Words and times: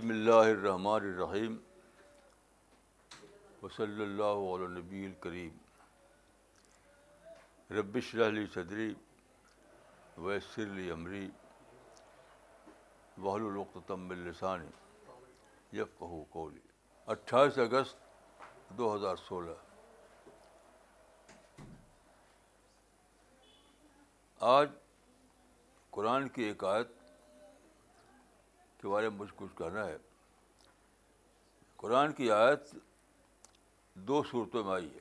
بسم 0.00 0.08
اللہ 0.08 0.86
الرحیم 0.92 1.56
وصلی 3.62 4.02
اللہ 4.02 4.40
علیہ 4.54 4.66
نبی 4.68 5.04
الکریم 5.06 5.56
ربش 7.76 8.14
رحلی 8.14 8.44
صدری 8.54 8.92
ویسر 10.24 10.62
علی 10.72 10.90
عمری 10.94 11.26
وحل 13.24 13.46
الوقتم 13.46 14.08
السانی 14.18 15.78
یب 15.78 15.98
کہو 15.98 16.22
کولی 16.36 16.60
اٹھائیس 17.14 17.58
اگست 17.66 18.04
دو 18.78 18.94
ہزار 18.94 19.16
سولہ 19.28 19.54
آج 24.58 24.68
قرآن 25.90 26.28
کی 26.36 26.42
ایک 26.44 26.64
آیت 26.74 26.94
کے 28.86 28.90
بارے 28.90 29.08
میں 29.10 29.18
مجھے 29.18 29.32
کچھ 29.36 29.56
کہنا 29.58 29.84
ہے 29.86 29.96
قرآن 31.76 32.12
کی 32.18 32.30
آیت 32.30 32.70
دو 34.08 34.22
صورتوں 34.30 34.62
میں 34.64 34.72
آئی 34.74 34.88
ہے 34.94 35.00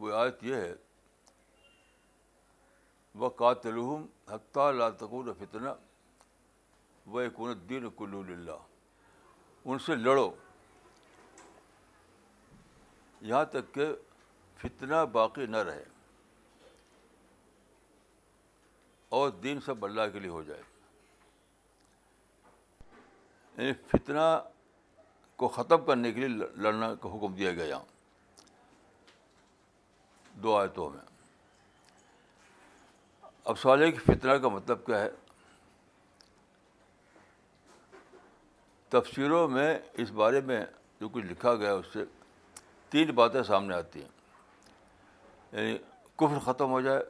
وہ 0.00 0.12
آیت 0.18 0.42
یہ 0.44 0.54
ہے 0.54 0.74
وہ 3.20 3.28
کاتل 3.40 3.78
حقہ 4.34 4.70
لاتکنا 4.78 5.74
الدین 7.50 7.88
کل 7.98 8.14
ان 9.64 9.78
سے 9.86 9.94
لڑو 9.96 10.30
یہاں 13.30 13.44
تک 13.58 13.74
کہ 13.74 13.86
فتنہ 14.60 15.04
باقی 15.12 15.46
نہ 15.54 15.68
رہے 15.70 15.84
اور 19.16 19.30
دین 19.42 19.60
سب 19.64 19.84
اللہ 19.84 20.08
کے 20.12 20.18
لیے 20.20 20.30
ہو 20.30 20.42
جائے 20.46 20.60
یعنی 23.56 23.72
فتنہ 23.90 24.24
کو 25.42 25.48
ختم 25.56 25.84
کرنے 25.84 26.10
کے 26.12 26.20
لیے 26.20 26.48
لڑنا 26.64 26.92
کا 27.02 27.12
حکم 27.14 27.34
دیا 27.36 27.52
گیا 27.60 27.78
دو 30.42 30.56
آیتوں 30.56 30.88
میں 30.94 31.00
اب 33.52 33.58
سوال 33.58 33.82
ہے 33.82 33.90
کہ 33.92 34.04
فتنہ 34.10 34.36
کا 34.42 34.48
مطلب 34.56 34.84
کیا 34.86 35.00
ہے 35.02 35.08
تفسیروں 38.98 39.46
میں 39.56 39.68
اس 40.04 40.10
بارے 40.22 40.40
میں 40.50 40.64
جو 41.00 41.08
کچھ 41.12 41.24
لکھا 41.32 41.54
گیا 41.64 41.72
اس 41.78 41.86
سے 41.92 42.04
تین 42.90 43.14
باتیں 43.22 43.42
سامنے 43.54 43.74
آتی 43.74 44.02
ہیں 44.02 44.72
یعنی 45.60 45.76
کفر 46.20 46.38
ختم 46.52 46.70
ہو 46.70 46.80
جائے 46.90 47.02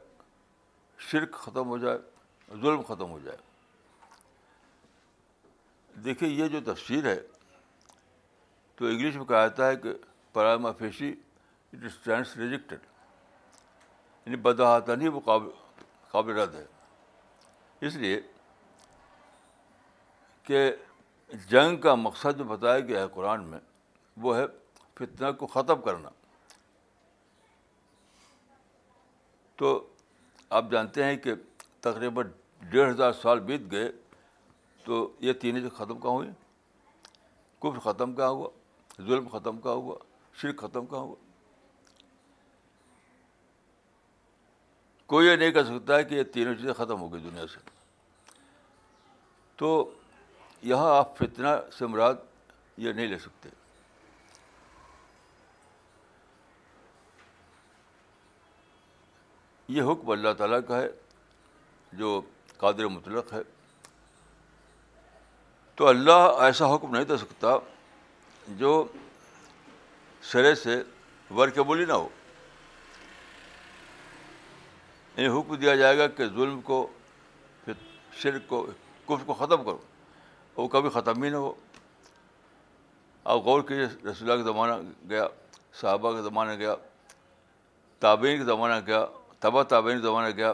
شرک 1.09 1.33
ختم 1.43 1.67
ہو 1.69 1.77
جائے 1.77 1.97
ظلم 2.61 2.81
ختم 2.87 3.11
ہو 3.11 3.19
جائے 3.23 3.37
دیکھیے 6.03 6.29
یہ 6.29 6.47
جو 6.55 6.59
تفسیر 6.73 7.05
ہے 7.09 7.19
تو 8.77 8.85
انگلش 8.85 9.15
میں 9.15 9.25
کہا 9.25 9.45
جاتا 9.47 9.67
ہے 9.69 9.75
کہ 9.83 9.93
prima 10.33 10.71
facie 10.79 11.09
it 11.73 11.83
stands 11.85 12.35
rejected 12.37 12.85
یعنی 14.25 15.07
وہ 15.13 15.19
قابل 15.25 15.49
قابل 16.11 16.37
رد 16.39 16.55
ہے 16.55 16.65
اس 17.87 17.95
لیے 18.03 18.19
کہ 20.43 20.69
جنگ 21.49 21.77
کا 21.81 21.93
مقصد 21.95 22.37
جو 22.37 22.43
بتایا 22.53 22.79
گیا 22.87 23.01
ہے 23.03 23.07
قرآن 23.13 23.43
میں 23.45 23.59
وہ 24.23 24.35
ہے 24.37 24.43
فتنہ 24.99 25.31
کو 25.39 25.47
ختم 25.55 25.81
کرنا 25.81 26.09
تو 29.57 29.75
آپ 30.55 30.65
جانتے 30.71 31.03
ہیں 31.03 31.15
کہ 31.23 31.33
تقریباً 31.81 32.27
ڈیڑھ 32.71 32.91
ہزار 32.91 33.13
سال 33.21 33.39
بیت 33.47 33.61
گئے 33.71 33.91
تو 34.83 35.09
یہ 35.21 35.33
تینوں 35.41 35.61
جو 35.61 35.69
ختم 35.77 35.99
کہاں 35.99 36.11
ہوئی 36.11 36.27
کفر 37.61 37.79
ختم 37.91 38.13
کہاں 38.15 38.29
ہوا 38.29 38.49
ظلم 39.07 39.27
ختم 39.31 39.59
کہاں 39.61 39.73
ہوا 39.73 39.95
شرک 40.41 40.61
ختم 40.61 40.85
کہاں 40.85 40.99
ہوا 41.01 41.15
کوئی 45.11 45.27
یہ 45.27 45.35
نہیں 45.35 45.51
کہہ 45.51 45.63
سکتا 45.67 45.97
ہے 45.97 46.03
کہ 46.03 46.15
یہ 46.15 46.23
تینوں 46.33 46.55
چیزیں 46.55 46.73
ختم 46.77 47.01
ہو 47.01 47.11
گئی 47.13 47.21
دنیا 47.23 47.45
سے 47.53 47.59
تو 49.57 49.69
یہاں 50.73 50.95
آپ 50.97 51.15
فتنہ 51.17 51.47
سے 51.77 51.87
مراد 51.87 52.15
یہ 52.85 52.91
نہیں 52.93 53.07
لے 53.07 53.17
سکتے 53.19 53.49
یہ 59.75 59.83
حکم 59.91 60.09
اللہ 60.11 60.33
تعالیٰ 60.37 60.59
کا 60.67 60.81
ہے 60.81 60.87
جو 61.99 62.19
قادر 62.57 62.87
مطلق 62.87 63.33
ہے 63.33 63.39
تو 65.75 65.87
اللہ 65.87 66.41
ایسا 66.43 66.73
حکم 66.75 66.95
نہیں 66.95 67.03
دے 67.05 67.17
سکتا 67.17 67.55
جو 68.61 68.69
شرح 70.31 70.53
سے 70.63 70.81
ور 71.37 71.47
کے 71.57 71.63
بولی 71.69 71.85
نہ 71.85 71.93
ہو 71.93 72.07
حکم 75.37 75.55
دیا 75.55 75.75
جائے 75.75 75.97
گا 75.97 76.07
کہ 76.17 76.25
ظلم 76.33 76.59
کو 76.61 76.85
پھر 77.65 77.73
شرک 78.21 78.47
کو 78.49 78.65
کف 79.07 79.25
کو 79.25 79.33
ختم 79.33 79.63
کرو 79.63 79.77
وہ 80.55 80.67
کبھی 80.73 80.89
ختم 80.93 81.23
ہی 81.23 81.29
نہ 81.29 81.35
ہو 81.37 81.53
اور 83.31 83.39
غور 83.45 83.61
کیجیے 83.67 83.85
اللہ 84.09 84.33
کا 84.33 84.41
زمانہ 84.51 84.73
گیا 85.09 85.25
صحابہ 85.81 86.11
کا 86.15 86.21
زمانہ 86.27 86.53
گیا 86.59 86.75
تابعین 87.99 88.37
کا 88.37 88.43
زمانہ 88.53 88.79
گیا 88.87 89.05
تبا 89.39 89.63
تابعین 89.71 89.99
زمانہ 90.01 90.27
گیا 90.35 90.53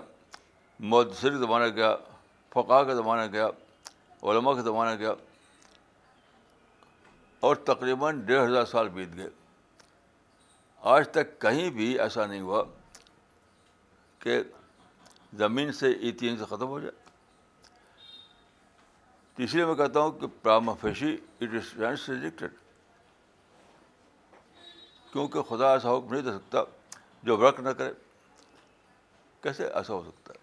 مدثر 0.79 1.37
زمانہ 1.37 1.67
گیا 1.75 1.95
پھکا 2.53 2.81
کا 2.83 2.93
زمانہ 2.93 3.31
گیا 3.31 3.47
علماء 4.31 4.53
کا 4.53 4.61
زمانہ 4.61 4.95
گیا 4.99 5.13
اور 7.47 7.55
تقریباً 7.69 8.19
ڈیڑھ 8.25 8.47
ہزار 8.49 8.65
سال 8.65 8.89
بیت 8.89 9.15
گئے 9.17 9.29
آج 10.95 11.07
تک 11.13 11.39
کہیں 11.41 11.69
بھی 11.77 11.87
ایسا 11.99 12.25
نہیں 12.25 12.41
ہوا 12.41 12.63
کہ 14.19 14.39
زمین 15.37 15.71
سے 15.73 15.91
ای 15.91 16.11
تین 16.19 16.37
سے 16.37 16.45
ختم 16.49 16.67
ہو 16.67 16.79
جائے 16.79 17.01
اس 19.43 19.53
لیے 19.53 19.65
میں 19.65 19.75
کہتا 19.75 19.99
ہوں 19.99 20.11
کہ 20.19 20.25
اٹ 20.75 21.53
از 21.53 22.09
ریجیکٹڈ 22.09 22.53
کیونکہ 25.11 25.41
خدا 25.49 25.71
ایسا 25.73 25.95
حکم 25.97 26.13
نہیں 26.13 26.21
دے 26.23 26.31
سکتا 26.37 26.63
جو 27.23 27.37
ورک 27.37 27.59
نہ 27.63 27.69
کرے 27.77 27.91
کیسے 29.43 29.65
ایسا 29.67 29.93
ہو 29.93 30.01
سکتا 30.05 30.33
ہے 30.33 30.41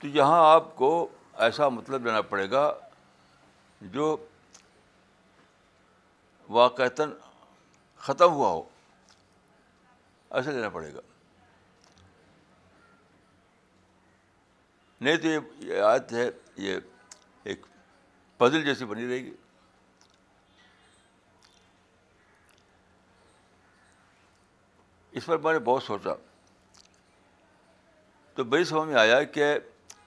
تو 0.00 0.06
یہاں 0.16 0.40
آپ 0.54 0.74
کو 0.76 0.88
ایسا 1.46 1.68
مطلب 1.74 2.06
لینا 2.06 2.20
پڑے 2.30 2.50
گا 2.50 2.62
جو 3.96 4.16
واقعتاً 6.60 7.12
ختم 8.06 8.32
ہوا 8.32 8.48
ہو 8.50 8.62
ایسا 10.36 10.50
لینا 10.50 10.68
پڑے 10.78 10.92
گا 10.94 11.00
نہیں 15.00 15.16
تو 15.22 15.64
یہ 15.66 15.80
آیت 15.92 16.12
ہے 16.12 16.28
یہ 16.64 16.76
ایک 17.50 17.62
پزل 18.38 18.64
جیسی 18.64 18.84
بنی 18.92 19.06
رہے 19.08 19.22
گی 19.24 19.34
اس 25.18 25.26
پر 25.26 25.38
میں 25.38 25.52
نے 25.52 25.58
بہت 25.70 25.82
سوچا 25.82 26.12
تو 28.36 28.44
بڑی 28.44 28.64
سمجھ 28.64 28.88
میں 28.88 29.00
آیا 29.00 29.22
کہ 29.22 29.54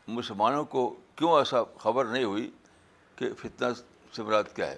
مسلمانوں 0.08 0.64
کو 0.72 0.90
کیوں 1.16 1.38
ایسا 1.38 1.62
خبر 1.80 2.06
نہیں 2.06 2.24
ہوئی 2.24 2.50
کہ 3.16 3.32
فتنہ 3.42 3.68
سے 4.16 4.24
مراد 4.24 4.44
کیا 4.56 4.68
ہے 4.72 4.78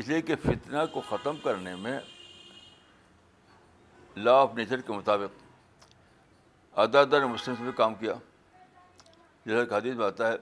اس 0.00 0.08
لیے 0.08 0.20
کہ 0.28 0.36
فتنہ 0.42 0.84
کو 0.92 1.00
ختم 1.08 1.36
کرنے 1.42 1.74
میں 1.82 1.98
لا 4.16 4.34
آف 4.40 4.54
نیچر 4.56 4.80
کے 4.86 4.92
مطابق 4.92 5.44
ادا 6.86 7.02
نے 7.18 7.24
مسلم 7.26 7.54
بھی 7.64 7.72
کام 7.76 7.94
کیا 8.00 8.12
جیسا 9.46 9.76
حدیث 9.76 9.94
میں 9.96 10.06
آتا 10.06 10.32
ہے 10.32 10.36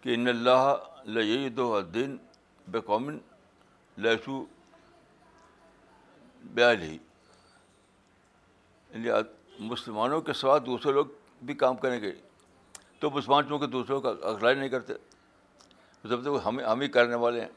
کہ 0.00 0.14
ان 0.14 0.28
اللہ 0.28 0.72
لید 1.18 1.58
الدین 1.72 2.16
بے 2.70 2.80
قومن 2.88 3.18
بیال 6.54 6.82
ہی 6.82 6.96
مسلمانوں 9.58 10.20
کے 10.20 10.32
سوا 10.32 10.56
دوسرے 10.66 10.92
لوگ 10.92 11.06
بھی 11.46 11.54
کام 11.54 11.76
کریں 11.76 12.00
گے 12.00 12.12
تو 13.00 13.10
مسلمان 13.10 13.48
چونکہ 13.48 13.66
دوسروں 13.66 14.00
کا 14.00 14.12
اغرائی 14.30 14.54
نہیں 14.56 14.68
کرتے 14.68 14.92
جب 16.10 16.22
تک 16.22 16.40
ہم 16.46 16.58
ہم 16.70 16.80
ہی 16.80 16.88
کرنے 16.88 17.14
والے 17.24 17.40
ہیں 17.40 17.48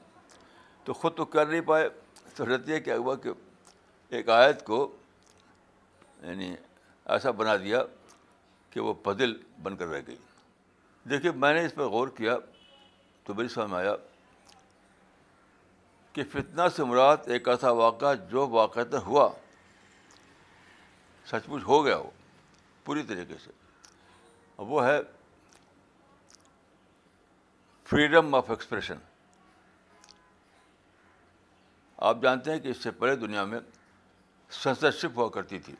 تو 0.83 0.93
خود 0.93 1.15
تو 1.15 1.25
کر 1.33 1.45
نہیں 1.45 1.61
پائے 1.67 1.87
تو 2.35 2.45
یہ 2.67 2.79
کیا 2.79 2.95
ہوا 2.97 3.15
کہ 3.23 3.29
ایک 4.15 4.29
آیت 4.29 4.63
کو 4.65 4.87
یعنی 6.23 6.53
ایسا 7.05 7.31
بنا 7.39 7.55
دیا 7.63 7.83
کہ 8.69 8.79
وہ 8.79 8.93
پدل 9.03 9.33
بن 9.63 9.75
کر 9.75 9.87
رہ 9.87 10.01
گئی 10.07 10.15
دیکھیے 11.09 11.31
میں 11.31 11.53
نے 11.53 11.65
اس 11.65 11.73
پر 11.75 11.83
غور 11.89 12.07
کیا 12.17 12.37
تو 13.25 13.33
میری 13.33 13.47
سمجھ 13.47 13.69
میں 13.71 13.77
آیا 13.79 13.95
کہ 16.13 16.23
فتنہ 16.31 16.67
سے 16.75 16.83
مراد 16.83 17.29
ایک 17.33 17.47
ایسا 17.49 17.71
واقعہ 17.81 18.13
جو 18.31 18.47
واقعہ 18.49 18.95
ہوا 19.05 19.29
سچ 21.31 21.49
مچ 21.49 21.63
ہو 21.67 21.83
گیا 21.85 21.97
وہ 21.97 22.09
پوری 22.85 23.03
طریقے 23.07 23.35
سے 23.43 23.51
وہ 24.69 24.85
ہے 24.85 24.99
فریڈم 27.89 28.35
آف 28.35 28.49
ایکسپریشن 28.51 28.97
آپ 32.09 32.17
جانتے 32.21 32.51
ہیں 32.51 32.59
کہ 32.59 32.67
اس 32.69 32.83
سے 32.83 32.91
پہلے 33.01 33.15
دنیا 33.25 33.43
میں 33.51 33.59
سنسرشپ 34.61 35.17
ہوا 35.17 35.27
کرتی 35.37 35.59
تھی 35.65 35.73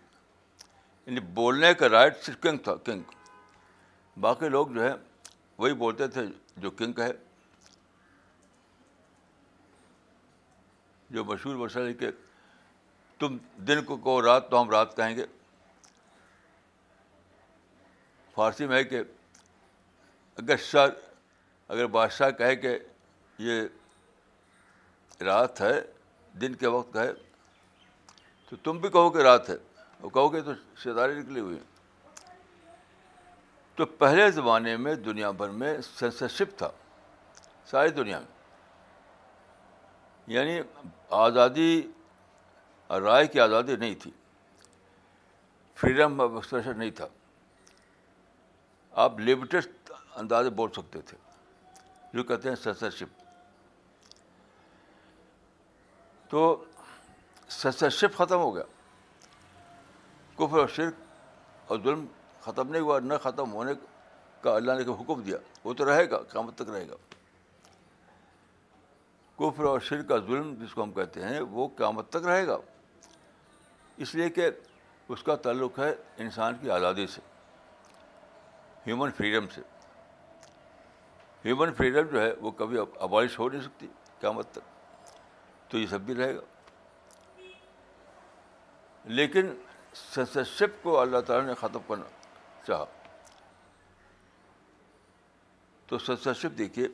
یعنی 1.06 1.20
بولنے 1.40 1.74
کا 1.80 1.90
رائٹ 1.90 2.22
صرف 2.24 2.40
کنگ 2.42 2.58
تھا 2.64 2.76
کنگ 2.86 3.12
باقی 4.26 4.50
لوگ 4.56 4.68
جو 4.74 4.84
ہے 4.84 4.94
وہی 5.58 5.74
بولتے 5.84 6.08
تھے 6.18 6.26
جو 6.66 6.72
کنگ 6.82 7.00
ہے 7.00 7.10
جو 11.18 11.24
مشہور 11.26 11.70
ہے 11.88 11.94
کہ 12.00 12.10
تم 13.20 13.38
دن 13.68 13.84
کو 13.86 14.22
رات 14.22 14.50
تو 14.52 14.62
ہم 14.62 14.70
رات 14.70 14.96
کہیں 14.98 15.16
گے 15.16 15.26
فارسی 18.40 18.66
میں 18.68 18.76
ہے 18.78 18.84
کہ 18.90 19.00
اگر 20.42 20.58
شر 20.66 20.90
اگر 21.74 21.86
بادشاہ 21.96 22.30
کہے 22.40 22.56
کہ 22.56 22.72
یہ 23.46 23.56
رات 25.30 25.54
ہے 25.62 25.74
دن 26.42 26.52
کے 26.62 26.68
وقت 26.76 26.94
ہے 26.98 27.08
تو 28.50 28.54
تم 28.68 28.74
بھی 28.86 28.90
کہو 28.90 29.10
کہ 29.18 29.22
رات 29.30 29.46
ہے 29.50 29.56
وہ 30.02 30.10
کہو 30.16 30.28
گے 30.34 30.40
تو 30.48 30.52
ستارے 30.84 31.14
نکلی 31.20 31.40
ہوئی 31.46 31.58
ہیں 31.58 31.68
تو 33.78 33.82
پہلے 34.06 34.24
زمانے 34.38 34.74
میں 34.86 34.94
دنیا 35.10 35.30
بھر 35.44 35.50
میں 35.60 35.74
سینسرشپ 35.96 36.50
تھا 36.64 36.70
ساری 37.72 37.90
دنیا 38.02 38.20
میں 38.24 38.34
یعنی 40.38 40.56
آزادی 41.26 41.72
رائے 43.06 43.26
کی 43.36 43.40
آزادی 43.50 43.76
نہیں 43.86 43.96
تھی 44.04 44.12
فریڈم 45.82 46.12
آف 46.22 46.32
ایکسپریشن 46.36 46.76
نہیں 46.80 46.92
تھا 47.04 47.08
آپ 49.04 49.20
لمیٹڈ 49.20 49.68
اندازے 50.20 50.50
بول 50.60 50.70
سکتے 50.76 51.02
تھے 51.06 51.18
جو 52.14 52.24
کہتے 52.24 52.50
ہیں 52.50 52.56
سینسرشپ 52.64 53.22
تو 56.30 56.56
سینسرشپ 57.52 58.18
ختم 58.18 58.40
ہو 58.40 58.54
گیا 58.56 58.64
کفر 60.38 60.60
اور 60.60 60.68
شرک 60.76 60.94
اور 61.72 61.80
ظلم 61.84 62.06
ختم 62.42 62.70
نہیں 62.72 62.82
ہوا 62.82 63.00
نہ 63.04 63.14
ختم 63.24 63.54
ہونے 63.54 63.72
کا 64.42 64.56
اللہ 64.56 64.74
نے 64.84 64.94
حکم 65.02 65.22
دیا 65.24 65.38
وہ 65.64 65.74
تو 65.78 65.86
رہے 65.90 66.10
گا 66.12 66.18
قیامت 66.30 66.56
تک 66.58 66.70
رہے 66.74 66.88
گا 66.90 66.96
کفر 69.40 69.64
اور 69.66 69.80
شرک 69.90 70.08
کا 70.10 70.18
ظلم 70.28 70.54
جس 70.64 70.74
کو 70.74 70.84
ہم 70.84 70.92
کہتے 70.92 71.24
ہیں 71.28 71.40
وہ 71.50 71.68
قیامت 71.78 72.10
تک 72.12 72.26
رہے 72.28 72.46
گا 72.48 72.58
اس 74.06 74.14
لیے 74.16 74.30
کہ 74.30 74.50
اس 75.14 75.24
کا 75.24 75.36
تعلق 75.46 75.80
ہے 75.80 75.94
انسان 76.24 76.56
کی 76.62 76.70
آزادی 76.72 77.06
سے 77.14 77.22
ہیومن 78.88 79.12
فریڈم 79.18 79.48
سے 79.56 79.62
ہیومن 81.46 81.74
فریڈم 81.74 82.08
جو 82.12 82.22
ہے 82.22 82.32
وہ 82.42 82.52
کبھی 82.60 82.78
ابالش 83.06 83.38
ہو 83.40 83.48
نہیں 83.50 83.62
سکتی 83.62 83.88
کیا 84.20 84.30
تک 84.52 84.60
تو 85.70 85.78
یہ 85.78 85.86
سب 85.90 86.02
بھی 86.02 86.16
رہے 86.16 86.36
گا 86.36 86.42
لیکن 89.20 89.54
سینسرشپ 89.96 90.82
کو 90.84 91.00
اللہ 91.00 91.22
تعالیٰ 91.28 91.46
نے 91.48 91.54
ختم 91.60 91.80
کرنا 91.88 92.06
چاہا 92.68 92.86
تو 95.88 95.98
سینسرشپ 96.00 96.58
دیکھیے 96.58 96.88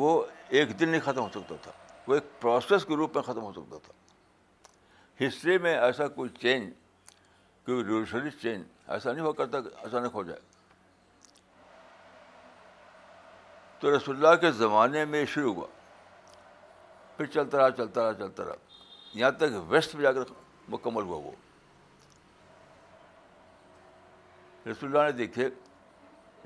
وہ 0.00 0.22
ایک 0.58 0.78
دن 0.80 0.88
نہیں 0.88 1.00
ختم 1.04 1.20
ہو 1.22 1.28
سکتا 1.34 1.54
تھا 1.62 1.70
وہ 2.06 2.14
ایک 2.14 2.24
پروسیس 2.40 2.84
کے 2.86 2.96
روپ 2.96 3.14
میں 3.16 3.22
ختم 3.22 3.42
ہو 3.42 3.52
سکتا 3.52 3.78
تھا 3.86 5.26
ہسٹری 5.26 5.56
میں 5.64 5.74
ایسا 5.78 6.06
کوئی 6.18 6.30
چینج 6.40 6.72
کیونکہ 7.70 7.88
ریولیوشنری 7.88 8.30
چینج 8.40 8.62
ایسا 8.94 9.12
نہیں 9.12 9.24
ہو 9.24 9.32
کرتا 9.32 9.60
کہ 9.60 9.68
اچانک 9.86 10.14
ہو 10.14 10.22
جائے 10.30 10.38
تو 13.80 13.96
رسول 13.96 14.16
اللہ 14.24 14.40
کے 14.40 14.50
زمانے 14.62 15.04
میں 15.12 15.24
شروع 15.34 15.52
ہوا 15.54 15.66
پھر 17.16 17.26
چلتا 17.36 17.58
رہا 17.58 17.70
چلتا 17.82 18.04
رہا 18.04 18.14
چلتا 18.18 18.44
رہا 18.44 19.18
یہاں 19.18 19.30
تک 19.38 19.52
ویسٹ 19.68 19.94
میں 19.94 20.02
جا 20.04 20.12
کر 20.12 20.32
مکمل 20.74 21.02
ہوا 21.12 21.18
وہ 21.26 21.30
رسول 24.68 24.96
اللہ 24.96 25.10
نے 25.12 25.16
دیکھے 25.24 25.48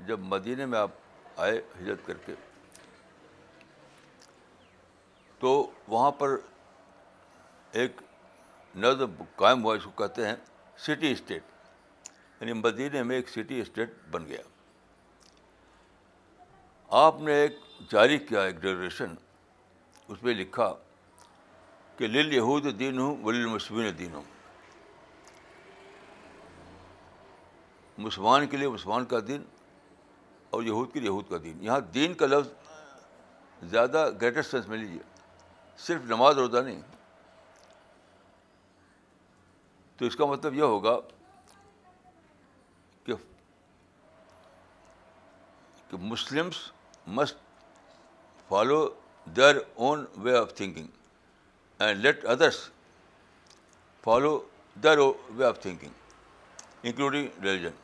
جب 0.07 0.19
مدینے 0.33 0.65
میں 0.73 0.79
آپ 0.79 0.91
آئے 1.45 1.61
ہجرت 1.81 2.05
کر 2.07 2.17
کے 2.25 2.33
تو 5.39 5.53
وہاں 5.87 6.11
پر 6.23 6.35
ایک 7.79 8.01
نظم 8.83 9.21
قائم 9.35 9.63
ہوا 9.63 9.75
اس 9.75 9.83
کو 9.85 9.91
کہتے 10.03 10.27
ہیں 10.27 10.35
سٹی 10.83 11.11
اسٹیٹ 11.11 11.43
یعنی 12.39 12.53
مدینہ 12.53 13.03
میں 13.07 13.15
ایک 13.15 13.29
سٹی 13.29 13.59
اسٹیٹ 13.61 13.89
بن 14.11 14.25
گیا 14.27 14.39
آپ 17.03 17.21
نے 17.21 17.33
ایک 17.41 17.57
جاری 17.91 18.17
کیا 18.27 18.41
ایک 18.45 18.55
ڈیوریشن 18.61 19.13
اس 20.07 20.23
میں 20.23 20.33
لکھا 20.35 20.73
کہ 21.97 22.07
لل 22.07 22.33
یہود 22.33 22.65
دین 22.79 22.97
ہوں 22.99 23.17
ولی 23.23 23.41
المسمین 23.43 23.91
دین 23.99 24.13
ہوں 24.13 24.23
مسلمان 28.05 28.47
کے 28.47 28.57
لیے 28.57 28.67
مسلمان 28.69 29.05
کا 29.13 29.19
دین 29.27 29.43
اور 30.53 30.63
یہود 30.63 30.91
کے 30.93 30.99
لیے 30.99 31.09
یہود 31.09 31.29
کا 31.29 31.37
دین 31.43 31.63
یہاں 31.63 31.79
دین 31.93 32.13
کا 32.21 32.25
لفظ 32.25 33.69
زیادہ 33.69 34.07
گریٹسٹ 34.21 34.51
سینس 34.51 34.67
میں 34.67 34.77
لیجیے 34.77 34.99
صرف 35.85 36.01
نماز 36.09 36.37
روزہ 36.37 36.61
نہیں 36.61 36.81
تو 39.97 40.05
اس 40.05 40.15
کا 40.15 40.25
مطلب 40.25 40.53
یہ 40.53 40.61
ہوگا 40.73 40.97
کہ 45.89 45.97
Muslims 46.11 46.55
must 47.17 47.37
follow 48.47 48.77
their 49.35 49.55
own 49.85 50.05
way 50.23 50.35
of 50.37 50.53
thinking 50.55 50.87
and 51.81 51.99
let 52.05 52.25
others 52.33 52.57
follow 54.03 54.37
their 54.83 54.97
way 55.35 55.45
of 55.45 55.59
thinking 55.61 55.93
including 56.87 57.43
religion 57.43 57.75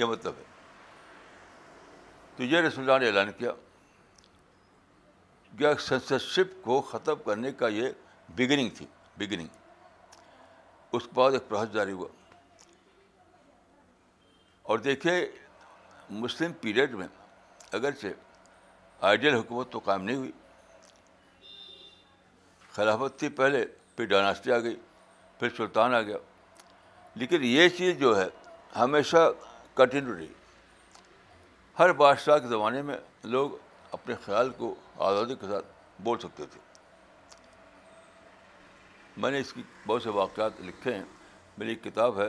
یہ 0.00 0.04
مطلب 0.10 0.34
ہے 0.38 0.44
تو 2.36 2.42
یہ 2.44 2.56
اللہ 2.58 2.98
نے 2.98 3.06
اعلان 3.06 3.32
کیا 3.38 3.52
کہ 5.58 5.74
سینسرشپ 5.86 6.62
کو 6.64 6.80
ختم 6.90 7.14
کرنے 7.24 7.52
کا 7.62 7.68
یہ 7.78 7.88
بگننگ 8.36 8.70
تھی 8.76 8.86
بگننگ 9.18 9.56
اس 10.94 11.02
کے 11.04 11.10
بعد 11.14 11.32
ایک 11.32 11.48
پرہس 11.48 11.72
جاری 11.72 11.92
ہوا 11.92 12.08
اور 14.70 14.78
دیکھیے 14.86 15.14
مسلم 16.20 16.52
پیریڈ 16.60 16.94
میں 16.94 17.06
اگرچہ 17.78 18.06
آئیڈیل 19.08 19.34
حکومت 19.34 19.70
تو 19.72 19.78
قائم 19.84 20.02
نہیں 20.04 20.16
ہوئی 20.16 20.30
خلافت 22.72 23.18
تھی 23.18 23.28
پہلے 23.40 23.64
پھر 23.96 24.04
ڈائناسٹی 24.06 24.52
آ 24.52 24.58
گئی 24.66 24.76
پھر 25.38 25.48
سلطان 25.56 25.94
آ 25.94 26.00
گیا 26.02 26.16
لیکن 27.20 27.44
یہ 27.44 27.68
چیز 27.76 27.98
جو 27.98 28.18
ہے 28.20 28.26
ہمیشہ 28.76 29.28
کنٹینیو 29.74 30.14
رہی 30.16 30.26
ہر 31.78 31.92
بادشاہ 32.02 32.38
کے 32.38 32.48
زمانے 32.48 32.82
میں 32.82 32.96
لوگ 33.34 33.50
اپنے 33.96 34.14
خیال 34.24 34.50
کو 34.56 34.74
آزادی 35.10 35.34
کے 35.40 35.46
ساتھ 35.50 35.66
بول 36.02 36.18
سکتے 36.18 36.46
تھے 36.52 36.60
میں 39.20 39.30
نے 39.30 39.38
اس 39.40 39.52
کی 39.52 39.62
بہت 39.86 40.02
سے 40.02 40.10
واقعات 40.14 40.60
لکھے 40.64 40.92
ہیں 40.94 41.04
میری 41.58 41.70
ایک 41.70 41.82
کتاب 41.84 42.18
ہے 42.20 42.26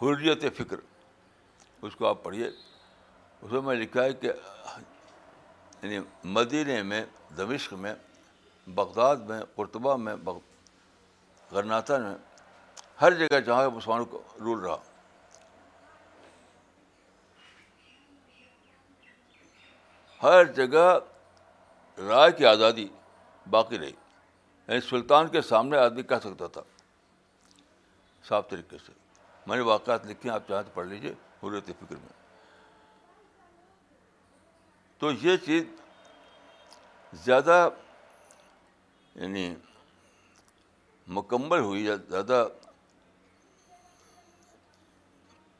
حریت 0.00 0.42
فکر 0.56 0.80
اس 1.86 1.94
کو 1.96 2.06
آپ 2.06 2.22
پڑھیے 2.24 2.46
اس 2.48 3.52
میں 3.52 3.60
میں 3.68 3.76
لکھا 3.76 4.02
ہے 4.04 4.12
کہ 4.20 4.30
یعنی 5.82 5.98
مدینہ 6.36 6.82
میں 6.90 7.04
دمشق 7.36 7.72
میں 7.84 7.92
بغداد 8.80 9.16
میں 9.30 9.38
قرطبہ 9.54 9.94
میں 10.04 10.14
غرناطہ 11.52 11.92
میں 12.02 12.14
ہر 13.00 13.14
جگہ 13.20 13.40
جہاں 13.46 13.70
مسلمانوں 13.74 14.04
کو 14.12 14.20
رول 14.40 14.58
رہا 14.64 14.76
ہر 20.22 20.44
جگہ 20.60 20.86
رائے 22.08 22.30
کی 22.38 22.46
آزادی 22.52 22.86
باقی 23.50 23.78
رہی 23.78 23.92
یعنی 24.68 24.80
سلطان 24.88 25.28
کے 25.32 25.40
سامنے 25.42 25.76
آدمی 25.78 26.02
کہہ 26.10 26.18
سکتا 26.22 26.46
تھا 26.54 26.62
صاف 28.28 28.48
طریقے 28.48 28.78
سے 28.86 28.92
میں 29.46 29.56
نے 29.56 29.62
واقعات 29.68 30.06
لکھی 30.06 30.28
ہیں 30.28 30.34
آپ 30.34 30.48
چاہیں 30.48 30.62
تو 30.62 30.70
پڑھ 30.74 30.86
لیجیے 30.88 31.12
حریت 31.42 31.66
فکر 31.80 31.96
میں 31.96 32.16
تو 34.98 35.10
یہ 35.22 35.36
چیز 35.44 35.64
زیادہ 37.24 37.68
یعنی 39.14 39.54
مکمل 41.18 41.58
ہوئی 41.68 41.84
یا 41.84 41.94
زیادہ 42.08 42.46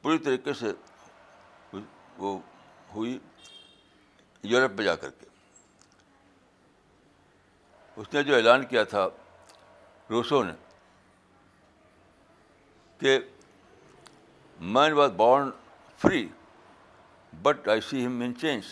پوری 0.03 0.19
طریقے 0.25 0.53
سے 0.61 0.73
وہ 2.19 2.39
ہوئی 2.95 3.19
یورپ 4.53 4.77
میں 4.77 4.85
جا 4.85 4.95
کر 4.97 5.11
کے 5.21 5.28
اس 8.01 8.07
نے 8.15 8.23
جو 8.23 8.35
اعلان 8.35 8.65
کیا 8.71 8.83
تھا 8.91 9.09
روسو 10.11 10.43
نے 10.45 10.53
کہ 12.99 13.19
man 14.75 14.93
was 14.99 15.11
born 15.17 15.49
free 16.03 16.27
but 17.43 17.69
I 17.73 17.81
see 17.89 18.05
him 18.07 18.21
in 18.25 18.35
chains 18.41 18.67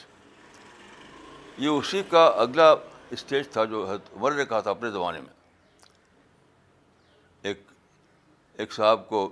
یہ 1.64 1.68
اسی 1.68 2.02
کا 2.10 2.24
اگلا 2.44 2.70
اسٹیج 3.16 3.48
تھا 3.52 3.64
جو 3.72 3.84
عمر 3.92 4.32
نے 4.34 4.44
کہا 4.46 4.60
تھا 4.60 4.70
اپنے 4.70 4.90
زمانے 4.96 5.20
میں 5.20 5.34
ایک 7.50 7.60
ایک 8.60 8.72
صاحب 8.72 9.08
کو 9.08 9.28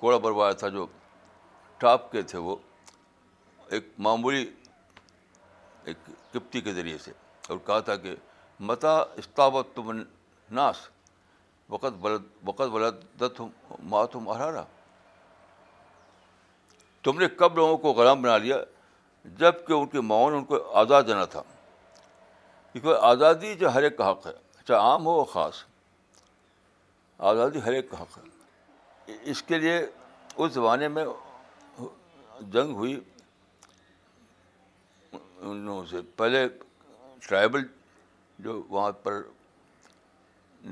کوڑا 0.00 0.18
بروایا 0.26 0.52
تھا 0.62 0.68
جو 0.76 0.86
ٹاپ 1.78 2.10
کے 2.12 2.22
تھے 2.32 2.38
وہ 2.48 2.56
ایک 3.76 3.88
معمولی 4.08 4.44
ایک 5.86 6.04
کپتی 6.34 6.60
کے 6.68 6.72
ذریعے 6.80 6.98
سے 7.06 7.12
اور 7.48 7.58
کہا 7.66 7.78
تھا 7.88 7.96
کہ 8.06 8.14
متا 8.68 8.94
استابت 9.20 9.66
تم 9.76 9.88
ناس 10.58 10.78
وقت 11.70 11.92
بلد 12.04 12.22
وقت 12.46 12.68
بلدت 12.74 13.36
ماتم 13.94 14.24
ارارا 14.32 14.64
تم 17.04 17.18
نے 17.20 17.26
کب 17.40 17.56
لوگوں 17.58 17.76
کو 17.84 17.92
غلام 18.00 18.22
بنا 18.22 18.36
لیا 18.44 18.56
جب 19.42 19.54
کہ 19.66 19.72
ان 19.78 19.86
کے 19.94 20.00
نے 20.08 20.22
ان 20.36 20.44
کو 20.50 20.62
آزاد 20.82 21.02
دینا 21.08 21.24
تھا 21.34 21.42
کیونکہ 22.72 23.04
آزادی 23.10 23.54
جو 23.62 23.74
ہر 23.74 23.82
ایک 23.88 23.96
کا 23.98 24.10
حق 24.10 24.26
ہے 24.26 24.32
چاہے 24.66 24.78
عام 24.90 25.06
ہو 25.06 25.24
خاص 25.32 25.62
آزادی 27.32 27.60
ہر 27.66 27.72
ایک 27.78 27.90
کا 27.90 28.00
حق 28.02 28.16
ہے 28.18 29.18
اس 29.32 29.42
کے 29.48 29.58
لیے 29.64 29.76
اس 30.42 30.52
زمانے 30.52 30.88
میں 30.96 31.04
جنگ 32.54 32.74
ہوئی 32.82 32.98
ان 35.50 35.68
سے 35.90 36.00
پہلے 36.16 36.46
ٹرائبل 37.28 37.66
جو 38.44 38.62
وہاں 38.68 38.90
پر 39.02 39.20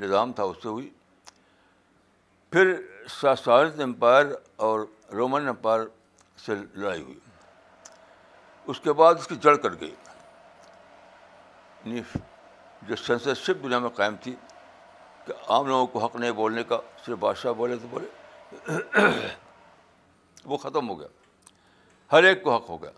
نظام 0.02 0.32
تھا 0.38 0.42
اس 0.50 0.56
سے 0.62 0.68
ہوئی 0.68 0.88
پھر 2.52 2.74
شاسارد 3.20 3.80
امپائر 3.80 4.26
اور 4.68 4.80
رومن 5.18 5.48
امپائر 5.48 5.80
سے 6.44 6.54
لڑائی 6.54 7.02
ہوئی 7.02 7.18
اس 8.72 8.80
کے 8.80 8.92
بعد 9.02 9.14
اس 9.22 9.26
کی 9.28 9.36
جڑ 9.46 9.54
کر 9.66 9.78
گئی 9.80 9.92
یعنی 11.84 12.00
جو 12.88 12.96
سینسرشپ 13.04 13.62
دنیا 13.62 13.78
میں 13.84 13.88
قائم 14.00 14.16
تھی 14.22 14.34
کہ 15.26 15.32
عام 15.54 15.66
لوگوں 15.66 15.86
کو 15.92 16.04
حق 16.04 16.16
نہیں 16.16 16.30
بولنے 16.42 16.62
کا 16.72 16.78
صرف 17.04 17.18
بادشاہ 17.26 17.52
بولے 17.62 17.76
تو 17.82 17.88
بولے 17.90 19.18
وہ 20.52 20.56
ختم 20.66 20.88
ہو 20.88 20.98
گیا 21.00 21.08
ہر 22.12 22.22
ایک 22.28 22.42
کو 22.42 22.54
حق 22.56 22.68
ہو 22.70 22.82
گیا 22.82 22.90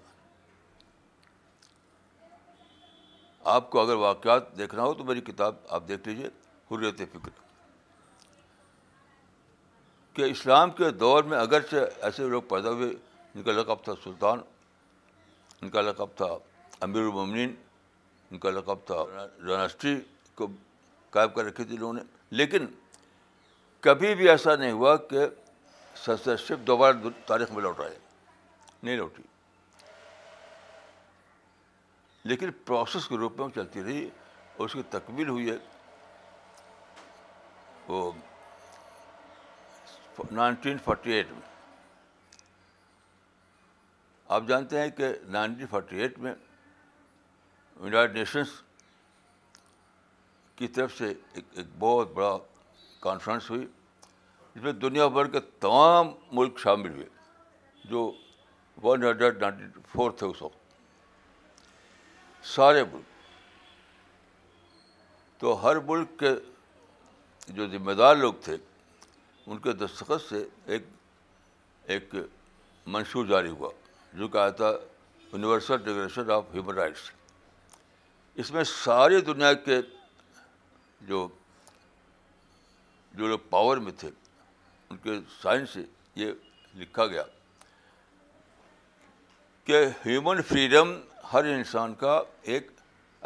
آپ 3.54 3.70
کو 3.70 3.80
اگر 3.80 3.94
واقعات 4.02 4.56
دیکھنا 4.58 4.82
ہو 4.82 4.92
تو 4.94 5.04
میری 5.04 5.20
کتاب 5.20 5.54
آپ 5.74 5.86
دیکھ 5.88 6.08
لیجیے 6.08 6.26
حریت 6.70 6.98
فکر 7.12 7.30
کہ 10.14 10.22
اسلام 10.30 10.70
کے 10.78 10.90
دور 10.90 11.24
میں 11.24 11.38
اگرچہ 11.38 12.04
ایسے 12.04 12.26
لوگ 12.30 12.42
پیدا 12.48 12.70
ہوئے 12.70 12.88
ان 13.34 13.42
کا 13.42 13.52
لقب 13.52 13.82
تھا 13.84 13.92
سلطان 14.04 14.38
ان 15.60 15.70
کا 15.70 15.80
لقب 15.80 16.16
تھا 16.16 16.26
امیر 16.84 17.02
المومنین 17.02 17.54
ان 18.30 18.38
کا 18.38 18.50
لقب 18.50 18.84
تھا 18.86 19.02
راسٹری 19.46 19.98
کو 20.34 20.46
قائم 21.10 21.28
کر 21.34 21.44
رکھی 21.44 21.64
تھی 21.64 21.76
انہوں 21.76 21.92
نے 21.92 22.02
لیکن 22.40 22.66
کبھی 23.86 24.14
بھی 24.14 24.28
ایسا 24.30 24.54
نہیں 24.56 24.72
ہوا 24.72 24.96
کہ 25.10 25.26
سنسرشپ 26.04 26.66
دوبارہ 26.66 27.08
تاریخ 27.26 27.50
میں 27.52 27.62
لوٹ 27.62 27.80
آئے 27.80 27.96
نہیں 28.82 28.96
لوٹی 28.96 29.22
لیکن 32.24 32.50
پروسیس 32.66 33.08
کے 33.08 33.16
روپ 33.18 33.36
میں 33.38 33.44
وہ 33.44 33.50
چلتی 33.54 33.82
رہی 33.84 34.08
اور 34.56 34.64
اس 34.68 34.72
کی 34.72 34.82
تکمیل 34.90 35.28
ہوئی 35.28 35.50
ہے 35.50 35.56
وہ 37.88 38.10
نائنٹین 40.32 40.76
فورٹی 40.84 41.12
ایٹ 41.12 41.30
میں 41.32 41.40
آپ 44.36 44.42
جانتے 44.48 44.80
ہیں 44.80 44.90
کہ 44.96 45.08
نائنٹین 45.28 45.66
فورٹی 45.70 46.00
ایٹ 46.00 46.18
میں 46.18 46.34
یونائٹڈ 47.80 48.16
نیشنس 48.16 48.50
کی 50.56 50.68
طرف 50.76 50.96
سے 50.98 51.08
ایک 51.34 51.44
ایک 51.56 51.66
بہت 51.78 52.12
بڑا 52.14 52.36
کانفرنس 53.00 53.50
ہوئی 53.50 53.66
جس 54.54 54.62
میں 54.62 54.72
دنیا 54.86 55.06
بھر 55.16 55.26
کے 55.32 55.40
تمام 55.60 56.10
ملک 56.36 56.58
شامل 56.62 56.92
ہوئے 56.94 57.06
جو 57.90 58.10
ون 58.82 59.04
ہنڈریڈ 59.04 59.40
نائنٹی 59.42 59.80
فور 59.92 60.10
تھے 60.18 60.26
اس 60.26 60.42
وقت 60.42 60.60
سارے 62.50 62.82
ملک 62.92 65.40
تو 65.40 65.54
ہر 65.62 65.76
ملک 65.86 66.12
کے 66.18 66.28
جو 67.54 67.62
ذمہ 67.68 67.92
دار 68.00 68.12
لوگ 68.16 68.34
تھے 68.44 68.54
ان 69.46 69.58
کے 69.58 69.72
دستخط 69.84 70.20
سے 70.28 70.44
ایک 70.72 70.82
ایک 71.94 72.06
منشور 72.96 73.24
جاری 73.26 73.48
ہوا 73.50 73.70
جو 74.18 74.26
کہا 74.28 74.48
تھا 74.60 74.70
Universal 75.32 75.78
Declaration 75.84 76.30
of 76.30 76.44
Human 76.54 76.74
Rights 76.74 77.02
اس 78.42 78.48
میں 78.52 78.64
ساری 78.64 79.20
دنیا 79.20 79.52
کے 79.66 79.76
جو 81.08 81.18
جو 83.14 83.24
لوگ 83.28 83.38
پاور 83.50 83.76
میں 83.86 83.92
تھے 83.98 84.10
ان 84.90 84.96
کے 85.02 85.10
سائنس 85.42 85.68
سے 85.70 85.82
یہ 86.16 86.28
لکھا 86.78 87.06
گیا 87.06 87.22
کہ 89.64 89.84
ہیومن 90.04 90.42
فریڈم 90.48 90.92
ہر 91.32 91.44
انسان 91.54 91.94
کا 91.98 92.18
ایک 92.52 92.70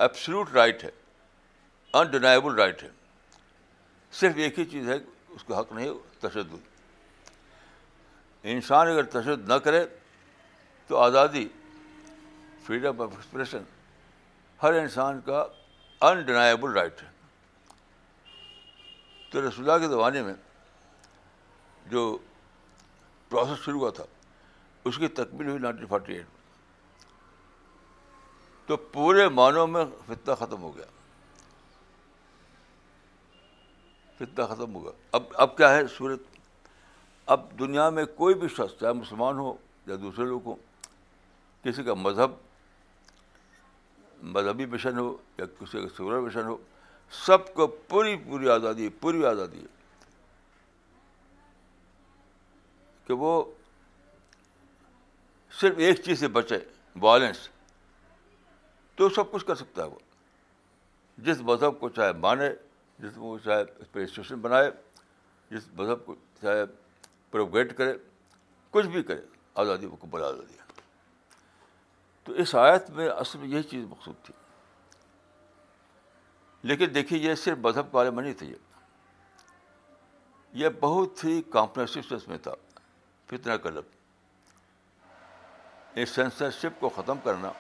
ایبسلوٹ 0.05 0.51
رائٹ 0.55 0.83
ہے 0.85 0.91
انڈینائبل 2.01 2.55
رائٹ 2.59 2.83
ہے 2.83 2.89
صرف 4.19 4.37
ایک 4.45 4.59
ہی 4.59 4.65
چیز 4.71 4.89
ہے 4.89 4.97
اس 5.35 5.45
کا 5.45 5.59
حق 5.61 5.73
نہیں 5.73 5.93
تشدد 6.21 6.55
انسان 8.55 8.89
اگر 8.89 9.05
تشدد 9.19 9.49
نہ 9.49 9.55
کرے 9.65 9.85
تو 10.89 10.97
آزادی 10.99 11.47
فریڈم 12.67 13.01
آف 13.03 13.11
ایکسپریشن 13.17 13.63
ہر 14.63 14.73
انسان 14.81 15.21
کا 15.27 15.45
انڈینائبل 16.11 16.73
رائٹ 16.79 17.03
ہے 17.03 17.09
تو 19.31 19.39
اللہ 19.57 19.79
کے 19.81 19.89
زمانے 19.89 20.23
میں 20.23 20.35
جو 21.91 22.07
پروسیس 23.29 23.65
شروع 23.65 23.79
ہوا 23.81 23.91
تھا 23.97 24.05
اس 24.89 24.97
کی 24.99 25.09
تکمیل 25.19 25.49
ہوئی 25.49 25.59
نائنٹین 25.63 25.87
فورٹی 25.89 26.13
ایٹ 26.15 26.27
میں 26.27 27.09
تو 28.67 28.77
پورے 28.93 29.29
معنوں 29.39 29.67
میں 29.67 29.85
فتنہ 30.07 30.35
ختم 30.45 30.63
ہو 30.63 30.75
گیا 30.77 30.85
فتنہ 34.19 34.45
ختم 34.55 34.75
ہو 34.75 34.83
گیا 34.85 34.93
اب 35.17 35.23
اب 35.47 35.57
کیا 35.57 35.73
ہے 35.75 35.81
صورت 35.97 36.23
اب 37.37 37.45
دنیا 37.59 37.89
میں 37.99 38.05
کوئی 38.21 38.35
بھی 38.45 38.49
شخص 38.57 38.79
چاہے 38.81 38.93
مسلمان 39.01 39.39
ہو 39.39 39.55
یا 39.87 39.97
دوسرے 40.03 40.25
لوگ 40.27 40.47
ہوں 40.49 40.57
کسی 41.65 41.83
کا 41.85 41.95
مذہب 42.07 42.31
مذہبی 44.37 44.67
مشن 44.77 44.99
ہو 44.99 45.17
یا 45.39 45.47
کسی 45.59 45.81
کا 45.83 45.89
سولر 45.97 46.21
مشن 46.27 46.47
ہو 46.47 46.57
سب 47.27 47.53
کو 47.55 47.67
پوری 47.91 48.17
پوری 48.29 48.49
آزادی 48.59 48.89
پوری 49.01 49.25
آزادی 49.33 49.61
ہے 49.61 49.75
کہ 53.07 53.15
وہ 53.25 53.33
صرف 55.61 55.79
ایک 55.89 56.01
چیز 56.05 56.19
سے 56.21 56.29
بچے 56.29 56.57
وائلنس 57.01 57.49
تو 58.97 59.09
سب 59.19 59.31
کچھ 59.33 59.45
کر 59.47 59.55
سکتا 59.55 59.83
ہے 59.83 59.89
وہ 59.89 59.99
جس 61.29 61.41
مذہب 61.51 61.79
کو 61.81 61.89
چاہے 61.99 62.13
مانے 62.25 62.49
جس 63.03 63.13
کو 63.17 63.37
چاہے 63.45 63.61
انسٹیٹیوشن 63.61 64.41
بنائے 64.41 64.71
جس 65.51 65.69
مذہب 65.79 66.05
کو 66.07 66.15
چاہے 66.43 66.65
پروگریٹ 67.31 67.77
کرے 67.79 67.95
کچھ 68.71 68.87
بھی 68.97 69.03
کرے 69.11 69.21
آزادی 69.65 69.89
کو 70.01 70.07
بلا 70.11 70.27
آزادی 70.29 70.57
تو 72.25 72.33
اس 72.43 72.55
آیت 72.67 72.91
میں 72.99 73.09
اصل 73.09 73.39
میں 73.39 73.49
یہی 73.49 73.63
چیز 73.73 73.85
مقصود 73.89 74.25
تھی 74.25 74.35
لیکن 76.69 76.95
دیکھیے 76.95 77.19
یہ 77.29 77.35
صرف 77.45 77.59
مذہب 77.65 77.85
کے 77.85 77.97
بارے 77.97 78.11
میں 78.11 78.23
نہیں 78.23 78.35
تھے 78.45 78.53
یہ 80.65 80.69
بہت 80.81 81.25
ہی 81.25 81.41
کامپنس 81.53 82.29
میں 82.29 82.39
تھا 82.45 82.55
کا 83.45 83.57
کلب 83.57 83.95
اس 86.03 86.09
سینسرشپ 86.15 86.81
کو 86.81 86.89
ختم 86.97 87.19
کرنا 87.25 87.51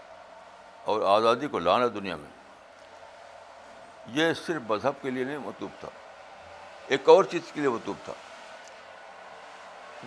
اور 0.92 1.02
آزادی 1.16 1.48
کو 1.50 1.58
لانا 1.58 1.86
دنیا 1.94 2.16
میں 2.16 2.30
یہ 4.18 4.32
صرف 4.46 4.62
مذہب 4.70 5.00
کے 5.02 5.10
لیے 5.10 5.24
نہیں 5.24 5.38
مطلوب 5.44 5.70
تھا 5.80 5.88
ایک 6.94 7.08
اور 7.08 7.24
چیز 7.30 7.50
کے 7.52 7.60
لیے 7.60 7.68
مطلوب 7.68 7.96
تھا 8.04 8.12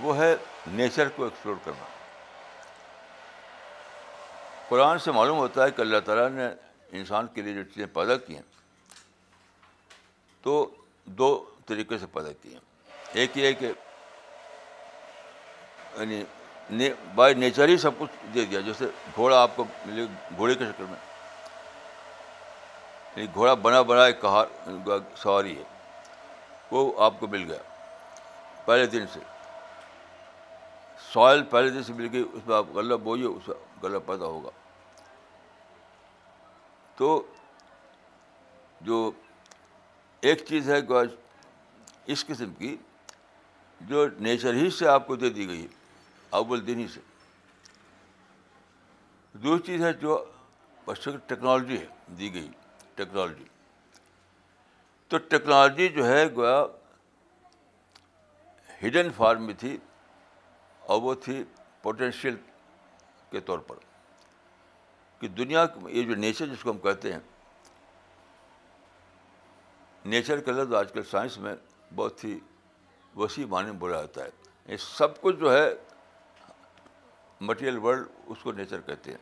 وہ 0.02 0.18
ہے 0.18 0.34
نیچر 0.72 1.10
کو 1.16 1.24
ایکسپلور 1.24 1.56
کرنا 1.64 1.86
قرآن 4.68 5.00
سے 5.06 5.12
معلوم 5.12 5.38
ہوتا 5.38 5.64
ہے 5.64 5.72
کہ 5.72 5.82
اللہ 5.82 6.00
تعالیٰ 6.06 6.30
نے 6.32 6.48
انسان 6.98 7.28
کے 7.34 7.42
لیے 7.42 7.54
جو 7.54 7.64
چیزیں 7.74 7.88
پیدا 7.94 8.18
کی 8.28 8.36
ہیں 8.36 8.44
تو 10.44 10.54
دو 11.24 11.30
طریقے 11.68 11.98
سے 12.00 12.06
پیدا 12.14 12.32
کی 12.42 12.54
ہیں 12.54 12.60
ایک 13.22 13.38
یہ 13.38 13.54
کہ 13.60 13.72
یعنی 15.98 16.24
بائی 17.16 17.34
نیچر 17.34 17.68
ہی 17.70 17.78
سب 17.78 17.92
کچھ 18.00 18.12
دے 18.34 18.44
دیا 18.46 18.60
جیسے 18.66 18.86
گھوڑا 19.16 19.40
آپ 19.42 19.56
کو 19.56 19.64
ملے 19.86 20.06
گھوڑے 20.38 20.56
کے 20.56 20.66
شکل 20.66 20.84
میں 20.90 20.98
یعنی 23.16 23.28
گھوڑا 23.34 23.54
بنا 23.64 23.82
بنا 23.92 24.04
ایک 24.06 24.22
کہار 24.22 24.48
سواری 25.22 25.58
ہے 25.58 25.64
وہ 26.72 26.92
آپ 27.04 27.14
کو 27.20 27.28
مل 27.28 27.44
گیا 27.52 27.58
پہلے 28.66 28.86
دن 28.88 29.06
سے 29.14 29.20
سوائل 31.12 31.44
پہلے 31.50 31.70
دن 31.70 31.84
سے 31.84 31.94
مل 31.94 32.08
گئی 32.14 32.24
اس 32.34 32.48
میں 32.48 32.56
آپ 32.56 32.66
غلہ 32.76 32.96
بوئیے 33.04 33.26
اس 33.26 33.48
میں 33.48 33.56
غلہ 33.84 33.98
پیدا 34.06 34.26
ہوگا 34.26 34.50
تو 36.98 37.22
جو 38.90 39.10
ایک 40.32 40.46
چیز 40.48 40.70
ہے 40.70 40.80
اس 42.12 42.26
قسم 42.26 42.54
کی 42.58 42.76
جو 43.90 44.08
نیچر 44.20 44.54
ہی 44.54 44.70
سے 44.78 44.88
آپ 44.90 45.06
کو 45.08 45.16
دے 45.16 45.30
دی 45.34 45.48
گئی 45.48 45.62
ہے 45.64 45.78
اول 46.38 46.66
دن 46.68 46.80
ہی 46.80 46.88
سے 46.94 47.00
دوسری 49.34 49.66
چیز 49.66 49.84
ہے 49.86 49.92
جو 50.02 50.20
ٹیکنالوجی 50.86 51.78
ہے 51.80 51.86
دی 52.20 52.34
گئی 52.34 52.50
ٹیکنالوجی 52.96 53.44
تو 55.10 55.18
ٹیکنالوجی 55.30 55.88
جو 55.96 56.06
ہے 56.08 56.24
گویا 56.36 56.64
ہڈن 58.84 59.12
فارم 59.18 59.46
میں 59.46 59.54
تھی 59.60 59.78
اور 60.92 61.02
وہ 61.02 61.14
تھی 61.24 61.44
پوٹینشیل 61.82 62.36
کے 63.32 63.40
طور 63.50 63.60
پر 63.68 63.76
کہ 65.20 65.28
دنیا 65.28 65.66
یہ 65.90 66.04
جو 66.08 66.16
نیچر 66.16 66.48
جس 66.48 66.64
کو 66.64 66.72
ہم 66.72 66.78
کہتے 66.84 67.12
ہیں 67.14 67.20
نیچر 70.14 70.40
کا 70.42 70.52
لفظ 70.52 70.74
آج 70.76 70.92
کل 70.94 71.04
سائنس 71.12 71.38
میں 71.38 71.56
بہت 71.96 72.24
ہی 72.24 72.38
وسیع 73.16 73.46
معنی 73.50 73.72
میں 73.72 73.80
بولا 73.80 74.02
جاتا 74.02 74.24
ہے 74.26 74.30
یہ 74.72 74.78
سب 74.80 75.20
کچھ 75.22 75.36
جو 75.40 75.54
ہے 75.58 75.70
مٹیریل 77.48 77.78
ورلڈ 77.84 78.08
اس 78.32 78.38
کو 78.44 78.52
نیچر 78.52 78.82
کہتے 78.86 79.12
ہیں 79.12 79.18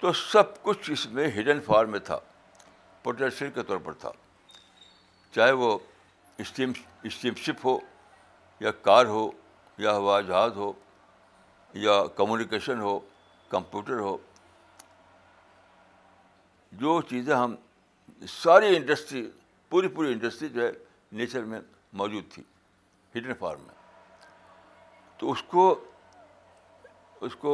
تو 0.00 0.12
سب 0.12 0.62
کچھ 0.62 0.90
اس 0.90 1.06
میں 1.16 1.28
ہڈن 1.38 1.60
فارم 1.66 1.90
میں 1.90 1.98
تھا 2.04 2.18
پوٹینشیل 3.02 3.50
کے 3.54 3.62
طور 3.68 3.76
پر 3.84 3.92
تھا 4.00 4.10
چاہے 5.34 5.52
وہ 5.62 5.78
اسٹیم 6.44 6.72
اسٹیم 7.10 7.34
شپ 7.46 7.64
ہو 7.66 7.78
یا 8.60 8.70
کار 8.86 9.06
ہو 9.06 9.30
یا 9.78 9.92
ہوا 9.96 10.20
جہاز 10.20 10.56
ہو 10.56 10.72
یا 11.84 12.02
کمیونیکیشن 12.16 12.80
ہو 12.80 12.98
کمپیوٹر 13.48 13.98
ہو 13.98 14.16
جو 16.80 17.00
چیزیں 17.10 17.34
ہم 17.34 17.54
ساری 18.42 18.74
انڈسٹری 18.76 19.28
پوری 19.70 19.88
پوری 19.96 20.12
انڈسٹری 20.12 20.48
جو 20.48 20.66
ہے 20.66 20.70
نیچر 21.20 21.44
میں 21.52 21.60
موجود 22.02 22.30
تھی 22.32 22.42
ہڈن 23.16 23.34
فارم 23.38 23.60
میں 23.66 23.78
تو 25.20 25.30
اس 25.32 25.42
کو 25.48 25.62
اس 27.26 27.34
کو 27.40 27.50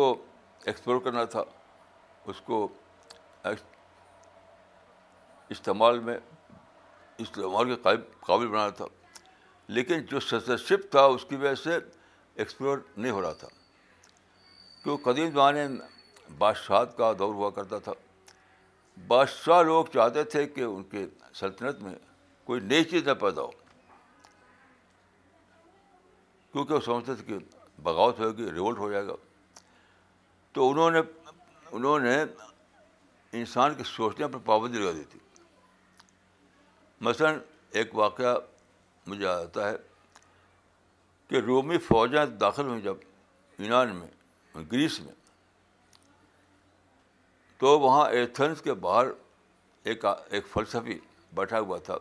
ایکسپلور 0.65 1.01
کرنا 1.05 1.23
تھا 1.33 1.43
اس 2.33 2.41
کو 2.47 2.67
استعمال 5.55 5.99
میں 6.09 6.17
استعمال 7.25 7.75
کے 7.75 7.97
قابل 8.27 8.47
بنانا 8.47 8.69
تھا 8.83 8.85
لیکن 9.79 10.05
جو 10.11 10.21
سسرشپ 10.21 10.91
تھا 10.91 11.05
اس 11.15 11.25
کی 11.29 11.37
وجہ 11.37 11.55
سے 11.63 11.79
ایکسپلور 12.45 12.79
نہیں 12.97 13.13
ہو 13.13 13.23
رہا 13.23 13.33
تھا 13.43 13.49
کیونکہ 14.83 15.05
قدیم 15.11 15.31
زمانے 15.31 15.67
میں 15.69 16.31
بادشاہت 16.39 16.97
کا 16.97 17.13
دور 17.19 17.35
ہوا 17.35 17.51
کرتا 17.59 17.79
تھا 17.89 17.93
بادشاہ 19.07 19.63
لوگ 19.63 19.85
چاہتے 19.95 20.25
تھے 20.35 20.47
کہ 20.55 20.61
ان 20.61 20.83
کے 20.95 21.07
سلطنت 21.41 21.83
میں 21.89 21.95
کوئی 22.45 22.61
نئی 22.71 22.85
چیز 22.95 23.09
نہ 23.09 23.15
پیدا 23.27 23.43
ہو 23.43 23.51
کیونکہ 26.53 26.75
وہ 26.75 26.81
سمجھتے 26.85 27.15
تھے 27.15 27.25
کہ 27.35 27.45
بغاوت 27.83 28.19
ہوگی 28.21 28.51
ریولٹ 28.53 28.79
ہو 28.79 28.91
جائے 28.93 29.07
گا 29.07 29.15
تو 30.53 30.71
انہوں 30.71 30.91
نے 30.91 31.01
انہوں 31.73 31.99
نے 32.01 32.23
انسان 33.39 33.75
کے 33.75 33.85
سوچنے 33.85 34.29
پر 34.33 34.39
پابندی 34.45 34.79
لگا 34.79 34.93
دی 34.97 35.05
تھی 35.11 35.21
مثلاً 37.09 37.39
ایک 37.81 37.95
واقعہ 37.95 38.35
مجھے 39.07 39.27
آتا 39.29 39.69
ہے 39.71 39.77
کہ 41.29 41.37
رومی 41.47 41.79
فوجیں 41.89 42.25
داخل 42.41 42.67
ہوئیں 42.67 42.81
جب 42.81 42.97
یونان 43.59 43.95
میں 43.97 44.63
گریس 44.73 44.99
میں 45.01 45.15
تو 47.59 47.79
وہاں 47.81 48.09
ایتھنس 48.11 48.61
کے 48.63 48.73
باہر 48.87 49.07
ایک 49.91 50.05
ایک 50.05 50.47
فلسفی 50.53 50.99
بیٹھا 51.35 51.59
ہوا 51.61 51.79
تھا 51.85 51.97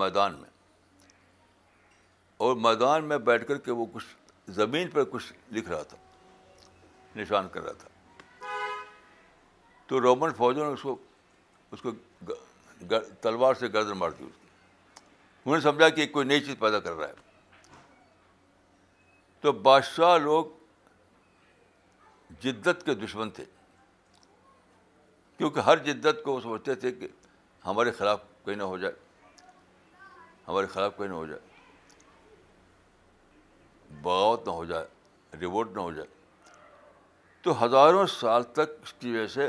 میدان 0.00 0.34
میں 0.40 0.50
اور 2.46 2.56
میدان 2.66 3.04
میں 3.08 3.18
بیٹھ 3.28 3.46
کر 3.48 3.58
کے 3.58 3.70
وہ 3.70 3.86
کچھ 3.92 4.06
زمین 4.56 4.88
پر 4.92 5.04
کچھ 5.12 5.32
لکھ 5.52 5.68
رہا 5.68 5.82
تھا 5.88 5.96
نشان 7.16 7.48
کر 7.52 7.62
رہا 7.62 7.72
تھا 7.78 7.88
تو 9.86 10.00
رومن 10.00 10.32
فوجوں 10.36 10.64
نے 10.66 10.72
اس 10.72 10.82
کو 10.82 10.96
اس 11.72 11.82
کو 11.82 11.90
تلوار 13.20 13.54
سے 13.60 13.68
گردن 13.72 13.98
مار 13.98 14.10
دی 14.18 14.24
انہوں 14.24 15.56
نے 15.56 15.60
سمجھا 15.62 15.88
کہ 15.96 16.06
کوئی 16.12 16.26
نئی 16.26 16.40
چیز 16.44 16.54
پیدا 16.58 16.78
کر 16.80 16.92
رہا 16.96 17.08
ہے 17.08 17.26
تو 19.40 19.52
بادشاہ 19.68 20.16
لوگ 20.18 20.46
جدت 22.40 22.84
کے 22.86 22.94
دشمن 23.04 23.30
تھے 23.38 23.44
کیونکہ 25.38 25.60
ہر 25.66 25.76
جدت 25.84 26.22
کو 26.24 26.32
وہ 26.32 26.40
سمجھتے 26.40 26.74
تھے 26.84 26.92
کہ 26.92 27.08
ہمارے 27.66 27.90
خلاف 27.98 28.22
کوئی 28.44 28.56
نہ 28.56 28.62
ہو 28.72 28.78
جائے 28.78 28.94
ہمارے 30.48 30.66
خلاف 30.72 30.96
کوئی 30.96 31.08
نہ 31.08 31.14
ہو 31.14 31.26
جائے 31.26 31.47
بغاوت 34.02 34.46
نہ 34.46 34.52
ہو 34.52 34.64
جائے 34.64 34.86
ریوٹ 35.40 35.72
نہ 35.76 35.80
ہو 35.80 35.90
جائے 35.92 36.06
تو 37.42 37.64
ہزاروں 37.64 38.06
سال 38.20 38.42
تک 38.58 38.70
اس 38.82 38.92
کی 38.98 39.12
وجہ 39.16 39.26
سے 39.34 39.48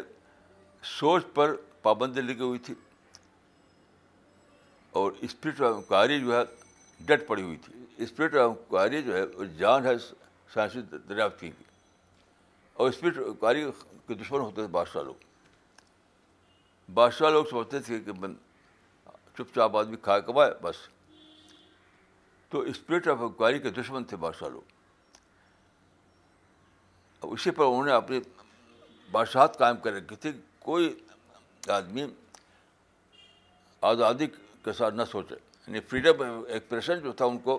سوچ 0.99 1.25
پر 1.33 1.55
پابندی 1.83 2.21
لگی 2.21 2.39
ہوئی 2.39 2.59
تھی 2.67 2.73
اور 4.99 5.11
اسپرٹ 5.27 5.61
آف 5.61 5.73
انکوائری 5.75 6.19
جو 6.19 6.35
ہے 6.35 6.41
ڈٹ 7.05 7.27
پڑی 7.27 7.41
ہوئی 7.41 7.57
تھی 7.65 8.03
اسپرٹ 8.03 8.35
آف 8.35 8.49
انکوائری 8.49 9.01
جو 9.03 9.15
ہے 9.17 9.23
وہ 9.37 9.45
جان 9.57 9.85
ہے 9.85 9.93
سائنسی 10.53 10.81
کی 11.39 11.49
اور 12.73 12.89
اسپرٹ 12.89 13.17
انکوائری 13.25 13.65
کے 14.07 14.13
دشمن 14.13 14.39
ہوتے 14.39 14.55
تھے 14.61 14.67
بادشاہ 14.73 15.03
لوگ 15.03 15.27
بادشاہ 16.93 17.29
لوگ 17.29 17.45
سوچتے 17.49 17.79
تھے 17.87 17.99
کہ 18.05 18.11
چپ 19.37 19.55
چاپ 19.55 19.77
آدمی 19.77 19.97
کھائے 20.03 20.21
کمائے 20.25 20.51
بس 20.61 20.75
تو 22.49 22.59
اسپرٹ 22.69 23.07
آف 23.07 23.17
انکوائری 23.21 23.59
کے 23.59 23.69
دشمن 23.71 24.03
تھے 24.11 24.17
بادشاہ 24.17 24.47
لوگ 24.49 24.77
اسی 27.33 27.51
پر 27.51 27.63
انہوں 27.65 27.85
نے 27.85 27.91
اپنی 27.91 28.19
بادشاہت 29.11 29.57
قائم 29.59 29.77
کر 29.83 29.93
رکھی 29.93 30.15
تھی 30.25 30.31
کوئی 30.59 30.93
آدمی 31.73 32.03
آزادی 33.89 34.27
کے 34.63 34.73
ساتھ 34.77 34.95
نہ 34.95 35.03
سوچے 35.11 35.35
یعنی 35.67 35.79
فریڈم 35.89 36.21
ایکسپریشن 36.21 36.99
جو 37.03 37.11
تھا 37.21 37.25
ان 37.25 37.37
کو 37.47 37.57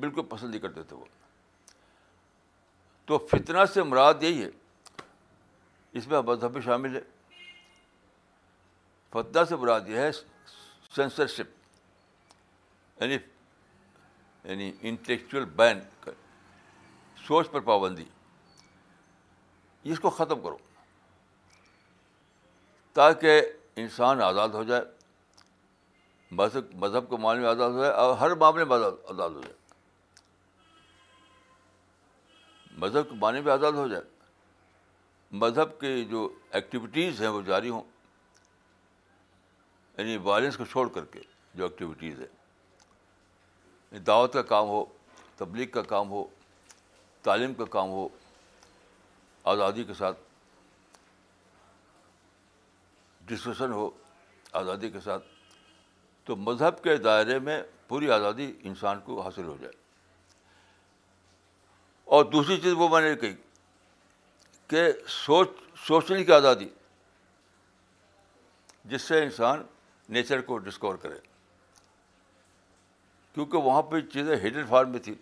بالکل 0.00 0.22
پسند 0.28 0.50
نہیں 0.50 0.60
کرتے 0.60 0.82
تھے 0.88 0.96
وہ 0.96 1.04
تو 3.06 3.18
فتنہ 3.30 3.64
سے 3.72 3.82
مراد 3.82 4.22
یہی 4.22 4.42
ہے 4.44 4.50
اس 5.98 6.06
میں 6.08 6.20
مذہبی 6.26 6.60
شامل 6.64 6.96
ہے 6.96 7.00
فتنہ 9.12 9.44
سے 9.48 9.56
مراد 9.56 9.88
یہ 9.88 9.98
ہے 9.98 10.10
سینسرشپ 10.94 11.62
یعنی 13.00 13.16
یعنی 14.44 14.70
انٹلیکچوئل 14.88 15.44
بین 15.56 15.80
سوچ 17.26 17.50
پر 17.50 17.60
پابندی 17.70 18.04
اس 19.92 20.00
کو 20.00 20.10
ختم 20.10 20.40
کرو 20.42 20.56
تاکہ 22.94 23.40
انسان 23.82 24.20
آزاد 24.22 24.48
ہو 24.54 24.62
جائے 24.64 24.82
مذہب 26.40 26.74
مذہب 26.84 27.08
کے 27.10 27.16
معاملے 27.22 27.42
میں 27.42 27.48
آزاد 27.50 27.70
ہو 27.70 27.80
جائے 27.80 27.92
اور 28.04 28.16
ہر 28.18 28.34
معاملے 28.40 28.64
میں 28.64 28.74
آزاد 28.76 29.28
ہو 29.34 29.40
جائے 29.42 29.54
مذہب 32.82 33.08
کے 33.10 33.14
معنی 33.20 33.40
میں 33.40 33.52
آزاد 33.52 33.72
ہو 33.82 33.86
جائے 33.88 34.02
مذہب 35.42 35.78
کے 35.80 35.94
جو 36.10 36.28
ایکٹیویٹیز 36.58 37.20
ہیں 37.22 37.28
وہ 37.34 37.42
جاری 37.46 37.68
ہوں 37.70 37.82
یعنی 39.98 40.16
وائلنس 40.22 40.56
کو 40.56 40.64
چھوڑ 40.70 40.88
کر 40.94 41.04
کے 41.12 41.20
جو 41.54 41.64
ایکٹیویٹیز 41.64 42.20
ہیں 42.20 42.32
دعوت 44.06 44.32
کا 44.32 44.42
کام 44.42 44.68
ہو 44.68 44.84
تبلیغ 45.36 45.66
کا 45.72 45.82
کام 45.88 46.10
ہو 46.10 46.24
تعلیم 47.22 47.54
کا 47.54 47.64
کام 47.70 47.90
ہو 47.90 48.06
آزادی 49.52 49.84
کے 49.84 49.94
ساتھ 49.98 50.18
ڈسکشن 53.26 53.72
ہو 53.72 53.88
آزادی 54.60 54.90
کے 54.90 55.00
ساتھ 55.04 55.26
تو 56.24 56.36
مذہب 56.36 56.82
کے 56.84 56.96
دائرے 56.96 57.38
میں 57.46 57.60
پوری 57.88 58.10
آزادی 58.10 58.52
انسان 58.68 59.00
کو 59.04 59.20
حاصل 59.22 59.44
ہو 59.44 59.56
جائے 59.60 59.72
اور 62.14 62.24
دوسری 62.32 62.56
چیز 62.60 62.72
وہ 62.78 62.88
میں 62.88 63.00
نے 63.08 63.14
کہی 63.20 63.34
کہ 64.68 64.82
سوچ 65.24 65.48
سوچنے 65.86 66.24
کی 66.24 66.32
آزادی 66.32 66.68
جس 68.90 69.02
سے 69.02 69.22
انسان 69.22 69.62
نیچر 70.12 70.40
کو 70.48 70.58
ڈسکور 70.58 70.94
کرے 71.02 71.18
کیونکہ 73.34 73.58
وہاں 73.58 73.82
پہ 73.90 74.00
چیزیں 74.12 74.36
ہڈن 74.46 74.66
فارم 74.68 74.90
میں 74.90 74.98
تھیں 75.04 75.14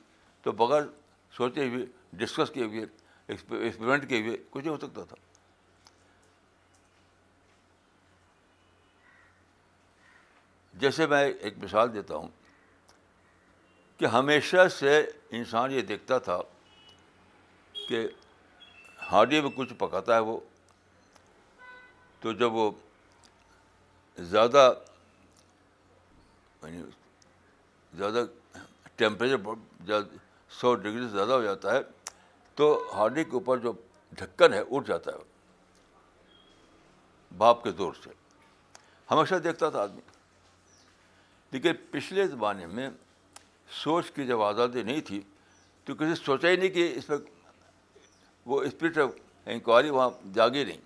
تو 0.43 0.53
بغیر 0.63 0.83
سوچے 1.37 1.69
ہوئے 1.69 1.85
ڈسکس 2.23 2.51
کیے 2.55 2.65
ہوئے 2.65 2.85
ایکسپریمنٹ 3.29 4.09
کیے 4.09 4.21
ہوئے 4.23 4.37
کچھ 4.51 4.65
نہیں 4.65 4.75
ہو 4.75 4.79
سکتا 4.87 5.05
تھا 5.09 5.17
جیسے 10.81 11.07
میں 11.07 11.23
ایک 11.25 11.55
مثال 11.63 11.93
دیتا 11.95 12.17
ہوں 12.17 12.29
کہ 13.99 14.07
ہمیشہ 14.19 14.67
سے 14.79 14.99
انسان 15.39 15.73
یہ 15.73 15.81
دیکھتا 15.91 16.19
تھا 16.29 16.39
کہ 17.89 18.07
ہانڈی 19.11 19.41
میں 19.41 19.51
کچھ 19.57 19.73
پکاتا 19.79 20.15
ہے 20.15 20.21
وہ 20.29 20.39
تو 22.21 22.33
جب 22.43 22.55
وہ 22.55 22.71
زیادہ 24.17 24.73
یعنی 26.63 26.83
زیادہ 27.97 28.25
ٹیمپریچر 28.97 29.51
زیادہ 29.87 30.05
سو 30.61 30.75
ڈگری 30.75 31.01
سے 31.03 31.09
زیادہ 31.17 31.33
ہو 31.33 31.43
جاتا 31.43 31.75
ہے 31.75 31.79
تو 32.57 32.73
کے 33.15 33.23
اوپر 33.37 33.59
جو 33.65 33.73
ڈھکن 34.17 34.53
ہے 34.53 34.63
اٹھ 34.71 34.89
جاتا 34.89 35.11
ہے 35.13 35.31
باپ 37.39 37.63
کے 37.65 37.71
زور 37.79 37.93
سے 38.03 38.11
ہمیشہ 39.11 39.35
دیکھتا 39.45 39.69
تھا 39.71 39.81
آدمی 39.83 40.01
لیکن 41.53 41.73
پچھلے 41.91 42.27
زمانے 42.27 42.67
میں 42.67 42.89
سوچ 43.83 44.11
کی 44.15 44.27
جب 44.27 44.43
آزادی 44.43 44.83
نہیں 44.83 45.01
تھی 45.07 45.21
تو 45.85 45.95
کسی 45.95 46.15
سوچا 46.25 46.49
ہی 46.49 46.57
نہیں 46.57 46.69
کہ 46.71 46.93
اس 46.97 47.07
پہ 47.07 47.15
وہ 48.51 48.61
اسپرٹ 48.65 48.99
آف 48.99 49.11
انکوائری 49.55 49.91
وہاں 49.91 50.09
جاگی 50.35 50.65
نہیں 50.65 50.81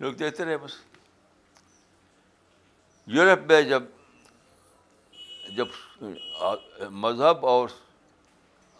لوگ 0.00 0.12
دیکھتے 0.18 0.44
رہے 0.44 0.56
بس 0.64 0.74
یورپ 3.16 3.46
میں 3.50 3.60
جب 3.68 3.82
جب 5.54 5.66
مذہب 7.04 7.46
اور 7.46 7.68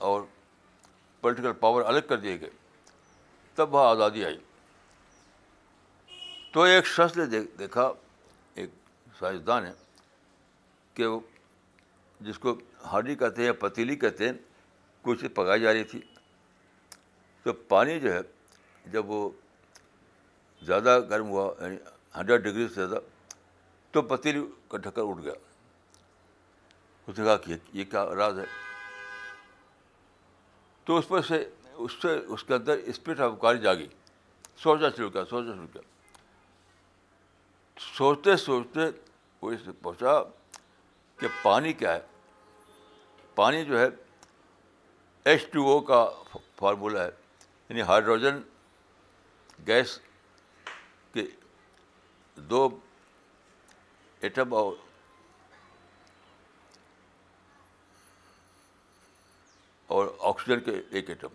اور 0.08 0.22
پولیٹیکل 1.20 1.52
پاور 1.60 1.82
الگ 1.88 2.06
کر 2.08 2.16
دیے 2.20 2.40
گئے 2.40 2.50
تب 3.54 3.74
وہاں 3.74 3.90
آزادی 3.90 4.24
آئی 4.24 4.36
تو 6.52 6.62
ایک 6.62 6.86
شخص 6.86 7.16
نے 7.16 7.26
دیکھا 7.58 7.90
ایک 8.54 8.70
سائنسدان 9.18 9.66
ہے 9.66 9.72
کہ 10.94 11.06
وہ 11.06 11.18
جس 12.26 12.38
کو 12.38 12.54
ہانڈی 12.92 13.14
کہتے 13.22 13.42
ہیں 13.42 13.46
یا 13.46 13.52
پتیلی 13.60 13.96
کہتے 13.96 14.26
ہیں 14.28 14.32
چیز 15.20 15.24
پکائی 15.34 15.60
جا 15.62 15.72
رہی 15.72 15.84
تھی 15.90 16.00
تو 17.42 17.52
پانی 17.72 17.98
جو 18.00 18.12
ہے 18.12 18.20
جب 18.92 19.10
وہ 19.10 19.28
زیادہ 20.66 20.98
گرم 21.10 21.28
ہوا 21.30 21.50
یعنی 21.62 21.76
ہنڈریڈ 22.16 22.40
ڈگری 22.44 22.66
سے 22.68 22.74
زیادہ 22.86 23.00
تو 23.92 24.02
پتیلی 24.14 24.40
کا 24.68 24.78
ڈھکر 24.78 25.02
اٹھ 25.10 25.22
گیا 25.24 25.32
یہ 27.06 27.84
کیا 27.90 28.04
راز 28.16 28.38
ہے 28.38 28.44
تو 30.84 30.96
اس 30.98 31.08
پر 31.08 31.22
سے 31.28 31.44
اس 31.74 31.92
سے 32.02 32.16
اس 32.16 32.44
کے 32.44 32.54
اندر 32.54 32.76
اسپرٹ 32.92 33.20
آف 33.20 33.32
کاری 33.40 33.58
جاگی 33.62 33.86
سوچا 34.62 34.88
شروع 34.96 35.10
کیا 35.10 35.24
سوچا 35.30 35.52
شروع 35.54 35.66
کیا 35.72 35.82
سوچتے 37.96 38.36
سوچتے 38.44 38.80
وہ 39.40 39.50
اس 39.52 39.60
سے 39.64 39.72
پہنچا 39.82 40.18
کہ 41.20 41.26
پانی 41.42 41.72
کیا 41.72 41.94
ہے 41.94 42.00
پانی 43.34 43.64
جو 43.64 43.78
ہے 43.80 43.86
ایچ 45.30 45.46
ٹو 45.52 45.66
او 45.70 45.80
کا 45.90 46.04
فارمولا 46.58 47.04
ہے 47.04 47.10
یعنی 47.68 47.82
ہائیڈروجن 47.88 48.40
گیس 49.66 49.98
کے 51.14 51.24
دو 52.50 52.68
ایٹم 54.20 54.54
اور 54.54 54.72
اور 59.94 60.06
آکسیجن 60.28 60.60
کے 60.64 60.80
ایک 60.96 61.08
ایٹم 61.10 61.34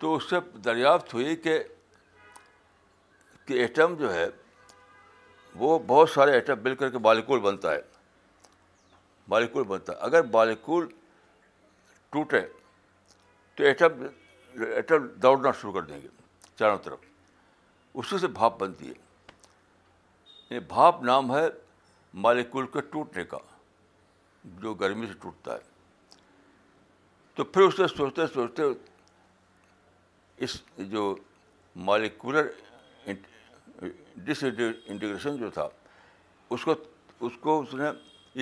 تو 0.00 0.14
اس 0.16 0.28
سے 0.30 0.36
دریافت 0.64 1.14
ہوئی 1.14 1.36
کہ 1.36 1.58
کہ 3.46 3.60
ایٹم 3.62 3.94
جو 3.98 4.12
ہے 4.14 4.26
وہ 5.62 5.78
بہت 5.86 6.10
سارے 6.10 6.32
ایٹم 6.32 6.62
مل 6.62 6.74
کر 6.80 6.90
کے 6.90 6.98
بالیکول 7.08 7.40
بنتا 7.40 7.72
ہے 7.72 7.80
مالیکول 9.28 9.62
بنتا 9.68 9.92
ہے 9.92 9.98
اگر 10.06 10.22
بالیکول 10.34 10.86
ٹوٹے 12.10 12.40
تو 13.56 13.64
ایٹم 13.64 14.06
ایٹم 14.74 15.06
دوڑنا 15.22 15.50
شروع 15.60 15.72
کر 15.72 15.82
دیں 15.88 16.00
گے 16.02 16.08
چاروں 16.58 16.78
طرف 16.84 16.98
اسی 17.98 18.18
سے 18.18 18.26
بھاپ 18.40 18.58
بنتی 18.60 18.92
ہے 20.50 20.60
بھاپ 20.68 21.02
نام 21.04 21.34
ہے 21.36 21.44
مالیکول 22.26 22.66
کے 22.72 22.80
ٹوٹنے 22.90 23.24
کا 23.32 23.38
جو 24.62 24.74
گرمی 24.82 25.06
سے 25.06 25.12
ٹوٹتا 25.22 25.54
ہے 25.54 25.76
تو 27.38 27.44
پھر 27.44 27.62
اس 27.62 27.74
کو 27.76 27.86
سوچتے 27.88 28.22
سوچتے 28.34 28.62
اس 30.44 30.54
جو 30.90 31.02
مالیکولر 31.88 32.46
ڈس 33.08 34.42
انٹیگریشن 34.44 35.36
جو 35.40 35.50
تھا 35.56 35.66
اس 36.56 36.64
کو 36.64 36.74
اس 37.28 37.32
کو 37.40 37.58
اس 37.60 37.74
نے 37.80 37.90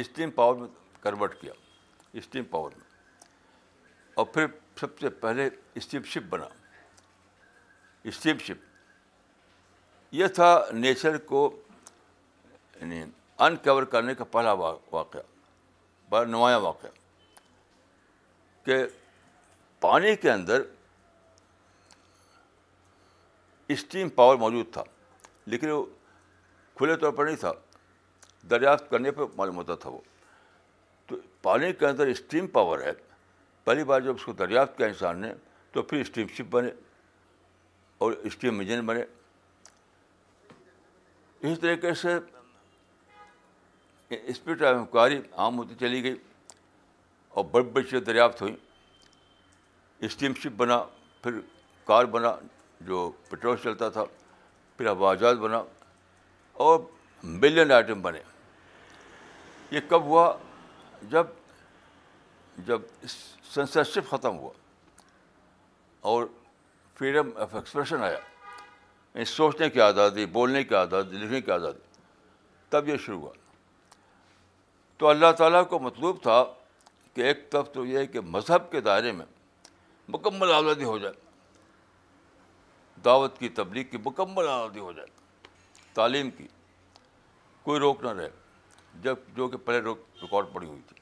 اسٹیم 0.01 0.31
پاور 0.39 0.57
میں 0.61 0.69
کنورٹ 1.03 1.35
کیا 1.41 1.53
اسٹیم 2.23 2.45
پاور 2.57 2.71
میں 2.77 3.27
اور 4.15 4.27
پھر 4.35 4.47
سب 4.81 4.99
سے 5.01 5.09
پہلے 5.27 5.49
اسٹیم 5.81 6.03
شپ 6.15 6.31
بنا 6.31 6.49
اسٹیم 8.09 8.37
شپ 8.47 10.15
یہ 10.15 10.27
تھا 10.37 10.49
نیچر 10.73 11.17
کو 11.33 11.49
یعنی 12.81 13.03
انکور 13.47 13.83
کرنے 13.97 14.15
کا 14.15 14.25
پہلا 14.37 14.53
واقعہ 14.93 15.23
بڑا 16.09 16.25
نمایاں 16.29 16.61
واقعہ 16.61 17.05
کہ 18.67 18.77
پانی 19.81 20.15
کے 20.23 20.31
اندر 20.31 20.63
اسٹیم 23.75 24.09
پاور 24.21 24.37
موجود 24.45 24.73
تھا 24.73 24.83
لیکن 25.53 25.71
وہ 25.71 25.85
کھلے 26.79 26.97
طور 27.03 27.13
پر 27.19 27.25
نہیں 27.27 27.37
تھا 27.43 27.53
دریافت 28.51 28.91
کرنے 28.91 29.11
پہ 29.19 29.23
معلوم 29.37 29.57
ہوتا 29.57 29.75
تھا 29.85 29.91
وہ 29.91 29.99
تو 31.07 31.17
پانی 31.43 31.73
کے 31.83 31.87
اندر 31.87 32.07
اسٹیم 32.15 32.47
پاور 32.57 32.79
ہے 32.87 32.93
پہلی 33.65 33.85
بار 33.85 34.01
جب 34.01 34.15
اس 34.15 34.25
کو 34.25 34.33
دریافت 34.43 34.77
کیا 34.77 34.87
انسان 34.87 35.19
نے 35.21 35.33
تو 35.73 35.83
پھر 35.89 36.01
اسٹیم 36.01 36.27
شپ 36.37 36.51
بنے 36.55 36.71
اور 38.05 38.13
اسٹیم 38.31 38.59
انجن 38.61 38.87
بنے 38.87 39.03
اس 41.51 41.61
طریقے 41.61 41.95
سے 42.03 42.19
اسپیڈ 44.27 44.63
انکوائری 44.65 45.21
عام 45.45 45.59
ہوتی 45.59 45.75
چلی 45.81 46.03
گئی 46.03 46.17
اور 47.37 47.45
بڑی 47.53 47.65
بڑی 47.73 47.85
چیزیں 47.85 48.05
دریافت 48.05 48.41
ہوئیں 48.43 48.55
اسٹیم 50.07 50.35
شپ 50.43 50.53
بنا 50.57 50.81
پھر 51.23 51.39
کار 51.87 52.05
بنا 52.15 52.33
جو 52.89 53.11
پٹرول 53.31 53.57
چلتا 53.63 53.89
تھا 53.97 54.05
پھر 54.77 54.89
ہوا 54.89 55.13
جہاز 55.15 55.39
بنا 55.41 55.63
اور 56.69 56.81
ملین 57.23 57.73
آئٹم 57.73 58.03
بنے 58.03 58.19
یہ 59.71 59.81
کب 59.89 60.03
ہوا 60.13 60.33
جب 61.11 61.27
جب 62.67 62.83
سینسرشپ 63.55 64.11
ختم 64.11 64.39
ہوا 64.39 64.51
اور 66.11 66.27
فریڈم 66.99 67.31
آف 67.43 67.55
ایکسپریشن 67.55 68.03
آیا 68.03 68.19
یعنی 68.19 69.25
سوچنے 69.37 69.69
کی 69.71 69.81
آزادی 69.93 70.27
بولنے 70.41 70.63
کی 70.65 70.75
آزادی 70.85 71.17
لکھنے 71.25 71.41
کی 71.41 71.51
آزادی 71.61 72.03
تب 72.71 72.89
یہ 72.89 72.97
شروع 73.07 73.21
ہوا 73.21 73.31
تو 74.99 75.09
اللہ 75.09 75.33
تعالیٰ 75.41 75.67
کو 75.69 75.79
مطلوب 75.79 76.23
تھا 76.23 76.45
کہ 77.17 77.23
ایک 77.27 77.39
طرف 77.51 77.73
تو 77.73 77.85
یہ 77.87 77.99
ہے 77.99 78.07
کہ 78.15 78.21
مذہب 78.33 78.71
کے 78.73 78.81
دائرے 78.87 79.11
میں 79.19 79.25
مکمل 80.15 80.51
آزادی 80.55 80.85
ہو 80.85 80.97
جائے 81.05 81.15
دعوت 83.05 83.39
کی 83.39 83.49
تبلیغ 83.61 83.85
کی 83.91 83.99
مکمل 84.05 84.49
آزادی 84.49 84.81
ہو 84.81 84.93
جائے 84.99 85.07
تعلیم 85.95 86.31
کی 86.39 86.47
کوئی 87.69 87.81
روک 87.81 88.05
نہ 88.05 88.11
رہے 88.21 88.29
جب 89.03 89.23
جو 89.37 89.49
کہ 89.49 89.57
پہلے 89.69 89.81
روک 89.87 90.03
ریکارڈ 90.23 90.53
پڑی 90.55 90.67
ہوئی 90.67 90.81
تھی 90.89 90.97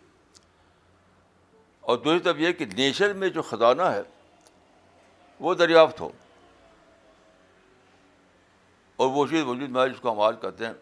اور 1.90 1.98
دوسری 2.04 2.20
طرف 2.28 2.36
یہ 2.40 2.52
کہ 2.58 2.64
نیچر 2.76 3.12
میں 3.22 3.28
جو 3.38 3.42
خزانہ 3.50 3.90
ہے 3.94 4.02
وہ 5.46 5.54
دریافت 5.62 6.00
ہو 6.00 6.10
اور 9.02 9.08
وہ 9.16 9.26
چیز 9.30 9.42
وجود 9.48 9.70
میں 9.78 9.86
جس 9.88 10.00
کو 10.02 10.12
ہم 10.12 10.20
آج 10.30 10.36
کہتے 10.42 10.66
ہیں 10.66 10.72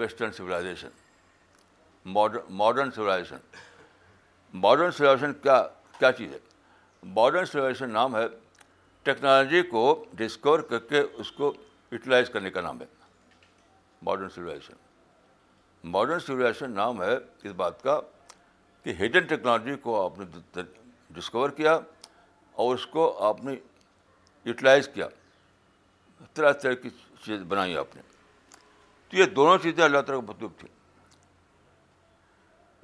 western 0.00 0.32
civilisation 0.42 2.04
modern 2.56 2.90
civilisation 3.00 3.54
modern 4.62 4.90
solution 4.96 5.32
کیا 5.42 5.62
کیا 5.98 6.10
چیز 6.18 6.32
ہے 6.32 6.38
ماڈرن 7.16 7.46
سولیوشن 7.46 7.90
نام 7.92 8.14
ہے 8.16 8.26
ٹیکنالوجی 9.04 9.62
کو 9.70 9.82
ڈسکور 10.16 10.60
کر 10.68 10.78
کے 10.92 11.00
اس 11.00 11.32
کو 11.32 11.52
یوٹیلائز 11.92 12.28
کرنے 12.34 12.50
کا 12.50 12.60
نام 12.60 12.80
ہے 12.80 12.86
ماڈرن 14.08 14.28
سولائزیشن 14.34 15.88
ماڈرن 15.96 16.20
سوائزیشن 16.26 16.70
نام 16.74 17.02
ہے 17.02 17.16
اس 17.16 17.52
بات 17.56 17.82
کا 17.82 17.98
کہ 18.84 18.92
ہڈن 19.04 19.26
ٹیکنالوجی 19.34 19.74
کو 19.82 20.00
آپ 20.04 20.18
نے 20.18 20.62
ڈسکور 21.16 21.50
کیا 21.60 21.74
اور 22.64 22.74
اس 22.74 22.86
کو 22.94 23.04
آپ 23.26 23.44
نے 23.44 23.54
یوٹیلائز 24.44 24.88
کیا 24.94 25.08
طرح 26.34 26.52
طرح 26.62 26.74
کی 26.82 26.88
چیز 27.24 27.42
بنائی 27.48 27.76
آپ 27.76 27.96
نے 27.96 28.02
تو 29.08 29.16
یہ 29.16 29.24
دونوں 29.40 29.56
چیزیں 29.62 29.84
اللہ 29.84 30.00
تعالیٰ 30.06 30.24
کو 30.24 30.32
مطلوب 30.32 30.52
تھیں 30.60 30.74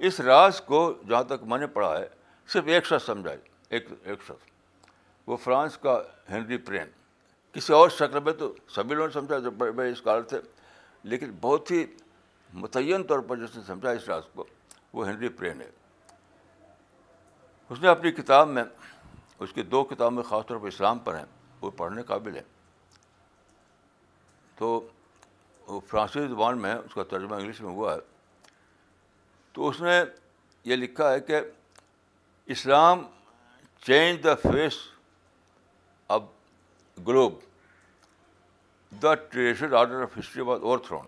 اس 0.07 0.19
راز 0.19 0.59
کو 0.61 0.79
جہاں 1.09 1.21
تک 1.27 1.43
میں 1.51 1.57
نے 1.57 1.67
پڑھا 1.73 1.91
ہے 1.97 2.07
صرف 2.53 2.63
ایک 2.73 2.85
شخص 2.85 3.05
سمجھا 3.05 3.31
ہے 3.31 3.37
ایک 3.75 3.87
ایک 4.03 4.21
شخص 4.27 4.49
وہ 5.27 5.37
فرانس 5.43 5.77
کا 5.85 5.93
ہینری 6.29 6.57
پرین 6.69 6.87
کسی 7.53 7.73
اور 7.73 7.89
شکل 7.99 8.19
میں 8.25 8.33
تو 8.39 8.51
سبھی 8.75 8.95
لوگوں 8.95 9.07
نے 9.07 9.13
سمجھا 9.13 9.37
جو 9.47 9.51
بڑے 9.61 9.71
بڑے 9.77 9.91
اسکالر 9.91 10.21
تھے 10.31 10.37
لیکن 11.13 11.31
بہت 11.41 11.71
ہی 11.71 11.85
متعین 12.63 13.03
طور 13.11 13.19
پر 13.29 13.37
جس 13.45 13.55
نے 13.55 13.61
سمجھا 13.67 13.91
اس 13.91 14.09
راز 14.09 14.23
کو 14.35 14.45
وہ 14.93 15.07
ہینری 15.07 15.29
پرین 15.41 15.61
ہے 15.61 15.69
اس 17.69 17.81
نے 17.81 17.87
اپنی 17.87 18.11
کتاب 18.21 18.47
میں 18.57 18.63
اس 19.43 19.53
کی 19.53 19.61
دو 19.75 19.83
کتابیں 19.93 20.23
خاص 20.29 20.45
طور 20.47 20.57
پر 20.57 20.67
اسلام 20.67 20.99
پر 21.07 21.15
ہیں 21.17 21.25
وہ 21.61 21.71
پڑھنے 21.77 22.03
قابل 22.13 22.35
ہیں 22.35 22.43
تو 24.57 24.79
وہ 25.67 25.79
فرانسی 25.89 26.27
زبان 26.29 26.61
میں 26.61 26.73
اس 26.85 26.93
کا 26.93 27.03
ترجمہ 27.15 27.35
انگلش 27.35 27.61
میں 27.61 27.71
ہوا 27.71 27.93
ہے 27.95 27.99
تو 29.53 29.67
اس 29.69 29.81
نے 29.81 29.99
یہ 30.69 30.75
لکھا 30.75 31.11
ہے 31.11 31.19
کہ 31.29 31.39
Islam 32.55 33.03
changed 33.85 34.23
the 34.23 34.33
face 34.43 34.73
of 36.15 36.21
globe 37.07 37.39
the 39.03 39.13
traditional 39.15 39.75
order 39.75 40.01
of 40.03 40.17
history 40.17 40.41
was 40.45 40.61
overthrown 40.87 41.05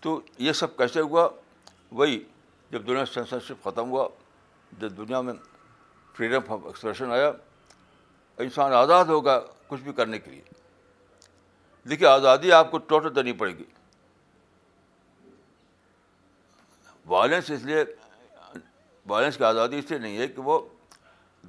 تو 0.00 0.20
یہ 0.46 0.52
سب 0.52 0.76
کیسے 0.76 1.00
ہوا 1.00 1.28
وہی 1.98 2.18
جب 2.70 2.86
دنیا 2.86 3.04
سینسرشپ 3.14 3.68
ختم 3.68 3.90
ہوا 3.90 4.08
جب 4.78 4.96
دنیا 4.96 5.20
میں 5.28 5.34
فریڈم 6.16 6.52
آف 6.52 6.66
ایکسپریشن 6.66 7.12
آیا 7.12 7.30
انسان 8.44 8.72
آزاد 8.74 9.04
ہوگا 9.08 9.38
کچھ 9.68 9.80
بھی 9.82 9.92
کرنے 9.96 10.18
کے 10.18 10.30
لیے 10.30 10.42
دیکھیے 11.88 12.08
آزادی 12.08 12.52
آپ 12.52 12.70
کو 12.70 12.78
ٹوٹل 12.92 13.14
دینی 13.16 13.32
پڑے 13.40 13.56
گی 13.58 13.64
وائلنس 17.08 17.50
اس 17.50 17.62
لیے 17.64 17.82
وائلنس 19.08 19.36
کی 19.36 19.44
آزادی 19.44 19.78
اس 19.78 19.90
لیے 19.90 19.98
نہیں 19.98 20.16
ہے 20.18 20.26
کہ 20.28 20.40
وہ 20.42 20.58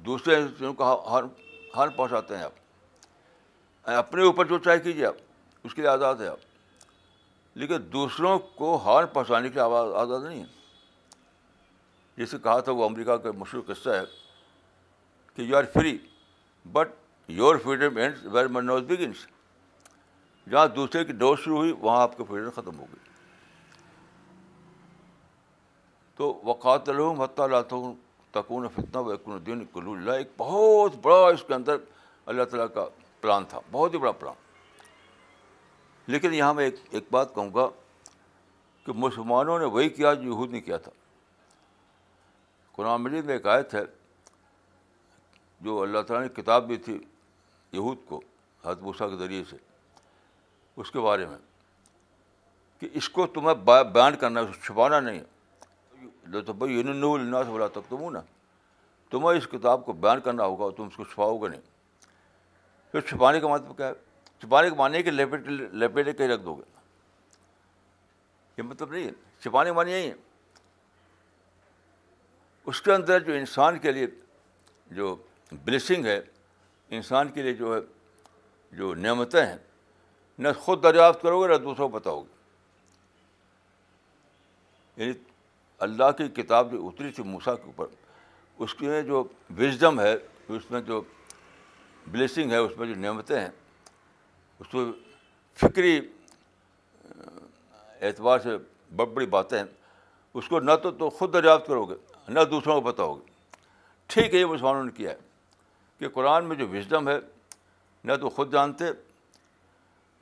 دوسرے 0.06 0.36
انسٹیٹیوشن 0.36 0.74
کو 0.76 1.16
ہر 1.16 1.22
ہر 1.76 1.88
پہنچاتے 1.96 2.36
ہیں 2.36 2.42
آپ 2.44 3.86
اپنے 3.96 4.22
اوپر 4.24 4.44
جو 4.46 4.58
چاہے 4.64 4.78
کیجیے 4.80 5.06
آپ 5.06 5.14
اس 5.64 5.74
کے 5.74 5.82
لیے 5.82 5.90
آزاد 5.90 6.14
ہے 6.20 6.26
آپ 6.28 6.46
لیکن 7.58 7.92
دوسروں 7.92 8.38
کو 8.56 8.76
ہارن 8.84 9.06
پہنچانے 9.12 9.48
کی 9.50 9.58
آواز 9.60 9.92
آزاد 10.02 10.26
نہیں 10.28 10.40
ہے 10.40 10.56
جیسے 12.16 12.38
کہا 12.42 12.60
تھا 12.68 12.72
وہ 12.72 12.84
امریکہ 12.84 13.16
کا 13.24 13.30
مشہور 13.38 13.62
قصہ 13.72 13.88
ہے 13.90 14.02
کہ 15.34 15.42
you 15.42 15.56
are 15.56 15.64
free 15.74 15.96
but 16.72 16.92
your 17.40 17.56
freedom 17.64 17.96
ends 17.96 18.26
where 18.34 18.48
my 18.56 18.66
nose 18.66 18.82
begins 18.88 19.26
جہاں 20.50 20.66
دوسرے 20.76 21.04
کی 21.04 21.12
ڈوز 21.12 21.38
شروع 21.44 21.56
ہوئی 21.56 21.72
وہاں 21.80 22.00
آپ 22.02 22.16
کی 22.16 22.24
فریڈم 22.28 22.50
ختم 22.60 22.78
ہو 22.78 22.84
گئی 22.92 23.06
تو 26.18 26.28
وقات 26.44 26.88
الحم 26.88 27.20
اللہ 27.42 27.60
تکون 28.32 28.66
فتنہ 28.74 28.98
و 29.00 29.04
و 29.10 29.32
الدین 29.32 29.64
کلو 29.72 29.92
اللہ 29.92 30.12
ایک 30.22 30.28
بہت 30.36 30.92
بڑا 31.02 31.26
اس 31.34 31.42
کے 31.48 31.54
اندر 31.54 31.76
اللہ 32.32 32.44
تعالیٰ 32.50 32.66
کا 32.74 32.86
پلان 33.20 33.44
تھا 33.48 33.58
بہت 33.72 33.94
ہی 33.94 33.98
بڑا 34.04 34.12
پلان 34.20 34.34
لیکن 36.12 36.34
یہاں 36.34 36.54
میں 36.54 36.64
ایک 36.64 36.74
ایک 36.94 37.04
بات 37.10 37.34
کہوں 37.34 37.50
گا 37.54 37.68
کہ 38.86 38.92
مسلمانوں 39.04 39.58
نے 39.58 39.64
وہی 39.76 39.88
کیا 40.00 40.12
جو 40.14 40.22
یہود 40.30 40.52
نے 40.52 40.60
کیا 40.60 40.76
تھا 40.88 40.92
قرآن 42.72 43.00
مجید 43.02 43.24
میں 43.26 43.34
ایک 43.34 43.46
آیت 43.54 43.74
ہے 43.74 43.82
جو 45.66 45.80
اللہ 45.82 46.02
تعالیٰ 46.08 46.26
نے 46.26 46.32
کتاب 46.42 46.68
دی 46.68 46.76
تھی 46.88 46.98
یہود 47.72 48.04
کو 48.08 48.20
حت 48.64 48.78
بھوسا 48.88 49.08
کے 49.08 49.16
ذریعے 49.24 49.44
سے 49.50 49.56
اس 50.80 50.90
کے 50.90 50.98
بارے 51.08 51.26
میں 51.26 51.38
کہ 52.80 52.88
اس 53.02 53.08
کو 53.18 53.26
تمہیں 53.38 53.54
بیان 53.64 54.16
کرنا 54.20 54.40
ہے 54.40 54.60
چھپانا 54.66 55.00
نہیں 55.00 55.18
ہے 55.18 55.36
دو 56.32 56.40
تو 56.46 56.52
بھائی 56.52 56.82
سے 56.82 57.50
بلا 57.52 57.66
تک 57.72 57.88
تم 57.88 58.08
نا 58.12 58.20
تمہیں 59.10 59.36
اس 59.38 59.46
کتاب 59.50 59.84
کو 59.84 59.92
بیان 60.04 60.20
کرنا 60.24 60.44
ہوگا 60.44 60.64
اور 60.64 60.72
تم 60.76 60.86
اس 60.86 60.96
کو 60.96 61.04
چھپاؤ 61.04 61.36
گے 61.42 61.48
نہیں 61.48 61.60
پھر 62.92 63.00
چھپانے 63.08 63.40
کا 63.40 63.48
مطلب 63.48 63.76
کیا 63.76 63.86
ہے 63.88 63.92
چھپانے 64.40 64.68
کا 64.70 64.74
مانی 64.76 65.02
کہ 65.02 65.10
لپیٹے 65.10 66.12
کہیں 66.12 66.28
رکھ 66.28 66.42
دو 66.44 66.54
گے 66.54 66.62
یہ 68.56 68.62
مطلب 68.62 68.90
نہیں 68.92 69.06
ہے 69.06 69.10
چھپانے 69.42 69.70
کا 69.70 69.76
مانی 69.76 69.92
یہی 69.92 70.08
ہے 70.08 70.14
اس 72.70 72.82
کے 72.82 72.92
اندر 72.92 73.20
جو 73.26 73.32
انسان 73.34 73.78
کے 73.82 73.92
لیے 73.92 74.06
جو 74.96 75.14
بلیسنگ 75.64 76.06
ہے 76.06 76.20
انسان 76.98 77.28
کے 77.32 77.42
لیے 77.42 77.54
جو 77.62 77.74
ہے 77.74 77.80
جو 78.78 78.94
نعمتیں 79.04 79.44
ہیں 79.44 79.56
نہ 80.38 80.48
خود 80.64 80.82
دریافت 80.82 81.22
کرو 81.22 81.42
گے 81.42 81.48
نہ 81.48 81.56
دوسروں 81.64 81.88
کو 81.88 81.96
بتاؤ 81.98 82.20
گے 82.22 82.36
یعنی 85.04 85.12
اللہ 85.86 86.10
کی 86.18 86.26
کتاب 86.42 86.70
جو 86.72 86.86
اتری 86.86 87.10
تھی 87.16 87.22
موسا 87.24 87.54
کے 87.54 87.62
اوپر 87.66 87.86
اس 88.64 88.74
کے 88.74 89.02
جو 89.06 89.22
وزڈم 89.58 90.00
ہے 90.00 90.14
اس 90.56 90.70
میں 90.70 90.80
جو 90.86 91.00
بلیسنگ 92.10 92.50
ہے 92.52 92.56
اس 92.56 92.76
میں 92.78 92.86
جو 92.86 92.94
نعمتیں 93.00 93.38
ہیں 93.38 93.48
اس 94.60 94.68
کو 94.70 94.84
فکری 95.60 96.00
اعتبار 98.06 98.38
سے 98.38 98.56
بڑی 98.96 99.12
بڑی 99.14 99.26
باتیں 99.26 99.58
ہیں 99.58 99.64
اس 100.38 100.48
کو 100.48 100.60
نہ 100.60 100.72
تو 100.98 101.10
خود 101.10 101.32
دریافت 101.32 101.66
کرو 101.66 101.84
گے 101.86 101.94
نہ 102.28 102.40
دوسروں 102.50 102.80
کو 102.80 102.90
پتہ 102.90 103.02
گے 103.14 103.26
ٹھیک 104.14 104.34
ہے 104.34 104.38
یہ 104.38 104.46
مسلمانوں 104.46 104.84
نے 104.84 104.90
کیا 104.96 105.10
ہے 105.10 105.16
کہ 105.98 106.08
قرآن 106.14 106.44
میں 106.48 106.56
جو 106.56 106.68
وزڈم 106.72 107.08
ہے 107.08 107.16
نہ 108.04 108.16
تو 108.20 108.28
خود 108.30 108.52
جانتے 108.52 108.84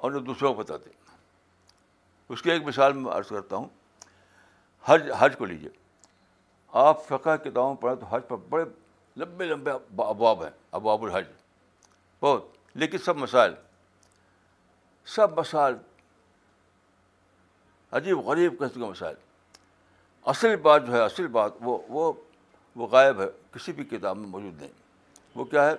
اور 0.03 0.13
نہ 0.13 0.19
دوسروں 0.27 0.53
کو 0.55 0.63
بتاتے 0.63 0.91
اس 2.33 2.43
کی 2.43 2.51
ایک 2.51 2.63
مثال 2.67 2.93
میں 2.93 3.11
عرض 3.13 3.29
کرتا 3.29 3.57
ہوں 3.57 3.69
حج 4.89 5.11
حج 5.21 5.37
کو 5.37 5.45
لیجیے 5.45 5.69
آپ 6.85 7.05
فقہ 7.07 7.37
کتابوں 7.45 7.75
پڑھیں 7.81 7.97
تو 8.01 8.07
حج 8.15 8.23
پر 8.29 8.37
بڑے 8.51 8.65
لمبے 9.21 9.45
لمبے 9.45 9.71
ابواب 10.07 10.43
ہیں 10.45 10.51
ابواب 10.79 11.05
الحج 11.05 11.25
بہت 12.23 12.47
لیکن 12.83 12.99
سب 13.05 13.17
مسائل 13.19 13.53
سب 15.15 15.39
مسائل 15.39 15.75
عجیب 17.99 18.19
غریب 18.27 18.59
قسم 18.59 18.81
کے 18.81 18.87
مسائل 18.91 19.15
اصل 20.35 20.55
بات 20.63 20.87
جو 20.87 20.93
ہے 20.93 21.01
اصل 21.05 21.27
بات 21.39 21.53
وہ 21.65 21.79
وہ 21.95 22.13
وہ 22.77 22.87
غائب 22.93 23.21
ہے 23.21 23.27
کسی 23.55 23.73
بھی 23.73 23.85
کتاب 23.91 24.17
میں 24.19 24.29
موجود 24.29 24.61
نہیں 24.63 24.71
وہ 25.37 25.45
کیا 25.53 25.67
ہے 25.71 25.75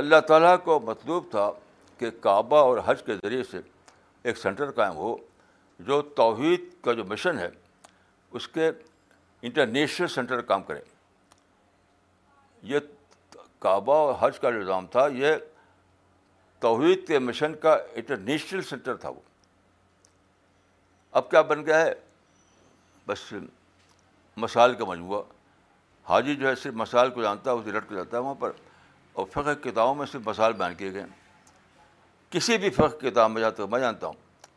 اللہ 0.00 0.20
تعالیٰ 0.28 0.56
کو 0.64 0.78
مطلوب 0.84 1.24
تھا 1.30 1.50
کہ 1.98 2.10
کعبہ 2.20 2.58
اور 2.70 2.78
حج 2.86 3.02
کے 3.06 3.16
ذریعے 3.22 3.44
سے 3.50 3.60
ایک 4.22 4.38
سینٹر 4.38 4.70
قائم 4.80 4.96
ہو 4.96 5.14
جو 5.86 6.00
توحید 6.20 6.64
کا 6.84 6.92
جو 7.00 7.04
مشن 7.10 7.38
ہے 7.38 7.48
اس 8.36 8.46
کے 8.54 8.70
انٹرنیشنل 9.48 10.08
سینٹر 10.14 10.40
کام 10.50 10.62
کرے 10.68 10.80
یہ 12.72 12.78
کعبہ 13.60 13.94
اور 13.94 14.14
حج 14.20 14.38
کا 14.40 14.50
نظام 14.50 14.86
تھا 14.94 15.06
یہ 15.18 15.34
توحید 16.60 17.06
کے 17.08 17.18
مشن 17.18 17.54
کا 17.62 17.74
انٹرنیشنل 17.94 18.62
سینٹر 18.70 18.96
تھا 19.04 19.08
وہ 19.08 19.20
اب 21.20 21.30
کیا 21.30 21.42
بن 21.52 21.64
گیا 21.66 21.80
ہے 21.84 21.92
بس 23.06 23.32
مسائل 24.44 24.74
کا 24.74 24.84
مجموعہ 24.84 25.22
حاجی 26.08 26.34
جو 26.36 26.48
ہے 26.48 26.54
صرف 26.62 26.72
مسائل 26.84 27.10
کو 27.10 27.22
جانتا 27.22 27.50
ہے 27.52 27.56
اسے 27.56 27.70
لٹ 27.72 27.88
کو 27.88 27.94
جاتا 27.94 28.16
ہے 28.16 28.22
وہاں 28.22 28.34
پر 28.38 28.52
اور 29.18 29.26
فخر 29.32 29.54
کتابوں 29.70 29.94
میں 29.94 30.06
صرف 30.12 30.28
مسائل 30.28 30.52
بیان 30.52 30.74
کیے 30.78 30.92
گئے 30.92 31.00
ہیں 31.02 32.32
کسی 32.34 32.56
بھی 32.58 32.70
فخر 32.78 32.98
کتاب 33.08 33.30
میں 33.30 33.44
ہوں 33.58 33.66
میں 33.70 33.80
جانتا 33.80 34.06
ہوں 34.06 34.14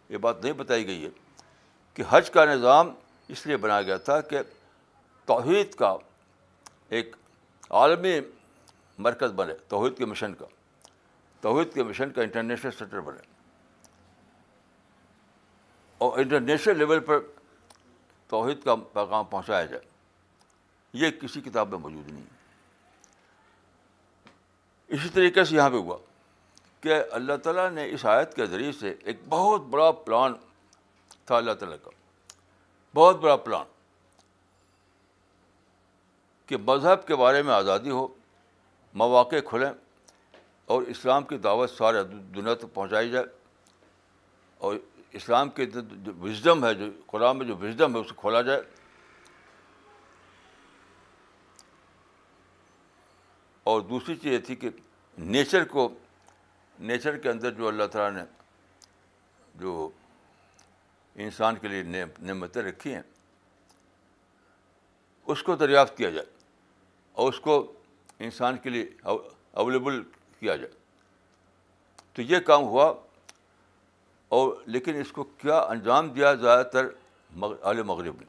یہ 0.09 0.17
بات 0.25 0.43
نہیں 0.43 0.53
بتائی 0.63 0.87
گئی 0.87 1.03
ہے 1.05 1.09
کہ 1.93 2.03
حج 2.11 2.29
کا 2.31 2.45
نظام 2.55 2.89
اس 3.33 3.45
لیے 3.47 3.57
بنایا 3.63 3.81
گیا 3.81 3.97
تھا 4.09 4.19
کہ 4.29 4.41
توحید 5.25 5.73
کا 5.75 5.95
ایک 6.97 7.15
عالمی 7.79 8.19
مرکز 9.07 9.31
بنے 9.35 9.53
توحید 9.69 9.97
کے 9.97 10.05
مشن 10.05 10.33
کا 10.39 10.45
توحید 11.41 11.73
کے 11.73 11.83
مشن 11.83 12.11
کا 12.11 12.21
انٹرنیشنل 12.21 12.71
سینٹر 12.77 12.99
بنے 13.07 13.25
اور 16.05 16.17
انٹرنیشنل 16.19 16.77
لیول 16.77 16.99
پر 17.09 17.19
توحید 18.29 18.63
کا 18.63 18.75
پیغام 18.93 19.25
پہنچایا 19.29 19.65
جائے 19.65 19.81
یہ 21.03 21.09
کسی 21.21 21.41
کتاب 21.41 21.69
میں 21.69 21.77
موجود 21.79 22.11
نہیں 22.11 22.25
اسی 24.95 25.09
طریقے 25.13 25.43
سے 25.45 25.55
یہاں 25.55 25.69
پہ 25.69 25.75
ہوا 25.75 25.97
کہ 26.81 26.95
اللہ 27.13 27.37
تعالیٰ 27.43 27.69
نے 27.71 27.85
اس 27.91 28.05
آیت 28.05 28.35
کے 28.35 28.45
ذریعے 28.45 28.71
سے 28.79 28.93
ایک 29.03 29.19
بہت 29.29 29.61
بڑا 29.69 29.91
پلان 30.05 30.33
تھا 31.25 31.35
اللہ 31.37 31.53
تعالیٰ 31.59 31.77
کا 31.83 31.91
بہت 32.97 33.17
بڑا 33.23 33.35
پلان 33.45 33.65
کہ 36.49 36.57
مذہب 36.67 37.05
کے 37.07 37.15
بارے 37.21 37.41
میں 37.47 37.53
آزادی 37.53 37.89
ہو 37.89 38.05
مواقع 39.01 39.39
کھلیں 39.49 39.69
اور 40.75 40.83
اسلام 40.93 41.23
کی 41.31 41.37
دعوت 41.43 41.69
سارے 41.71 42.01
دنیا 42.37 42.53
تک 42.61 42.73
پہنچائی 42.73 43.09
جائے 43.09 43.25
اور 44.69 44.75
اسلام 45.19 45.49
کے 45.59 45.65
جو 45.75 45.81
وزڈم 46.23 46.65
ہے 46.65 46.73
جو 46.79 46.85
قرآن 47.11 47.37
میں 47.37 47.45
جو 47.47 47.57
وزڈم 47.61 47.95
ہے 47.95 47.99
اسے 47.99 48.13
کھولا 48.23 48.41
جائے 48.49 48.61
اور 53.73 53.81
دوسری 53.93 54.15
چیز 54.23 54.33
یہ 54.33 54.39
تھی 54.49 54.55
کہ 54.63 54.69
نیچر 55.37 55.63
کو 55.75 55.87
نیچر 56.91 57.17
کے 57.25 57.29
اندر 57.29 57.51
جو 57.61 57.67
اللہ 57.67 57.91
تعالیٰ 57.93 58.11
نے 58.19 58.25
جو 59.61 59.89
انسان 61.23 61.55
کے 61.61 61.67
لیے 61.67 61.83
نعمتیں 62.21 62.61
رکھی 62.63 62.93
ہیں 62.93 63.01
اس 65.33 65.41
کو 65.43 65.55
دریافت 65.55 65.95
کیا 65.97 66.09
جائے 66.09 66.25
اور 67.21 67.31
اس 67.31 67.39
کو 67.47 67.55
انسان 68.27 68.57
کے 68.63 68.69
لیے 68.69 68.85
اویلیبل 69.11 70.01
کیا 70.39 70.55
جائے 70.55 70.71
تو 72.13 72.21
یہ 72.21 72.39
کام 72.49 72.63
ہوا 72.73 72.93
اور 74.37 74.55
لیکن 74.65 74.95
اس 75.01 75.11
کو 75.11 75.23
کیا 75.37 75.57
انجام 75.73 76.09
دیا 76.13 76.33
زیادہ 76.35 76.63
تر 76.73 76.85
عال 77.63 77.81
مغرب 77.85 78.19
نے 78.19 78.25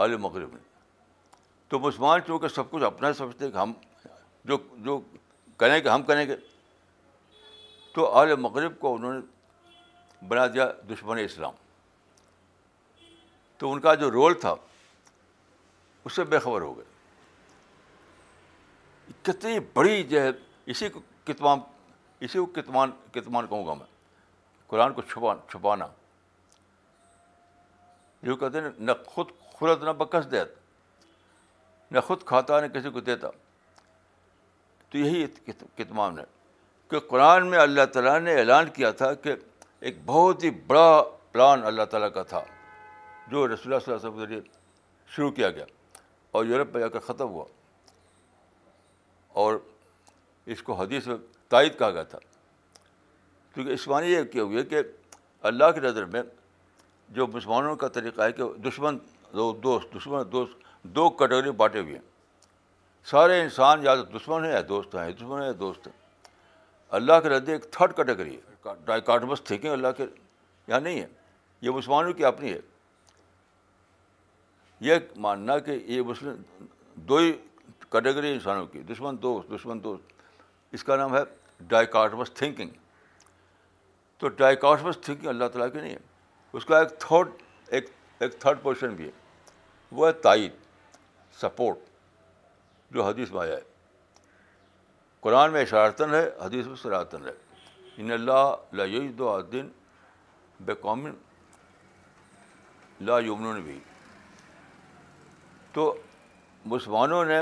عال 0.00 0.16
مغرب 0.26 0.52
نے 0.52 0.58
تو 1.68 1.78
مسلمان 1.78 2.20
چونکہ 2.26 2.48
سب 2.54 2.70
کچھ 2.70 2.84
اپنا 2.84 3.08
ہی 3.08 3.12
سمجھتے 3.18 3.50
کہ 3.50 3.56
ہم 3.56 3.72
جو 4.44 4.56
جو 4.84 5.00
کریں 5.56 5.80
گے 5.84 5.88
ہم 5.88 6.02
کریں 6.10 6.26
گے 6.28 6.36
تو 7.94 8.12
عال 8.18 8.34
مغرب 8.40 8.78
کو 8.80 8.94
انہوں 8.94 9.12
نے 9.14 9.20
بنا 10.28 10.46
دیا 10.54 10.66
دشمن 10.90 11.18
اسلام 11.18 11.54
تو 13.58 13.70
ان 13.72 13.80
کا 13.80 13.94
جو 14.02 14.10
رول 14.10 14.34
تھا 14.40 14.54
اس 16.06 16.12
سے 16.16 16.24
بے 16.34 16.38
خبر 16.44 16.60
ہو 16.60 16.76
گئے 16.76 16.90
کتنی 19.22 19.58
بڑی 19.74 20.02
جو 20.10 20.20
ہے 20.22 20.30
اسی 20.74 20.88
کو 20.88 21.00
کتمان 21.24 21.58
اسی 22.24 22.38
کو 22.38 22.46
کتمان 22.60 22.90
کتمان 23.12 23.46
کہوں 23.46 23.66
گا 23.66 23.74
میں 23.74 23.86
قرآن 24.66 24.92
کو 24.92 25.02
چھپا 25.10 25.34
چھپانا 25.50 25.86
جو 28.22 28.36
کہتے 28.36 28.60
ہیں 28.60 28.68
نہ 28.78 28.92
خود 29.06 29.30
خورت 29.56 29.82
نہ 29.84 29.90
بکس 29.98 30.30
دیت 30.30 30.54
نہ 31.92 32.00
خود 32.06 32.22
کھاتا 32.26 32.60
نہ 32.60 32.66
کسی 32.74 32.90
کو 32.90 33.00
دیتا 33.10 33.28
تو 34.90 34.98
یہی 34.98 35.26
کتمان 35.76 36.18
ہے 36.18 36.24
کہ 36.90 36.98
قرآن 37.08 37.46
میں 37.50 37.58
اللہ 37.58 37.84
تعالیٰ 37.92 38.18
نے 38.20 38.34
اعلان 38.38 38.68
کیا 38.74 38.90
تھا 39.00 39.12
کہ 39.24 39.34
ایک 39.90 39.96
بہت 40.06 40.44
ہی 40.44 40.50
بڑا 40.66 40.90
پلان 41.32 41.62
اللہ 41.66 41.84
تعالیٰ 41.90 42.08
کا 42.14 42.22
تھا 42.32 42.40
جو 43.30 43.46
رسول 43.48 43.72
اللہ 43.72 43.84
صلی 43.84 43.94
اللہ 43.94 43.96
علیہ 43.96 43.96
وسلم 43.96 44.14
کے 44.18 44.20
ذریعے 44.26 44.40
شروع 45.14 45.30
کیا 45.38 45.48
گیا 45.56 45.64
اور 46.36 46.44
یورپ 46.46 46.72
میں 46.74 46.80
جا 46.82 46.88
کر 46.88 46.98
ختم 47.06 47.28
ہوا 47.30 47.44
اور 49.44 49.54
اس 50.54 50.62
کو 50.68 50.72
حدیث 50.82 51.06
میں 51.06 51.16
تائید 51.54 51.78
کہا 51.78 51.90
گیا 51.96 52.02
تھا 52.12 52.18
کیونکہ 53.54 53.72
اس 53.72 53.86
معنی 53.88 54.12
یہ 54.12 54.22
کیا 54.32 54.42
ہوئے 54.52 54.62
کہ 54.74 54.82
اللہ 55.50 55.70
کی 55.74 55.80
نظر 55.86 56.04
میں 56.12 56.22
جو 57.16 57.26
مسلمانوں 57.34 57.74
کا 57.82 57.88
طریقہ 57.98 58.22
ہے 58.22 58.32
کہ 58.32 58.52
دشمن 58.68 58.98
دو 59.32 59.52
دوست 59.62 59.94
دشمن 59.96 60.32
دوست 60.32 60.64
دو 61.00 61.08
کیٹیگری 61.22 61.50
بانٹے 61.64 61.80
ہوئے 61.80 61.94
ہیں 61.94 62.00
سارے 63.10 63.40
انسان 63.42 63.84
یا 63.84 63.94
تو 64.02 64.16
دشمن 64.18 64.44
ہیں 64.44 64.52
یا 64.52 64.60
دوست 64.68 64.94
ہیں 64.94 65.10
دشمن 65.10 65.40
ہیں 65.40 65.46
یا 65.46 65.52
دوست 65.60 65.86
ہیں 65.86 65.96
اللہ 67.00 67.20
کے 67.22 67.28
رد 67.28 67.48
ایک 67.48 67.70
تھرڈ 67.72 67.96
کیٹیگری 67.96 68.36
ہے 68.36 68.50
ڈائیکاٹمس 68.86 69.42
تھنکنگ 69.44 69.72
اللہ 69.72 69.88
کے 69.96 70.04
یہاں 70.68 70.80
نہیں 70.80 71.00
ہے 71.00 71.06
یہ 71.62 71.70
مسلمانوں 71.70 72.12
کی 72.12 72.24
اپنی 72.24 72.52
ہے 72.52 72.58
یہ 74.80 74.94
ماننا 75.24 75.58
کہ 75.58 75.78
یہ 75.86 76.02
مسلم 76.02 76.40
دو 77.08 77.16
ہی 77.18 77.32
کیٹیگری 77.90 78.32
انسانوں 78.32 78.66
کی 78.66 78.82
دشمن 78.92 79.22
دوست 79.22 79.50
دشمن 79.52 79.82
دوست 79.84 80.20
اس 80.74 80.84
کا 80.84 80.96
نام 80.96 81.14
ہے 81.16 81.20
ڈائکاٹمس 81.68 82.30
تھنکنگ 82.34 82.70
تو 84.18 84.28
ڈائیکاٹمس 84.38 84.98
تھنکنگ 85.04 85.28
اللہ 85.28 85.48
تعالیٰ 85.52 85.72
کی 85.72 85.80
نہیں 85.80 85.92
ہے 85.92 85.98
اس 86.56 86.64
کا 86.66 86.78
ایک 86.78 86.98
تھرڈ 87.00 87.28
ایک 87.74 87.88
ایک 88.20 88.38
تھرڈ 88.40 88.58
پوزیشن 88.62 88.94
بھی 88.94 89.06
ہے 89.06 89.10
وہ 90.00 90.06
ہے 90.06 90.12
تائید 90.22 90.52
سپورٹ 91.40 91.78
جو 92.94 93.04
حدیث 93.04 93.30
میں 93.32 93.40
آیا 93.40 93.56
ہے 93.56 93.70
قرآن 95.20 95.52
میں 95.52 95.62
اشارتن 95.62 96.14
ہے 96.14 96.28
حدیث 96.44 96.66
میں 96.66 96.76
سراتن 96.82 97.26
ہے 97.26 97.32
ان 98.00 98.10
اللہ 98.12 98.54
لا 98.80 99.38
دن 99.52 99.68
بے 100.66 100.74
قومن 100.80 101.12
یمن 103.26 103.60
بھی 103.62 103.78
تو 105.72 105.92
مسلمانوں 106.70 107.24
نے 107.24 107.40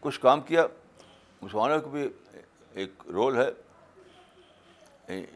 کچھ 0.00 0.20
کام 0.20 0.40
کیا 0.50 0.66
مسلمانوں 1.42 1.80
کو 1.80 1.90
بھی 1.90 2.08
ایک 2.82 3.02
رول 3.14 3.36
ہے 3.36 3.48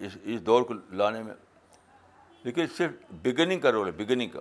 اس 0.07 0.17
اس 0.23 0.41
دور 0.47 0.63
کو 0.69 0.75
لانے 0.97 1.23
میں 1.23 1.35
لیکن 2.45 2.67
صرف 2.77 2.93
بگننگ 3.23 3.61
کا 3.61 3.73
رول 3.73 3.87
ہے 3.87 3.93
بگننگ 4.05 4.29
کا 4.31 4.41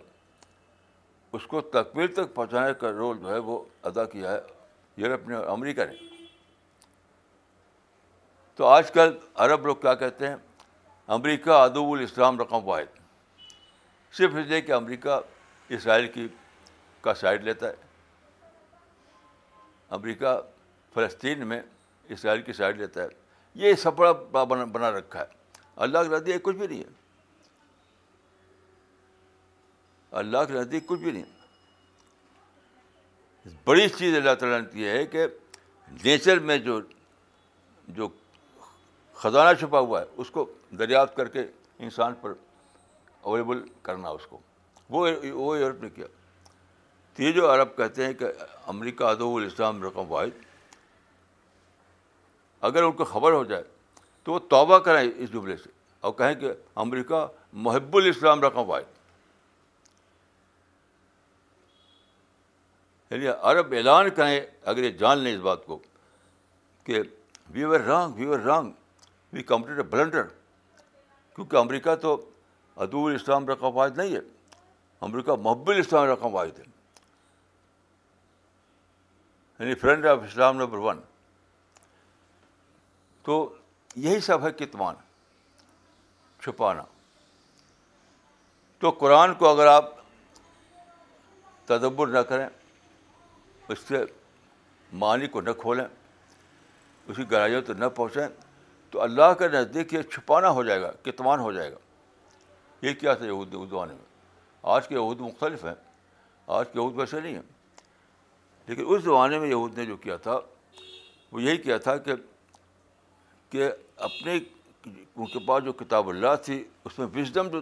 اس 1.35 1.47
کو 1.47 1.61
تکمیل 1.75 2.13
تک 2.13 2.33
پہنچانے 2.35 2.73
کا 2.79 2.91
رول 2.97 3.17
جو 3.21 3.33
ہے 3.33 3.37
وہ 3.49 3.63
ادا 3.89 4.05
کیا 4.15 4.31
ہے 4.31 4.39
یورپ 5.01 5.27
نے 5.27 5.35
اور 5.35 5.45
امریکہ 5.57 5.85
نے 5.85 5.95
تو 8.57 8.65
آج 8.65 8.91
کل 8.91 9.13
عرب 9.43 9.65
لوگ 9.65 9.75
کیا 9.81 9.93
کہتے 9.95 10.27
ہیں 10.27 10.35
امریکہ 11.15 11.49
ادب 11.63 11.91
الاسلام 11.91 12.39
رقم 12.39 12.67
واحد 12.67 12.95
صرف 14.17 14.35
اس 14.35 14.45
لیے 14.47 14.61
کہ 14.61 14.71
امریکہ 14.73 15.19
اسرائیل 15.77 16.07
کی 16.13 16.27
کا 17.01 17.13
سائڈ 17.19 17.43
لیتا 17.43 17.67
ہے 17.69 17.85
امریکہ 19.99 20.35
فلسطین 20.93 21.45
میں 21.47 21.59
اسرائیل 22.17 22.41
کی 22.41 22.53
سائڈ 22.63 22.77
لیتا 22.81 23.03
ہے 23.03 23.07
یہ 23.63 23.87
بڑا 23.97 24.43
بنا 24.43 24.91
رکھا 24.97 25.19
ہے 25.21 25.59
اللہ 25.85 26.03
کے 26.07 26.15
نزدیک 26.15 26.43
کچھ 26.43 26.55
بھی 26.55 26.67
نہیں 26.67 26.83
ہے 26.83 26.97
اللہ 30.23 30.43
کے 30.47 30.53
نزدیک 30.53 30.85
کچھ 30.87 30.99
بھی 31.01 31.11
نہیں 31.11 31.25
بڑی 33.65 33.87
چیز 33.97 34.15
اللہ 34.15 34.33
تعالیٰ 34.39 34.59
نے 34.61 34.67
کی 34.71 34.87
ہے 34.87 35.05
کہ 35.15 35.25
نیچر 36.03 36.39
میں 36.49 36.57
جو 36.69 36.79
جو 37.97 38.07
خزانہ 39.21 39.53
چھپا 39.59 39.79
ہوا 39.79 39.99
ہے 40.01 40.05
اس 40.21 40.29
کو 40.31 40.45
دریافت 40.79 41.15
کر 41.15 41.27
کے 41.35 41.45
انسان 41.85 42.13
پر 42.21 42.33
اویلیبل 43.29 43.63
کرنا 43.81 44.09
اس 44.17 44.25
کو 44.29 44.37
وہ 44.89 45.07
وہ 45.33 45.57
یورپ 45.59 45.81
نے 45.83 45.89
کیا 45.95 46.05
تو 47.15 47.23
یہ 47.23 47.31
جو 47.37 47.53
عرب 47.53 47.75
کہتے 47.77 48.05
ہیں 48.05 48.13
کہ 48.19 48.25
امریکہ 48.73 49.03
ادب 49.13 49.35
الاسلام 49.35 49.81
رقم 49.83 50.11
واحد 50.11 50.45
اگر 52.69 52.83
ان 52.83 52.91
کو 52.99 53.05
خبر 53.13 53.31
ہو 53.33 53.43
جائے 53.53 53.63
تو 54.23 54.33
وہ 54.33 54.39
توبہ 54.53 54.77
کریں 54.87 55.03
اس 55.03 55.31
جملے 55.33 55.57
سے 55.63 55.69
اور 56.07 56.13
کہیں 56.21 56.33
کہ 56.39 56.51
امریکہ 56.85 57.25
محب 57.65 57.95
الاسلام 57.97 58.41
رقم 58.43 58.69
واحد 58.69 58.95
یعنی 63.11 63.27
عرب 63.27 63.73
اعلان 63.77 64.09
کریں 64.15 64.39
اگر 64.71 64.83
یہ 64.83 64.91
جان 65.03 65.17
لیں 65.23 65.33
اس 65.35 65.41
بات 65.41 65.65
کو 65.65 65.77
کہ 66.83 67.01
we're 67.55 67.79
wrong 67.93 68.27
we're 68.29 68.39
wrong 68.49 68.71
we 69.33 69.43
complete 69.43 69.77
a 69.77 69.83
blunder 69.91 70.23
کیونکہ 71.35 71.57
امریکہ 71.57 71.95
تو 72.01 72.15
عدو 72.83 73.05
الاسلام 73.05 73.47
رقم 73.49 73.75
واحد 73.77 73.97
نہیں 73.97 74.15
ہے 74.15 74.19
امریکہ 75.07 75.31
محب 75.41 75.69
الاسلام 75.69 76.05
رقم 76.09 76.35
واحد 76.35 76.59
ہے 76.59 76.63
یعنی 79.59 79.75
friend 79.81 80.05
of 80.05 80.19
Islam 80.29 80.57
number 80.57 80.77
one 80.77 80.99
تو 83.25 83.37
یہی 84.05 84.19
سب 84.25 84.45
ہے 84.45 84.51
کتمان 84.57 84.95
چھپانا 86.43 86.83
تو 88.79 88.89
قرآن 88.99 89.33
کو 89.33 89.47
اگر 89.49 89.67
آپ 89.67 89.85
تدبر 91.65 92.07
نہ 92.07 92.19
کریں 92.29 92.47
اس 93.69 93.79
سے 93.87 94.03
معنی 95.01 95.27
کو 95.27 95.41
نہ 95.41 95.49
کھولیں 95.61 95.85
اس 95.85 97.15
کی 97.15 97.23
گہرائیوں 97.31 97.61
تک 97.61 97.79
نہ 97.79 97.89
پہنچیں 97.95 98.45
تو 98.91 99.01
اللہ 99.01 99.33
کے 99.39 99.47
نزدیک 99.53 99.93
یہ 99.93 100.01
چھپانا 100.11 100.49
ہو 100.57 100.63
جائے 100.63 100.81
گا 100.81 100.91
کتمان 101.03 101.39
ہو 101.39 101.51
جائے 101.51 101.71
گا 101.71 101.75
یہ 102.85 102.93
کیا 102.99 103.13
تھا 103.13 103.25
یہود 103.25 103.55
اس 103.61 103.69
زمانے 103.69 103.93
میں 103.93 104.05
آج 104.75 104.87
کے 104.87 104.95
یہود 104.95 105.19
مختلف 105.21 105.63
ہیں 105.65 105.73
آج 106.59 106.65
کے 106.73 106.79
یہود 106.79 106.97
ویسے 106.99 107.19
نہیں 107.19 107.33
ہیں 107.33 107.41
لیکن 108.67 108.83
اس 108.93 109.03
زمانے 109.03 109.39
میں 109.39 109.47
یہود 109.49 109.77
نے 109.77 109.85
جو 109.85 109.97
کیا 110.05 110.17
تھا 110.27 110.39
وہ 111.31 111.41
یہی 111.41 111.57
کیا 111.57 111.77
تھا 111.87 111.97
کہ 112.05 112.13
کہ 113.49 113.69
اپنے 114.07 114.37
ان 114.37 115.25
کے 115.33 115.39
پاس 115.47 115.63
جو 115.63 115.73
کتاب 115.83 116.09
اللہ 116.09 116.35
تھی 116.45 116.63
اس 116.85 116.97
میں 116.99 117.05
وزڈم 117.15 117.47
جو 117.51 117.61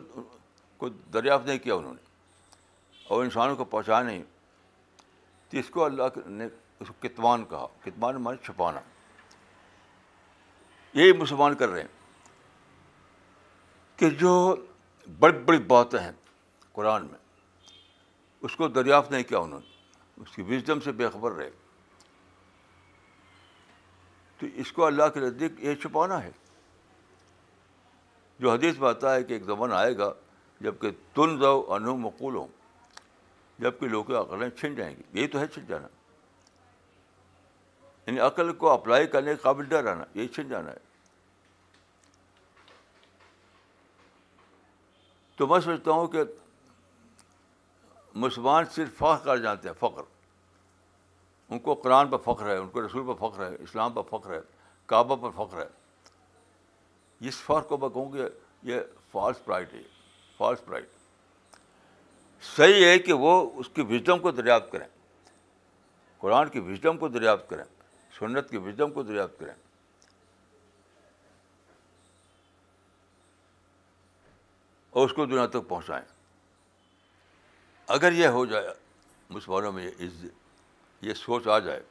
کو 0.78 0.90
دریافت 1.14 1.46
نہیں 1.48 1.58
کیا 1.64 1.76
انہوں 1.76 1.94
نے 1.94 2.04
اور 3.14 3.24
انسانوں 3.24 3.56
کو 3.56 3.66
پہنچا 3.74 4.02
نہیں 4.02 4.24
تو 5.50 5.58
اس 5.58 5.70
کو 5.70 5.84
اللہ 5.84 6.18
نے 6.40 6.46
اس 6.80 6.88
کو 6.88 6.94
کتوان 7.08 7.46
کہا 7.50 7.68
کتوان 7.84 8.26
چھپانا 8.44 8.80
یہی 10.96 11.14
مسلمان 11.18 11.56
کر 11.56 11.70
رہے 11.70 11.82
ہیں 11.82 12.30
کہ 14.00 14.10
جو 14.20 14.32
بڑی 15.20 15.38
بڑی 15.46 15.58
باتیں 15.72 16.00
ہیں 16.00 16.12
قرآن 16.74 17.06
میں 17.08 17.18
اس 18.46 18.56
کو 18.56 18.68
دریافت 18.78 19.12
نہیں 19.12 19.24
کیا 19.30 19.40
انہوں 19.40 19.60
نے 19.60 20.24
اس 20.24 20.36
کی 20.36 20.42
وزڈم 20.50 20.80
سے 20.84 20.92
بے 21.02 21.08
خبر 21.14 21.32
رہے 21.32 21.50
تو 24.40 24.46
اس 24.64 24.72
کو 24.74 24.86
اللہ 24.86 25.10
کے 25.14 25.20
نزدیک 25.20 25.64
یہ 25.64 25.76
چھپانا 25.82 26.24
ہے 26.24 26.32
جو 28.40 28.52
حدیث 28.52 28.80
میں 28.80 28.88
آتا 28.90 29.14
ہے 29.16 29.24
کہ 29.24 29.34
ایک 29.34 29.44
زمانہ 29.46 29.74
آئے 29.74 29.98
گا 29.98 30.12
جب 30.62 30.76
کہ 30.82 30.92
تن 31.16 31.40
دو 31.42 31.54
انو 31.74 31.96
مقول 31.98 32.36
ہوں 32.36 32.48
جب 33.62 33.80
کہ 33.80 33.88
لوگ 33.88 34.14
عقلیں 34.22 34.50
چھن 34.62 34.76
جائیں 34.76 34.96
گی 34.96 35.04
یہی 35.20 35.28
تو 35.36 35.40
ہے 35.40 35.48
چھن 35.54 35.66
جانا 35.68 35.88
یعنی 38.08 38.20
عقل 38.26 38.52
کو 38.54 38.70
اپلائی 38.72 39.08
کرنے 39.14 39.34
کے 39.36 39.42
قابل 39.42 39.66
ڈر 39.70 39.84
رہنا 39.84 40.04
یہی 40.14 40.28
چھن 40.34 40.50
جانا 40.50 40.72
ہے 40.72 40.84
تو 45.38 45.48
میں 45.48 45.60
سوچتا 45.60 45.92
ہوں 45.92 46.08
کہ 46.08 46.20
مسلمان 48.24 48.66
صرف 48.76 48.98
فخر 48.98 49.20
کر 49.26 49.38
جانتے 49.44 49.68
ہیں 49.70 49.76
فخر 49.80 50.02
ان 51.54 51.60
کو 51.66 51.74
قرآن 51.84 52.08
پر 52.10 52.18
فخر 52.26 52.50
ہے 52.50 52.56
ان 52.58 52.70
کو 52.70 52.86
رسول 52.86 53.06
پر 53.08 53.14
فخر 53.28 53.46
ہے 53.50 53.56
اسلام 53.64 53.94
پر 53.94 54.02
فخر 54.10 54.34
ہے 54.34 54.40
کعبہ 54.94 55.16
پر 55.22 55.32
فخر 55.36 55.62
ہے 55.62 55.68
اس 57.28 57.36
فخر 57.42 57.62
کو 57.68 57.78
میں 57.78 57.90
کہوں 57.90 58.12
کہ 58.12 58.28
یہ 58.70 58.80
فالس 59.12 59.44
پرائٹ 59.46 59.74
ہے 59.74 59.82
فالس 60.38 60.66
پرائٹ 60.66 60.90
صحیح 62.56 62.86
ہے 62.86 62.98
کہ 63.00 63.14
وہ 63.26 63.40
اس 63.60 63.70
کی 63.74 63.82
وژڈم 63.90 64.20
کو 64.20 64.32
دریافت 64.32 64.72
کریں 64.72 64.88
قرآن 66.20 66.50
کی 66.50 66.60
وژڈم 66.72 66.98
کو 66.98 67.08
دریافت 67.08 67.50
کریں 67.50 67.64
سنت 68.20 68.50
کی 68.50 68.58
وژڈم 68.58 68.92
کو 68.92 69.04
دریافت 69.04 69.40
کریں 69.40 69.54
اور 75.00 75.06
اس 75.08 75.14
کو 75.14 75.26
دنیا 75.26 75.46
تک 75.54 75.68
پہنچائیں 75.70 76.04
اگر 77.96 78.12
یہ 78.18 78.28
ہو 78.38 78.46
جائے 78.52 78.68
مسلمانوں 79.30 79.72
میں 79.72 79.90
یہ 81.02 81.14
سوچ 81.24 81.48
آ 81.52 81.58
جائے 81.66 81.82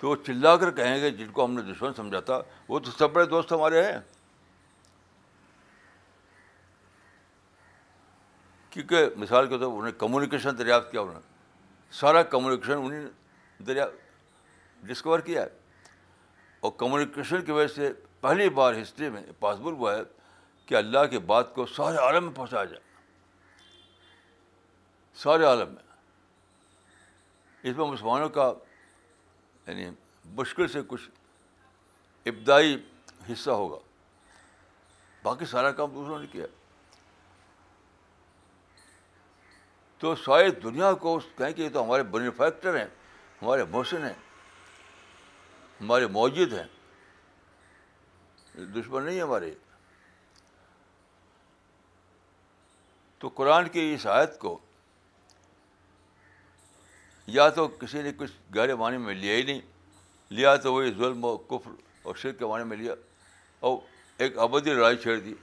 تو 0.00 0.08
وہ 0.08 0.16
چلا 0.26 0.54
کر 0.62 0.70
کہیں 0.76 0.96
گے 1.02 1.10
جن 1.20 1.30
کو 1.36 1.44
ہم 1.44 1.52
نے 1.54 1.62
دشمن 1.72 1.94
سمجھا 1.96 2.20
تھا 2.30 2.40
وہ 2.68 2.78
تو 2.78 2.90
سب 2.98 3.12
بڑے 3.12 3.24
دوست 3.26 3.52
ہمارے 3.52 3.82
ہیں 3.86 3.98
کیونکہ 8.70 9.06
مثال 9.16 9.46
کے 9.48 9.58
طور 9.58 9.72
پر 9.72 9.78
انہیں 9.78 9.98
کمیونیکیشن 10.00 10.58
دریافت 10.58 10.90
کیا 10.90 11.00
انہوں 11.00 11.14
نے 11.14 11.94
سارا 12.00 12.22
کمیونیکیشن 12.34 12.84
انہیں 12.84 13.06
دریافت 13.66 14.84
ڈسکور 14.88 15.20
کیا 15.30 15.42
ہے 15.42 15.48
اور 16.60 16.72
کمیونیکیشن 16.76 17.44
کی 17.44 17.52
وجہ 17.52 17.74
سے 17.74 17.92
پہلی 18.20 18.48
بار 18.60 18.74
ہسٹری 18.82 19.08
میں 19.10 19.22
پاسبل 19.40 19.72
ہوا 19.80 19.94
ہے 19.96 20.02
کہ 20.66 20.74
اللہ 20.74 21.04
کی 21.10 21.18
بات 21.32 21.54
کو 21.54 21.66
سارے 21.74 21.96
عالم 22.04 22.24
میں 22.24 22.32
پہنچایا 22.36 22.64
جائے 22.64 22.80
سارے 25.22 25.44
عالم 25.46 25.74
میں 25.74 25.82
اس 27.70 27.76
میں 27.76 27.84
مسلمانوں 27.90 28.28
کا 28.38 28.52
یعنی 29.66 29.88
مشکل 30.38 30.68
سے 30.68 30.80
کچھ 30.88 31.08
ابتدائی 32.28 32.76
حصہ 33.32 33.50
ہوگا 33.60 33.78
باقی 35.22 35.44
سارا 35.50 35.70
کام 35.78 35.92
دوسروں 35.94 36.18
نے 36.18 36.26
کیا 36.32 36.46
تو 39.98 40.14
ساری 40.24 40.50
دنیا 40.62 40.92
کو 41.02 41.18
کہیں 41.36 41.52
کہ 41.52 41.62
یہ 41.62 41.68
تو 41.74 41.82
ہمارے 41.84 42.02
بینیفیکٹر 42.16 42.76
ہیں 42.78 42.86
ہمارے 43.42 43.64
محسن 43.70 44.04
ہیں 44.04 44.14
ہمارے 45.80 46.06
موجد 46.18 46.52
ہیں 46.52 46.66
دشمن 48.74 49.02
نہیں 49.04 49.20
ہمارے 49.20 49.50
تو 53.20 53.28
قرآن 53.34 53.68
کی 53.72 53.92
اس 53.94 54.06
آیت 54.12 54.38
کو 54.38 54.58
یا 57.34 57.48
تو 57.56 57.66
کسی 57.80 58.02
نے 58.02 58.10
کچھ 58.16 58.32
گہرے 58.54 58.74
معنی 58.80 58.96
میں 59.04 59.14
لیا 59.14 59.36
ہی 59.36 59.42
نہیں 59.42 59.60
لیا 60.30 60.54
تو 60.62 60.72
وہی 60.74 60.90
ظلم 60.98 61.24
و 61.24 61.36
کفر 61.50 61.70
اور 62.06 62.16
شر 62.22 62.32
کے 62.38 62.46
معنی 62.46 62.64
میں 62.64 62.76
لیا 62.76 62.94
اور 63.68 63.78
ایک 64.22 64.38
ابدی 64.38 64.72
لڑائی 64.74 64.96
چھیڑ 65.02 65.18
دی 65.20 65.34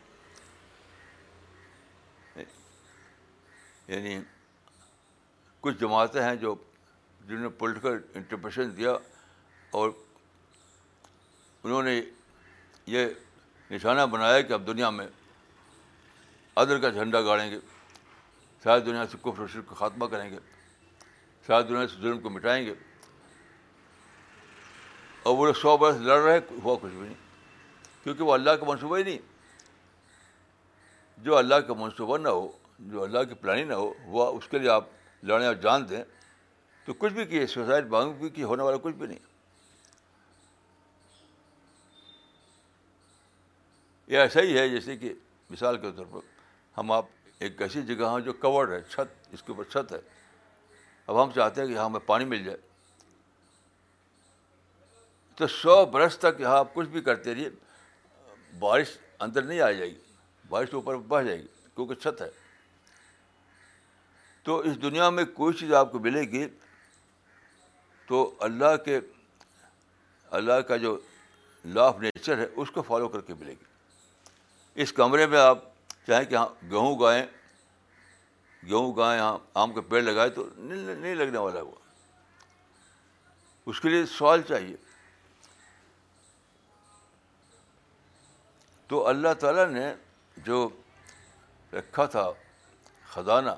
یعنی 3.88 4.20
کچھ 5.62 5.80
جماعتیں 5.80 6.22
ہیں 6.22 6.36
جو 6.36 6.56
جنہوں 7.28 7.42
نے 7.42 7.50
پولیٹیکل 7.58 8.00
انٹرپریشن 8.16 8.76
دیا 8.78 8.96
اور 9.82 9.90
انہوں 11.64 11.84
نے 11.84 12.00
یہ 12.96 13.06
نشانہ 13.72 14.06
بنایا 14.12 14.40
کہ 14.48 14.54
اب 14.54 14.66
دنیا 14.68 14.90
میں 14.90 15.08
ادر 16.62 16.78
کا 16.80 16.90
جھنڈا 16.94 17.22
گاڑیں 17.26 17.50
گے 17.52 17.60
ساری 18.64 18.82
دنیا 18.82 19.06
سے 19.12 19.18
کفر 19.22 19.42
و 19.42 19.48
شرک 19.54 19.68
کا 19.68 19.76
خاتمہ 19.76 20.06
کریں 20.08 20.30
گے 20.32 20.38
ساری 21.48 21.68
دنیا 21.68 21.88
سے 21.88 22.02
ظلم 22.02 22.20
کو 22.22 22.30
مٹائیں 22.30 22.66
گے 22.66 22.74
اور 25.24 25.36
وہ 25.38 25.52
سو 25.62 25.76
برس 25.78 25.96
لڑ 26.06 26.20
رہے 26.22 26.38
ہوا 26.64 26.76
کچھ 26.82 26.92
بھی 26.92 27.02
نہیں 27.08 27.14
کیونکہ 28.04 28.24
وہ 28.24 28.34
اللہ 28.34 28.52
کا 28.60 28.66
منصوبہ 28.68 28.98
ہی 28.98 29.04
نہیں 29.04 29.18
جو 31.26 31.38
اللہ 31.38 31.56
کا 31.68 31.74
منصوبہ 31.80 32.18
نہ 32.18 32.30
ہو 32.30 32.48
جو 32.92 33.04
اللہ 33.04 33.24
کی 33.30 33.34
پلاننگ 33.42 33.68
نہ 33.68 33.74
ہو 33.74 33.92
ہوا 34.06 34.28
اس 34.38 34.48
کے 34.52 34.60
لیے 34.60 34.70
آپ 34.70 34.88
لڑیں 35.26 35.46
اور 35.48 35.56
جان 35.66 35.88
دیں 35.90 36.04
تو 36.86 36.94
کچھ 37.00 37.14
بھی 37.14 37.26
کیے 37.26 37.46
سوسائٹ 37.48 37.86
بانگ 37.96 38.14
بھی 38.22 38.30
کی 38.36 38.44
ہونے 38.44 38.64
والا 38.64 38.78
کچھ 38.84 38.96
بھی 38.96 39.08
نہیں 39.08 39.20
یہ 44.08 44.18
ایسا 44.20 44.42
ہی 44.42 44.58
ہے 44.58 44.68
جیسے 44.70 44.96
کہ 44.98 45.14
مثال 45.50 45.78
کے 45.82 45.92
طور 45.98 46.06
پر 46.12 46.32
ہم 46.78 46.92
آپ 46.92 47.06
ایک 47.40 47.62
ایسی 47.62 47.82
جگہ 47.86 48.10
ہیں 48.12 48.20
جو 48.26 48.34
کورڈ 48.46 48.72
ہے 48.72 48.80
چھت 48.90 49.34
اس 49.34 49.44
کے 49.44 49.52
اوپر 49.52 49.64
چھت 49.72 49.92
ہے 49.92 49.98
اب 51.08 51.24
ہم 51.24 51.32
چاہتے 51.36 51.62
ہیں 51.62 51.68
کہ 51.68 51.74
یہاں 51.74 51.86
ہمیں 51.86 52.00
پانی 52.06 52.26
مل 52.26 52.44
جائے 52.44 52.58
تو 55.36 55.48
سو 55.48 55.86
برس 55.92 56.18
تک 56.20 56.40
یہاں 56.40 56.58
آپ 56.58 56.74
کچھ 56.74 56.88
بھی 56.90 57.02
کرتے 57.02 57.34
رہیے 57.36 57.50
بارش 58.60 58.98
اندر 59.28 59.42
نہیں 59.44 59.60
آ 59.62 59.72
جائے 59.72 59.90
گی 59.90 60.00
بارش 60.50 60.74
اوپر 60.74 60.98
بہ 61.08 61.22
جائے 61.22 61.38
گی 61.40 61.48
کیونکہ 61.76 61.96
چھت 62.02 62.22
ہے 62.22 62.30
تو 64.44 64.58
اس 64.70 64.82
دنیا 64.82 65.10
میں 65.10 65.24
کوئی 65.34 65.54
چیز 65.60 65.74
آپ 65.74 65.92
کو 65.92 66.00
ملے 66.06 66.22
گی 66.32 66.46
تو 68.08 68.30
اللہ 68.48 68.76
کے 68.86 69.00
اللہ 70.40 70.62
کا 70.68 70.78
جو 70.78 70.98
لا 71.74 71.86
آف 71.88 72.00
نیچر 72.00 72.38
ہے 72.38 72.46
اس 72.62 72.72
کو 72.72 72.82
فالو 72.88 73.08
کر 73.10 73.22
کے 73.28 73.34
ملے 73.40 73.52
گی 73.52 74.82
اس 74.82 74.92
کمرے 74.94 75.26
میں 75.34 75.40
آپ 75.40 75.64
چاہے 76.08 76.26
کہ 76.26 76.36
ہاں 76.36 76.46
گیہوں 76.70 76.98
گائیں 77.00 77.26
گیہوں 78.68 78.96
گائیں 78.96 79.20
ہاں، 79.22 79.38
آم 79.62 79.74
کے 79.74 79.82
پیڑ 79.90 80.02
لگائے 80.02 80.30
تو 80.36 80.48
نہیں 80.58 81.16
لگنے 81.16 81.38
والا 81.38 81.62
ہوا 81.62 81.82
اس 83.72 83.80
کے 83.82 83.90
لیے 83.90 84.06
سوال 84.18 84.42
چاہیے 84.48 84.76
تو 88.88 89.06
اللہ 89.08 89.34
تعالیٰ 89.40 89.66
نے 89.70 89.94
جو 90.46 90.68
رکھا 91.74 92.06
تھا 92.16 92.30
خزانہ 93.12 93.50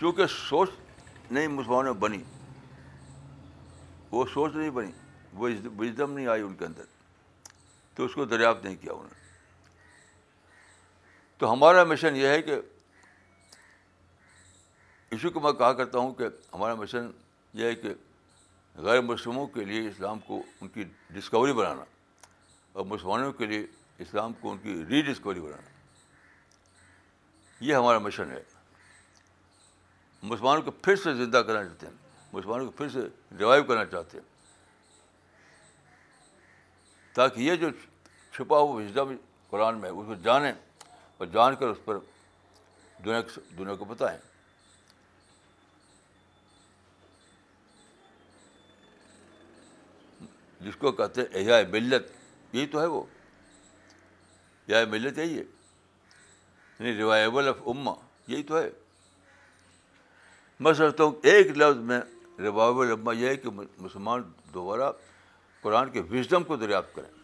چونکہ 0.00 0.26
سوچ 0.26 0.70
نہیں 1.30 1.46
مسلمانوں 1.48 1.92
میں 1.94 2.00
بنی 2.00 2.22
وہ 4.10 4.24
سوچ 4.32 4.54
نہیں 4.54 4.70
بنی 4.78 4.90
وہ 5.32 5.48
وزدم 5.80 6.12
نہیں 6.12 6.26
آئی 6.28 6.42
ان 6.42 6.54
کے 6.56 6.64
اندر 6.64 6.84
تو 7.94 8.04
اس 8.04 8.14
کو 8.14 8.24
دریافت 8.24 8.64
نہیں 8.64 8.76
کیا 8.82 8.92
انہوں 8.92 9.08
نے 9.14 9.20
تو 11.42 11.50
ہمارا 11.52 11.82
مشن 11.84 12.16
یہ 12.16 12.26
ہے 12.28 12.42
کہ 12.42 12.56
اسی 15.14 15.28
کو 15.30 15.40
میں 15.40 15.52
کہا 15.52 15.72
کرتا 15.80 15.98
ہوں 15.98 16.12
کہ 16.18 16.24
ہمارا 16.52 16.74
مشن 16.74 17.10
یہ 17.60 17.64
ہے 17.64 17.74
کہ 17.76 17.92
غیر 18.88 19.00
مسلموں 19.06 19.46
کے 19.54 19.64
لیے 19.70 19.88
اسلام 19.88 20.18
کو 20.26 20.40
ان 20.60 20.68
کی 20.74 20.84
ڈسکوری 21.12 21.52
بنانا 21.52 21.84
اور 22.72 22.84
مسلمانوں 22.92 23.32
کے 23.40 23.46
لیے 23.46 23.66
اسلام 24.06 24.32
کو 24.40 24.52
ان 24.52 24.58
کی 24.62 24.76
ری 24.90 25.02
ڈسکوری 25.10 25.40
بنانا 25.40 25.68
یہ 27.64 27.74
ہمارا 27.74 27.98
مشن 28.06 28.30
ہے 28.32 28.42
مسلمانوں 30.22 30.62
کو 30.62 30.70
پھر 30.84 30.96
سے 31.02 31.14
زندہ 31.24 31.42
کرنا 31.46 31.64
چاہتے 31.68 31.86
ہیں 31.86 31.94
مسلمانوں 32.32 32.64
کو 32.66 32.70
پھر 32.78 32.88
سے 32.92 33.06
ریوائو 33.38 33.62
کرنا 33.64 33.84
چاہتے 33.96 34.18
ہیں 34.18 34.26
تاکہ 37.14 37.40
یہ 37.40 37.54
جو 37.66 37.70
چھپا 38.36 38.58
ہوا 38.58 38.74
وزڈم 38.76 39.14
قرآن 39.50 39.80
میں 39.80 39.90
اس 39.90 40.06
کو 40.06 40.14
جانیں 40.24 40.52
اور 41.22 41.28
جان 41.32 41.54
کر 41.56 41.68
اس 41.70 41.76
پر 41.84 41.98
دنیا 43.04 43.20
دنیا 43.58 43.74
کو 43.78 43.84
بتائیں 43.88 44.16
جس 50.64 50.76
کو 50.78 50.92
کہتے 51.00 51.20
ہیں 51.34 51.62
ملت 51.72 52.10
یہی 52.52 52.66
تو 52.72 52.80
ہے 52.80 52.86
وہ 52.94 53.02
ملت 54.94 55.18
یہی 55.18 55.38
ہے 55.38 55.42
یعنی 56.78 56.96
ریوائبل 56.96 57.48
آف 57.48 57.62
اما 57.74 57.92
یہی 58.28 58.42
تو 58.50 58.58
ہے 58.60 58.68
میں 60.64 60.72
سمجھتا 60.72 61.04
ہوں 61.04 61.14
ایک 61.32 61.56
لفظ 61.58 61.78
میں 61.92 62.00
ریوائبل 62.50 62.90
اما 62.98 63.12
یہ 63.20 63.28
ہے 63.28 63.36
کہ 63.44 63.50
مسلمان 63.58 64.22
دوبارہ 64.54 64.90
قرآن 65.62 65.90
کے 65.92 66.02
وزڈم 66.10 66.44
کو 66.50 66.56
دریافت 66.66 66.94
کریں 66.94 67.20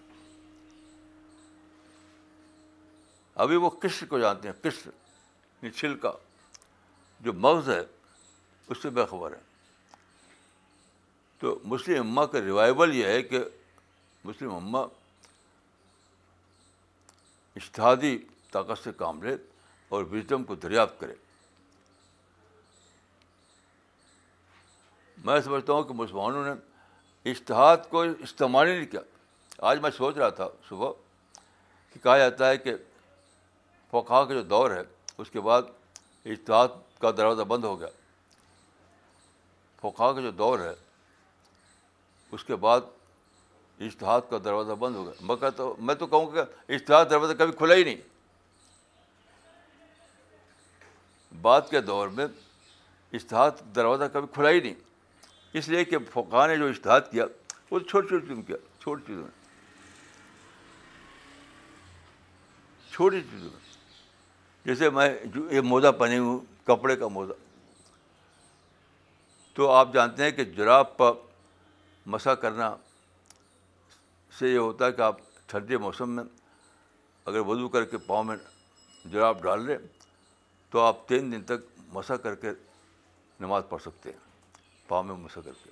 ابھی 3.42 3.56
وہ 3.62 3.68
قسط 3.80 4.04
کو 4.08 4.18
جانتے 4.18 4.48
ہیں 4.48 4.54
قسط 4.62 4.86
نچھل 5.64 5.88
یعنی 5.88 5.98
کا 6.00 6.10
جو 7.24 7.32
مغز 7.32 7.68
ہے 7.70 7.80
اس 8.68 8.78
سے 8.82 8.90
بےخبر 8.96 9.32
ہے 9.32 9.38
تو 11.40 11.58
مسلم 11.74 12.00
اماں 12.00 12.26
کا 12.32 12.40
ریوائول 12.44 12.94
یہ 12.96 13.06
ہے 13.06 13.22
کہ 13.22 13.38
مسلم 14.24 14.54
اماں 14.54 14.84
اشتہادی 17.60 18.16
طاقت 18.50 18.82
سے 18.84 18.90
کام 18.96 19.22
لے 19.22 19.36
اور 19.94 20.04
وزڈم 20.10 20.44
کو 20.44 20.54
دریافت 20.66 20.98
کرے 21.00 21.14
میں 25.24 25.40
سمجھتا 25.44 25.72
ہوں 25.72 25.82
کہ 25.84 25.94
مسلمانوں 26.00 26.44
نے 26.44 27.30
اشتہاد 27.30 27.88
کو 27.90 28.00
استعمال 28.28 28.66
ہی 28.68 28.76
نہیں 28.76 28.86
کیا 28.90 29.00
آج 29.70 29.80
میں 29.82 29.90
سوچ 29.96 30.16
رہا 30.16 30.28
تھا 30.42 30.48
صبح 30.68 30.92
کہ 31.92 32.02
کہا 32.02 32.18
جاتا 32.18 32.48
ہے 32.50 32.56
کہ 32.66 32.74
فقہ 33.90 34.24
کا 34.28 34.34
جو 34.34 34.42
دور 34.48 34.70
ہے 34.70 34.82
اس 35.22 35.30
کے 35.30 35.40
بعد 35.40 35.62
اجتہاد 36.24 36.68
کا 37.00 37.10
دروازہ 37.16 37.42
بند 37.48 37.64
ہو 37.64 37.78
گیا 37.80 37.88
فقہ 39.80 40.12
کا 40.12 40.20
جو 40.20 40.30
دور 40.38 40.58
ہے 40.60 40.72
اس 42.36 42.44
کے 42.44 42.56
بعد 42.64 42.80
اجتہاد 43.88 44.20
کا 44.30 44.38
دروازہ 44.44 44.72
بند 44.78 44.96
ہو 44.96 45.04
گیا 45.04 45.12
مگر 45.32 45.50
تو 45.56 45.74
میں 45.86 45.94
تو 45.94 46.06
کہوں 46.06 46.26
کہ 46.30 46.72
اجتہاد 46.74 47.06
دروازہ 47.10 47.32
کبھی 47.38 47.52
کھلا 47.58 47.74
ہی 47.74 47.84
نہیں 47.84 47.96
بعد 51.42 51.60
کے 51.70 51.80
دور 51.80 52.08
میں 52.16 52.26
اجتہاد 53.14 53.62
دروازہ 53.76 54.04
کبھی 54.12 54.28
کھلا 54.34 54.50
ہی 54.50 54.60
نہیں 54.60 54.74
اس 55.58 55.68
لیے 55.68 55.84
کہ 55.84 55.98
فقہ 56.12 56.46
نے 56.46 56.56
جو 56.56 56.66
اجتہاد 56.68 57.10
کیا 57.10 57.26
وہ 57.70 57.78
چھوٹی 57.78 58.08
چھوٹی 58.08 58.26
چیزوں 58.26 58.42
کیا 58.46 58.56
چھوٹی 58.82 59.02
چیزوں 59.06 59.22
میں 59.22 59.34
چھوٹی 62.92 63.20
چیزوں 63.30 63.50
میں 63.50 63.66
جیسے 64.68 64.88
میں 64.96 65.08
جو 65.34 65.40
یہ 65.54 65.60
موزہ 65.68 65.90
پہنے 65.98 66.16
ہوں 66.18 66.38
کپڑے 66.66 66.94
کا 67.02 67.06
موزہ 67.08 67.32
تو 69.54 69.68
آپ 69.72 69.92
جانتے 69.92 70.24
ہیں 70.24 70.30
کہ 70.38 70.44
جراب 70.56 70.96
پر 70.96 71.12
مسا 72.14 72.34
کرنا 72.42 72.68
سے 74.38 74.48
یہ 74.50 74.58
ہوتا 74.58 74.86
ہے 74.86 74.92
کہ 74.92 75.00
آپ 75.02 75.20
ٹھنڈے 75.54 75.76
موسم 75.84 76.10
میں 76.16 76.24
اگر 77.30 77.46
وضو 77.48 77.68
کر 77.76 77.84
کے 77.94 77.98
پاؤں 78.06 78.24
میں 78.30 78.36
جراب 79.12 79.42
ڈال 79.42 79.64
لیں 79.66 79.76
تو 80.70 80.80
آپ 80.86 81.06
تین 81.08 81.32
دن 81.32 81.42
تک 81.54 81.64
مسا 81.94 82.16
کر 82.26 82.34
کے 82.44 82.50
نماز 83.40 83.62
پڑھ 83.68 83.82
سکتے 83.82 84.10
ہیں 84.12 84.88
پاؤں 84.88 85.04
میں 85.08 85.14
مسا 85.24 85.40
کر 85.44 85.62
کے 85.64 85.70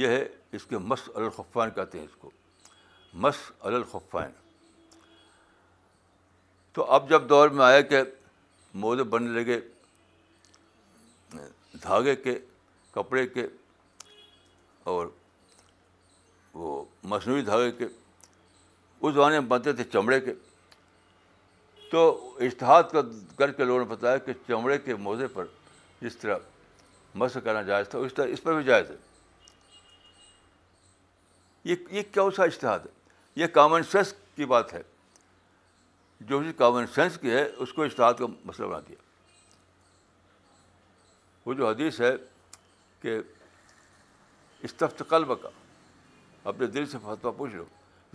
یہ 0.00 0.08
ہے 0.16 0.26
اس 0.56 0.64
کے 0.70 0.78
مس 0.92 1.08
الخفان 1.14 1.70
کہتے 1.74 1.98
ہیں 1.98 2.04
اس 2.04 2.16
کو 2.20 2.30
مس 3.26 3.50
الخفان 3.72 4.40
تو 6.74 6.84
اب 6.94 7.08
جب 7.10 7.28
دور 7.28 7.48
میں 7.56 7.64
آیا 7.64 7.80
کہ 7.88 8.02
مودے 8.82 9.02
بننے 9.14 9.40
لگے 9.40 9.60
دھاگے 11.82 12.14
کے 12.16 12.38
کپڑے 12.92 13.26
کے 13.26 13.46
اور 14.92 15.06
وہ 16.54 16.84
مصنوعی 17.08 17.42
دھاگے 17.42 17.70
کے 17.78 17.84
اس 17.84 19.14
زمانے 19.14 19.40
میں 19.40 19.48
بنتے 19.48 19.72
تھے 19.72 19.84
چمڑے 19.92 20.20
کے 20.20 20.32
تو 21.90 22.00
اشتہاد 22.46 22.82
کر 23.38 23.50
کے 23.52 23.64
لوگوں 23.64 23.78
نے 23.80 23.84
بتایا 23.94 24.18
کہ 24.26 24.32
چمڑے 24.46 24.78
کے 24.84 24.94
موزے 25.06 25.26
پر 25.32 25.44
جس 26.00 26.16
طرح 26.16 26.36
مس 27.20 27.36
کرنا 27.44 27.62
جائز 27.62 27.88
تھا 27.88 27.98
اس 27.98 28.14
طرح 28.14 28.26
اس 28.32 28.42
پر 28.42 28.54
بھی 28.54 28.64
جائز 28.64 28.90
ہے 28.90 28.94
یہ 31.70 31.76
یہ 31.96 32.02
کیا 32.12 32.22
سا 32.36 32.44
اشتہاد 32.44 32.78
ہے 32.86 33.40
یہ 33.40 33.46
کامن 33.58 33.82
سینس 33.90 34.12
کی 34.36 34.44
بات 34.54 34.72
ہے 34.74 34.80
جو 36.28 36.38
بھی 36.38 36.52
کامن 36.56 36.86
سینس 36.94 37.16
کی 37.20 37.30
ہے 37.30 37.44
اس 37.44 37.72
کو 37.74 37.82
اشتہاد 37.82 38.14
کا 38.18 38.26
مسئلہ 38.44 38.66
بنا 38.66 38.78
دیا 38.88 38.96
وہ 41.46 41.54
جو 41.54 41.68
حدیث 41.68 42.00
ہے 42.00 42.10
کہ 43.02 43.16
استفت 44.68 45.02
قلب 45.08 45.32
کا 45.42 45.48
اپنے 46.48 46.66
دل 46.74 46.86
سے 46.90 46.98
فتویٰ 47.04 47.36
پوچھ 47.36 47.54
لو 47.54 47.64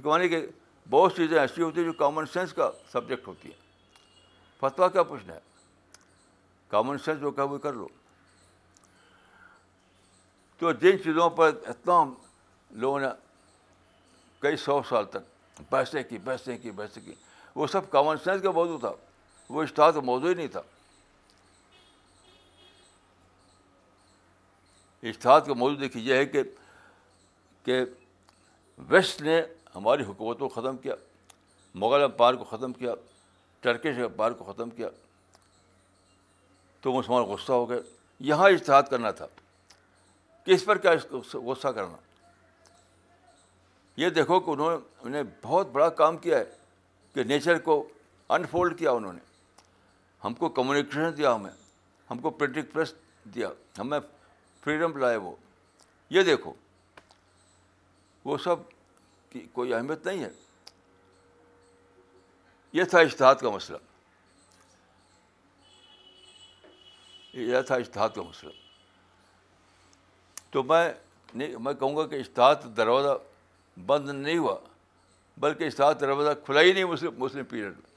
کو 0.01 0.09
مانی 0.09 0.29
کہ 0.29 0.45
بہت 0.89 1.15
چیزیں 1.17 1.37
ایسی 1.39 1.61
ہوتی 1.61 1.79
ہیں 1.79 1.85
جو 1.87 1.93
کامن 2.03 2.25
سینس 2.33 2.53
کا 2.53 2.69
سبجیکٹ 2.91 3.27
ہوتی 3.27 3.49
ہیں 3.49 4.59
فتویٰ 4.59 4.91
کیا 4.91 5.03
پوچھنا 5.11 5.33
ہے 5.33 5.39
کامن 6.71 6.97
سینس 7.05 7.19
جو 7.21 7.31
کہ 7.31 7.41
وہ 7.41 7.57
کر 7.65 7.73
لو 7.73 7.87
تو 10.59 10.71
جن 10.81 11.03
چیزوں 11.03 11.29
پر 11.29 11.51
اتنا 11.69 12.03
لوگوں 12.81 12.99
نے 12.99 13.07
کئی 14.41 14.55
سو 14.67 14.81
سال 14.89 15.05
تک 15.11 15.61
بحثیں 15.71 16.03
کی 16.09 16.17
بحثیں 16.25 16.57
کی 16.61 16.71
بحثیں 16.71 17.01
کی 17.05 17.13
وہ 17.57 17.67
سب 17.67 17.89
کامن 17.89 18.17
سینس 18.23 18.41
کا 18.41 18.51
موضوع 18.55 18.77
تھا 18.79 18.91
وہ 19.49 19.61
اشتہار 19.63 19.91
کا 19.91 19.99
موضوع 20.09 20.29
ہی 20.29 20.33
نہیں 20.35 20.47
تھا 20.55 20.61
اشتہار 25.09 25.39
کا 25.47 25.53
موضوع 25.57 25.77
دیکھیے 25.79 26.03
یہ 26.03 26.13
ہے 26.17 26.25
کہ 26.35 26.43
کہ 27.65 27.79
ویسٹ 28.89 29.21
نے 29.21 29.41
ہماری 29.75 30.03
حکومت 30.03 30.39
کو 30.39 30.49
ختم 30.59 30.77
کیا 30.83 30.95
مغل 31.85 32.03
امپائر 32.03 32.33
کو 32.35 32.43
ختم 32.55 32.73
کیا 32.73 32.93
ٹرکش 33.61 33.99
امپائر 34.03 34.31
کو 34.41 34.51
ختم 34.51 34.69
کیا 34.79 34.89
تو 36.81 36.93
مسلمان 36.97 37.23
غصہ 37.31 37.51
ہو 37.51 37.69
گئے 37.69 37.79
یہاں 38.31 38.49
اشتہاد 38.49 38.83
کرنا 38.89 39.11
تھا 39.21 39.27
کہ 40.45 40.51
اس 40.51 40.65
پر 40.65 40.77
کیا 40.85 40.91
غصہ 41.11 41.67
کرنا 41.67 41.95
یہ 44.01 44.09
دیکھو 44.21 44.39
کہ 44.39 44.49
انہوں 44.51 45.09
نے 45.15 45.21
بہت 45.43 45.71
بڑا 45.73 45.89
کام 46.03 46.17
کیا 46.27 46.37
ہے 46.39 46.43
نیچر 47.23 47.57
کو 47.63 47.83
انفولڈ 48.35 48.77
کیا 48.79 48.91
انہوں 48.91 49.13
نے 49.13 49.19
ہم 50.23 50.33
کو 50.33 50.49
کمیونیکیشن 50.49 51.17
دیا 51.17 51.35
ہمیں 51.35 51.51
ہم 52.11 52.17
کو 52.21 52.29
پرنٹنگ 52.29 52.65
پریس 52.73 52.93
دیا 53.35 53.49
ہمیں 53.79 53.99
فریڈم 54.63 54.97
لائے 54.97 55.17
وہ 55.17 55.33
یہ 56.09 56.23
دیکھو 56.23 56.53
وہ 58.25 58.37
سب 58.43 58.55
کی 59.29 59.45
کوئی 59.53 59.73
اہمیت 59.73 60.05
نہیں 60.07 60.23
ہے 60.23 60.29
یہ 62.73 62.83
تھا 62.89 62.99
اشتہاد 62.99 63.35
کا 63.41 63.49
مسئلہ 63.49 63.77
یہ 67.37 67.61
تھا 67.67 67.75
اشتہاد 67.75 68.09
کا 68.15 68.21
مسئلہ 68.21 68.51
تو 70.51 70.63
میں 70.63 70.89
نہیں 71.33 71.55
میں 71.63 71.73
کہوں 71.79 71.95
گا 71.97 72.05
کہ 72.07 72.15
اشتہاد 72.19 72.65
دروازہ 72.77 73.17
بند 73.85 74.09
نہیں 74.09 74.37
ہوا 74.37 74.55
بلکہ 75.39 75.63
اشتہار 75.63 75.93
دروازہ 75.93 76.29
کھلا 76.45 76.61
ہی 76.61 76.71
نہیں 76.73 76.85
مسلم 76.85 77.19
مسلم 77.23 77.43
پیریڈ 77.49 77.73
میں 77.79 77.95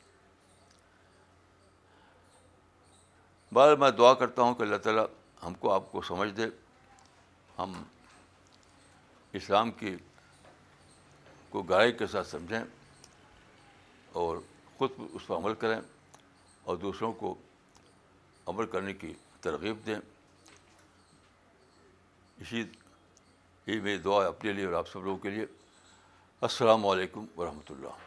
بعض 3.55 3.77
میں 3.79 3.91
دعا 3.99 4.13
کرتا 4.15 4.43
ہوں 4.43 4.55
کہ 4.55 4.63
اللہ 4.63 4.77
تعالیٰ 4.83 5.05
ہم 5.47 5.55
کو 5.61 5.73
آپ 5.73 5.91
کو 5.93 6.03
سمجھ 6.09 6.31
دے 6.37 6.47
ہم 7.59 7.73
اسلام 9.41 9.71
کی 9.81 9.95
کو 11.51 11.63
گہرائی 11.71 11.93
کے 12.03 12.07
ساتھ 12.13 12.27
سمجھیں 12.29 12.61
اور 14.23 14.37
خود 14.77 14.91
اس 15.13 15.27
پر 15.27 15.37
عمل 15.37 15.55
کریں 15.65 15.81
اور 16.67 16.77
دوسروں 16.85 17.13
کو 17.23 17.35
عمل 18.49 18.67
کرنے 18.73 18.93
کی 19.01 19.13
ترغیب 19.41 19.85
دیں 19.87 19.97
اسی 22.41 22.63
یہ 23.67 23.81
میری 23.81 23.99
دعا 24.05 24.25
اپنے 24.27 24.53
لیے 24.53 24.65
اور 24.67 24.75
آپ 24.75 24.89
سب 24.89 25.05
لوگوں 25.05 25.19
کے 25.23 25.31
لیے 25.31 25.45
السلام 26.47 26.87
علیکم 26.89 27.25
ورحمۃ 27.37 27.71
اللہ 27.71 27.99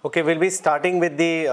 okay 0.00 0.22
we'll 0.26 0.38
be 0.38 0.46
starting 0.46 1.00
with 1.02 1.18
the 1.18 1.46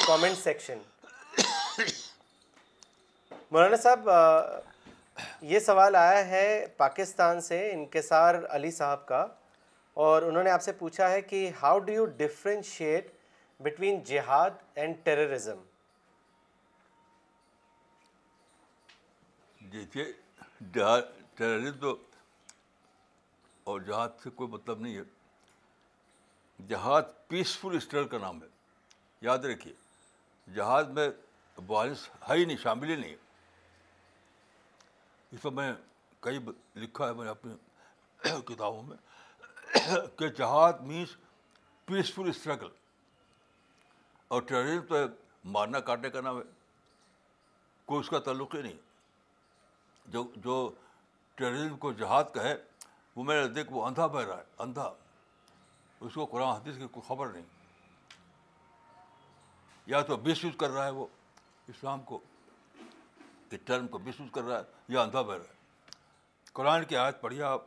comment 0.00 0.38
section 0.42 0.78
مولانا 3.52 3.76
صاحب 3.76 4.08
یہ 5.46 5.58
سوال 5.60 5.96
آیا 5.96 6.24
ہے 6.26 6.44
پاکستان 6.76 7.40
سے 7.46 7.58
انکسار 7.70 8.34
علی 8.58 8.70
صاحب 8.72 9.04
کا 9.08 9.24
اور 10.04 10.22
انہوں 10.28 10.42
نے 10.42 10.50
آپ 10.50 10.62
سے 10.62 10.72
پوچھا 10.78 11.08
ہے 11.10 11.20
کہ 11.32 11.40
how 11.62 11.78
do 11.78 11.92
you 11.92 12.04
differentiate 12.20 13.10
between 13.64 14.00
جہاد 14.10 14.50
اینڈ 14.74 14.94
ٹیررزم 15.04 15.60
دیکھیے 19.72 20.04
اور 23.64 23.80
جہاد 23.86 24.08
سے 24.22 24.30
کوئی 24.36 24.50
مطلب 24.50 24.80
نہیں 24.86 24.96
ہے 24.96 25.02
جہاد 26.68 27.12
پیسفل 27.28 27.76
اسٹرگل 27.76 28.08
کا 28.08 28.18
نام 28.26 28.42
ہے 28.42 28.48
یاد 29.28 29.44
رکھیے 29.52 29.74
جہاد 30.54 30.96
میں 31.00 31.08
وائلنس 31.66 32.08
ہے 32.28 32.36
ہی 32.36 32.44
نہیں 32.44 32.56
شامل 32.64 32.90
ہی 32.90 32.96
نہیں 33.02 33.16
اس 35.32 35.42
پر 35.42 35.50
میں 35.58 35.72
کئی 36.20 36.38
لکھا 36.80 37.06
ہے 37.08 37.12
میں 37.14 37.28
اپنی 37.28 37.54
کتابوں 38.46 38.82
میں 38.82 38.96
کہ 40.18 40.28
جہاد 40.38 40.80
مینس 40.86 41.16
پیسفل 41.86 42.28
اسٹرگل 42.28 42.68
اور 44.34 44.42
ٹیررزم 44.48 44.84
تو 44.88 44.96
مارنا 45.52 45.80
کاٹنے 45.88 46.10
کا 46.10 46.20
نام 46.20 46.36
ہے 46.38 46.42
کوئی 47.86 48.00
اس 48.00 48.08
کا 48.10 48.18
تعلق 48.26 48.54
ہی 48.54 48.60
نہیں 48.62 48.76
جو 50.12 50.24
جو 50.44 50.56
ٹیررزم 51.34 51.76
کو 51.86 51.92
جہاد 52.02 52.24
کہے 52.34 52.54
وہ 53.16 53.24
میرے 53.24 53.48
دیکھ 53.56 53.72
وہ 53.72 53.84
اندھا 53.86 54.06
بہ 54.14 54.22
رہا 54.24 54.36
ہے 54.38 54.44
اندھا 54.64 54.92
اس 56.00 56.14
کو 56.14 56.24
قرآن 56.26 56.48
حدیث 56.48 56.76
کی 56.78 56.86
کوئی 56.92 57.08
خبر 57.08 57.32
نہیں 57.32 57.42
یا 59.86 60.00
تو 60.08 60.16
بیس 60.26 60.44
یوز 60.44 60.54
کر 60.60 60.70
رہا 60.70 60.84
ہے 60.86 60.90
وہ 61.00 61.06
اسلام 61.68 62.00
کو 62.10 62.20
ٹرم 63.64 63.86
کو 63.88 63.98
محسوس 63.98 64.30
کر 64.32 64.42
رہا 64.44 64.58
ہے 64.58 64.92
یا 64.92 65.00
اندھا 65.02 65.22
بہ 65.22 65.32
رہا 65.34 65.42
ہے 65.44 65.60
قرآن 66.52 66.84
کی 66.84 66.96
آیت 66.96 67.20
پڑھیے 67.20 67.42
آپ 67.42 67.64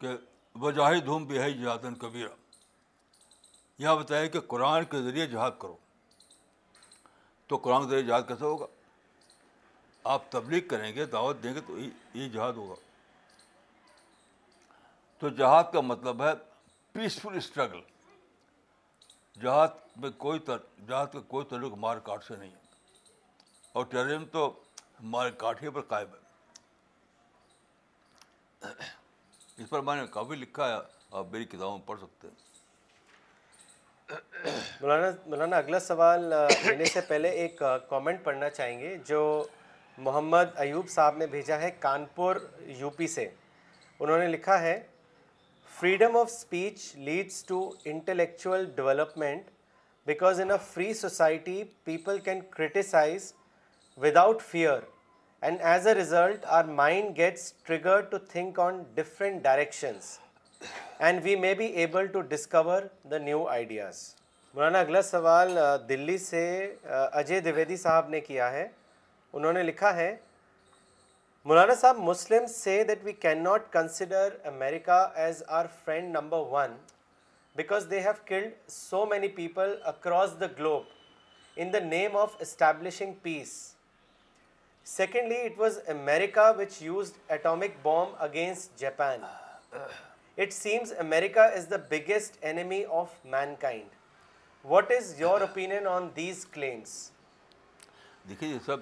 کہ 0.00 0.08
وجاہد 0.60 0.92
ہوں 0.94 1.00
دھوم 1.06 1.24
بے 1.26 1.40
ہے 1.42 1.50
جہادن 1.52 1.94
کبیرہ 1.98 2.28
یہاں 3.78 3.94
بتائیے 3.96 4.28
کہ 4.28 4.40
قرآن 4.52 4.84
کے 4.90 5.00
ذریعے 5.02 5.26
جہاد 5.26 5.50
کرو 5.60 5.76
تو 7.48 7.56
قرآن 7.56 7.82
کے 7.84 7.88
ذریعے 7.90 8.02
جہاد 8.06 8.22
کیسے 8.28 8.44
ہوگا 8.44 8.66
آپ 10.14 10.30
تبلیغ 10.32 10.66
کریں 10.68 10.94
گے 10.94 11.04
دعوت 11.12 11.42
دیں 11.42 11.54
گے 11.54 11.60
تو 11.66 11.78
یہ 11.78 12.28
جہاد 12.28 12.52
ہوگا 12.56 12.74
تو 15.18 15.28
جہاد 15.28 15.64
کا 15.72 15.80
مطلب 15.80 16.22
ہے 16.24 16.32
پیسفل 16.92 17.36
اسٹرگل 17.36 17.80
جہاد 19.42 19.68
میں 20.00 20.10
کوئی 20.18 20.38
جہاد 20.48 21.06
کا 21.12 21.20
کوئی 21.28 21.46
تعلق 21.50 21.74
مار 21.78 21.98
کاٹ 22.04 22.24
سے 22.24 22.36
نہیں 22.36 22.50
ہے 22.50 22.66
اور 23.78 23.84
ٹیررزم 23.90 24.24
تو 24.30 24.40
ہمارے 25.00 25.30
کاٹھی 25.38 25.68
پر 25.74 25.80
قائم 25.88 26.06
ہے 28.64 28.68
اس 29.62 29.68
پر 29.70 29.80
میں 29.88 29.94
نے 29.96 30.00
کافی 30.12 30.36
لکھا 30.36 30.64
ہے 30.68 30.74
آپ 31.18 31.26
میری 31.32 31.44
کتابوں 31.52 31.76
میں 31.76 31.86
پڑھ 31.88 32.00
سکتے 32.00 32.24
ہیں 32.28 32.36
مولانا 34.80 35.08
مولانا 35.26 35.56
اگلا 35.56 35.80
سوال 35.86 36.20
لینے 36.66 36.84
سے 36.92 37.00
پہلے 37.08 37.28
ایک 37.42 37.54
کامنٹ 37.90 38.18
پڑھنا 38.24 38.48
چاہیں 38.56 38.78
گے 38.80 38.90
جو 39.12 39.20
محمد 40.08 40.48
ایوب 40.66 40.88
صاحب 40.96 41.14
نے 41.18 41.26
بھیجا 41.36 41.56
ہے 41.60 41.70
کانپور 41.80 42.34
یو 42.80 42.90
پی 42.96 43.06
سے 43.16 43.26
انہوں 43.98 44.18
نے 44.18 44.26
لکھا 44.36 44.56
ہے 44.62 44.76
freedom 45.78 46.12
of 46.16 46.26
speech 46.36 46.76
leads 47.10 47.36
to 47.54 47.62
intellectual 47.94 48.62
development 48.76 49.44
because 50.06 50.32
in 50.40 50.48
a 50.50 50.56
free 50.74 50.88
society 51.06 51.58
people 51.84 52.14
can 52.26 52.38
criticise 52.50 53.22
without 54.16 54.42
fear 54.50 54.80
and 55.46 55.60
as 55.66 55.86
a 55.86 55.94
result 55.94 56.44
our 56.56 56.64
mind 56.78 57.16
gets 57.16 57.52
trigger 57.66 58.00
to 58.10 58.18
think 58.32 58.58
on 58.60 58.82
different 58.94 59.42
directions 59.42 60.06
and 60.98 61.20
we 61.24 61.34
may 61.44 61.52
be 61.58 61.66
able 61.84 62.06
to 62.12 62.20
discover 62.34 62.82
the 63.10 63.18
new 63.18 63.46
ideas 63.48 64.02
مولانا 64.54 64.80
اگلا 64.80 65.00
سوال 65.02 65.58
دلی 65.88 66.16
سے 66.18 66.42
اجے 66.96 67.40
دیویدی 67.48 67.76
صاحب 67.76 68.08
نے 68.08 68.20
کیا 68.20 68.50
ہے 68.52 68.66
انہوں 69.38 69.52
نے 69.52 69.62
لکھا 69.62 69.94
ہے 69.96 70.14
مولانا 71.44 71.74
صاحب 71.80 71.98
مسلم 72.08 72.46
say 72.54 72.82
that 72.88 73.04
we 73.04 73.12
can 73.26 73.42
not 73.44 73.72
consider 73.72 74.36
America 74.52 75.02
as 75.24 75.42
our 75.58 75.66
friend 75.84 76.14
number 76.16 76.44
one 76.50 76.76
because 77.56 77.86
they 77.90 78.00
have 78.02 78.12
killed 78.26 78.52
so 78.72 79.04
many 79.14 79.28
people 79.42 79.74
across 79.94 80.38
the 80.40 80.46
globe 80.58 80.82
in 81.60 81.72
the 81.72 81.78
name 81.84 82.16
of 82.16 82.36
establishing 82.40 83.12
peace 83.22 83.56
secondly 84.96 85.40
it 85.46 85.58
was 85.58 85.78
America 85.90 86.48
which 86.58 86.70
used 86.82 87.30
atomic 87.32 87.72
bomb 87.82 88.14
against 88.22 88.78
Japan 88.80 89.24
it 89.74 90.52
seems 90.52 90.92
America 90.98 91.42
is 91.56 91.68
the 91.70 91.76
biggest 91.90 92.36
enemy 92.50 92.82
of 93.00 93.08
mankind 93.60 94.64
what 94.70 94.90
is 94.98 95.12
your 95.20 95.40
opinion 95.40 95.86
on 95.88 96.08
these 96.16 96.46
claims 96.52 96.92
دیکھیے 98.28 98.50
یہ 98.50 98.58
سب 98.66 98.80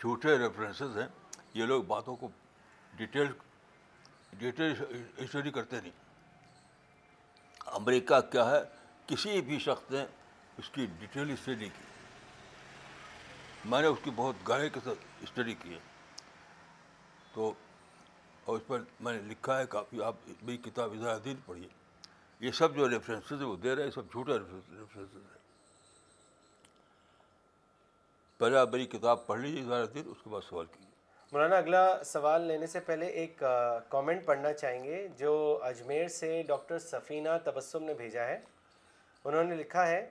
جھوٹے 0.00 0.36
references 0.38 0.98
ہیں 0.98 1.06
یہ 1.54 1.66
لوگ 1.66 1.82
باتوں 1.94 2.16
کو 2.24 2.28
detail 2.96 3.26
detail 4.38 4.74
study 4.90 5.50
کرتے 5.50 5.80
نہیں 5.82 6.02
امریکہ 7.80 8.20
کیا 8.32 8.50
ہے 8.50 8.60
کسی 9.06 9.40
بھی 9.50 9.58
شخص 9.70 9.90
نے 9.92 10.04
اس 10.58 10.70
کی 10.70 10.86
ڈیٹیل 11.00 11.30
اسٹڈی 11.32 11.68
کی 11.78 11.92
میں 13.72 13.80
نے 13.80 13.86
اس 13.86 13.98
کی 14.04 14.10
بہت 14.16 14.48
گاہ 14.48 14.68
کے 14.72 14.80
ساتھ 14.84 15.12
اسٹڈی 15.24 15.54
کی 15.62 15.72
ہے 15.74 15.78
تو 17.34 17.52
اور 18.44 18.56
اس 18.58 18.66
پر 18.66 18.80
میں 19.06 19.12
نے 19.12 19.20
لکھا 19.28 19.58
ہے 19.58 19.66
کافی 19.76 20.02
آپ 20.04 20.14
میری 20.28 20.56
کتاب 20.70 20.92
اظہار 20.92 21.18
دین 21.24 21.36
پڑھیے 21.46 21.68
یہ 22.46 22.52
سب 22.60 22.74
جو 22.76 22.88
ریفرنسز 22.90 23.42
وہ 23.42 23.56
دے 23.62 23.74
رہے 23.76 23.82
ہیں 23.84 23.90
سب 23.90 24.10
جھوٹے 24.12 24.38
ریفرنسز 24.38 25.16
ہیں 25.30 25.42
پہلے 28.38 28.56
آپ 28.58 28.68
میری 28.72 28.86
کتاب 28.96 29.26
پڑھ 29.26 29.40
لیجیے 29.40 29.62
اظہار 29.62 29.84
دین 29.94 30.08
اس 30.10 30.22
کے 30.24 30.30
بعد 30.30 30.40
سوال 30.48 30.66
کیجیے 30.72 30.92
مولانا 31.32 31.56
اگلا 31.58 31.82
سوال 32.06 32.42
لینے 32.46 32.66
سے 32.72 32.80
پہلے 32.88 33.06
ایک 33.20 33.42
کامنٹ 33.90 34.24
پڑھنا 34.26 34.52
چاہیں 34.52 34.82
گے 34.84 35.06
جو 35.18 35.32
اجمیر 35.68 36.08
سے 36.16 36.32
ڈاکٹر 36.48 36.78
سفینہ 36.88 37.36
تبسم 37.44 37.84
نے 37.84 37.94
بھیجا 38.02 38.24
ہے 38.26 38.38
انہوں 39.24 39.42
نے 39.44 39.56
لکھا 39.62 39.86
ہے 39.86 40.02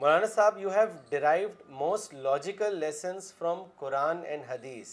مولانا 0.00 0.26
صاحب 0.26 0.58
you 0.58 0.68
have 0.74 0.84
derived 1.08 1.56
most 1.78 2.12
logical 2.26 2.76
lessons 2.80 3.32
from 3.38 3.62
Quran 3.78 4.20
and 4.26 4.44
hadith 4.48 4.88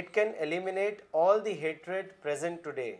it 0.00 0.08
can 0.14 0.32
eliminate 0.46 1.00
all 1.24 1.44
the 1.44 1.52
hatred 1.60 2.10
present 2.22 2.62
today 2.64 2.90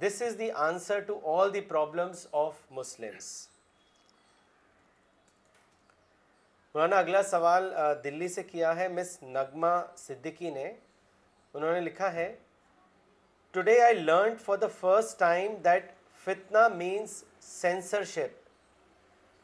this 0.00 0.20
is 0.22 0.38
the 0.38 0.50
answer 0.64 0.98
to 1.06 1.18
all 1.36 1.52
the 1.54 1.60
problems 1.72 2.26
of 2.42 2.54
Muslims 2.80 3.30
مولانا 6.74 6.98
اگلا 6.98 7.22
سوال 7.30 7.72
دلی 8.04 8.28
سے 8.34 8.42
کیا 8.50 8.74
ہے 8.76 8.88
مس 8.98 9.16
نغمہ 9.22 9.72
صدیقی 10.06 10.50
نے 10.60 10.66
انہوں 11.54 11.72
نے 11.72 11.80
لکھا 11.86 12.12
ہے 12.14 12.32
today 13.52 13.80
I 13.82 13.94
learn 14.00 14.36
for 14.44 14.56
the 14.58 14.68
first 14.80 15.18
time 15.18 15.54
that 15.64 15.90
fitna 16.24 16.66
means 16.76 17.22
censorship 17.50 18.38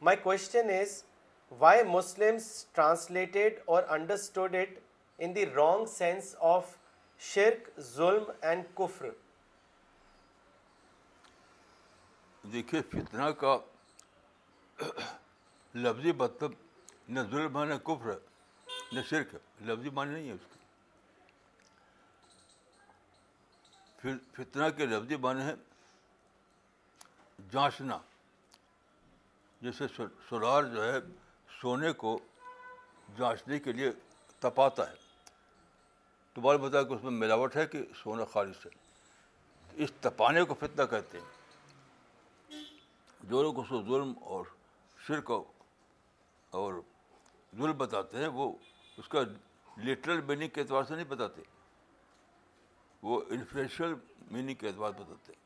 my 0.04 0.16
question 0.22 0.70
is 0.70 1.02
why 1.58 1.82
Muslims 1.84 2.46
translated 2.74 3.58
or 3.74 3.82
understood 3.96 4.54
it 4.54 4.78
in 5.22 5.34
the 5.36 5.44
wrong 5.54 5.86
sense 5.96 6.34
of 6.52 6.74
shirk 7.34 7.68
zulm 7.94 8.30
and 8.48 8.64
کفر 8.78 9.06
دیکھیے 12.52 12.80
فتنہ 12.90 13.30
کا 13.40 13.56
لفظی 15.74 16.12
مطلب 16.18 16.52
نہ 17.16 17.20
ظلم 17.30 17.58
ہے 17.58 17.64
نہ 17.66 17.74
کفر 17.84 18.12
نہ 18.92 19.00
شرک 19.08 19.34
ہے 19.34 19.38
لفظی 19.70 19.90
معنی 19.94 20.14
نہیں 20.14 20.28
ہے 20.28 20.32
اس 20.34 20.46
کی 24.02 24.12
فتنہ 24.36 24.68
کے 24.76 24.86
لفظی 24.86 25.16
معنی 25.22 25.44
ہے 25.46 25.54
جانچنا 27.52 27.98
جسے 29.62 29.84
سولار 30.28 30.64
جو 30.74 30.84
ہے 30.92 30.98
سونے 31.60 31.92
کو 32.02 32.18
جانچنے 33.18 33.58
کے 33.64 33.72
لیے 33.72 33.90
تپاتا 34.40 34.88
ہے 34.90 35.04
تو 36.34 36.40
بار 36.42 36.56
بتایا 36.62 36.82
کہ 36.84 36.94
اس 36.94 37.02
میں 37.04 37.10
ملاوٹ 37.10 37.56
ہے 37.56 37.66
کہ 37.72 37.82
سونا 38.02 38.24
خالص 38.32 38.66
ہے 38.66 38.70
اس 39.84 39.92
تپانے 40.00 40.42
کو 40.48 40.54
فتنہ 40.60 40.84
کہتے 40.90 41.18
ہیں 41.20 41.34
جو 43.30 43.42
لوگ 43.42 43.58
اس 43.60 43.68
کو 43.68 43.80
ظلم 43.86 44.12
اور 44.34 44.44
شرک 45.06 45.30
اور 46.58 46.74
ظلم 47.58 47.72
بتاتے 47.78 48.18
ہیں 48.18 48.28
وہ 48.36 48.52
اس 48.98 49.08
کا 49.08 49.20
لٹرل 49.84 50.20
میننگ 50.26 50.48
کے 50.54 50.60
اعتبار 50.60 50.84
سے 50.88 50.94
نہیں 50.94 51.08
بتاتے 51.08 51.42
وہ 53.08 53.20
انفلوئنشیل 53.30 53.94
میننگ 54.30 54.54
کے 54.60 54.68
اعتبار 54.68 54.90
بتاتے 54.98 55.32
ہیں 55.32 55.44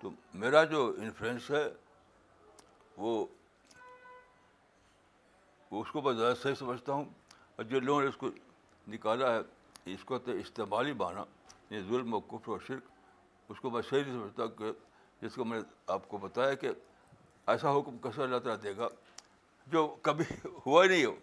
تو 0.00 0.10
میرا 0.44 0.64
جو 0.72 0.86
انفلوئنس 0.98 1.50
ہے 1.50 1.64
وہ 2.96 3.24
اس 5.80 5.90
کو 5.92 6.00
میں 6.02 6.12
زیادہ 6.12 6.34
صحیح 6.42 6.54
سمجھتا 6.58 6.92
ہوں 6.92 7.04
اور 7.56 7.64
جو 7.70 7.80
لوگوں 7.80 8.00
نے 8.02 8.08
اس 8.08 8.16
کو 8.16 8.28
نکالا 8.88 9.32
ہے 9.34 9.40
اس 9.92 10.04
کو 10.04 10.18
تو 10.26 10.30
استعمالی 10.42 10.92
بہانا 11.02 11.24
یہ 11.70 11.80
ظلم 11.88 12.14
و 12.14 12.20
کفر 12.32 12.50
و 12.52 12.58
شرک 12.66 12.90
اس 13.50 13.60
کو 13.60 13.70
میں 13.70 13.82
صحیح 13.88 14.02
نہیں 14.04 14.20
سمجھتا 14.20 14.46
کہ 14.58 14.72
جس 15.22 15.34
کو 15.34 15.44
میں 15.44 15.58
نے 15.58 15.64
آپ 15.92 16.08
کو 16.08 16.18
بتایا 16.22 16.54
کہ 16.62 16.68
ایسا 17.52 17.76
حکم 17.78 17.96
کس 18.02 18.18
اللہ 18.18 18.38
تعالیٰ 18.44 18.62
دے 18.62 18.76
گا 18.76 18.88
جو 19.72 19.86
کبھی 20.02 20.24
ہوا 20.66 20.82
ہی 20.84 20.88
نہیں 20.88 21.04
ہو 21.06 21.14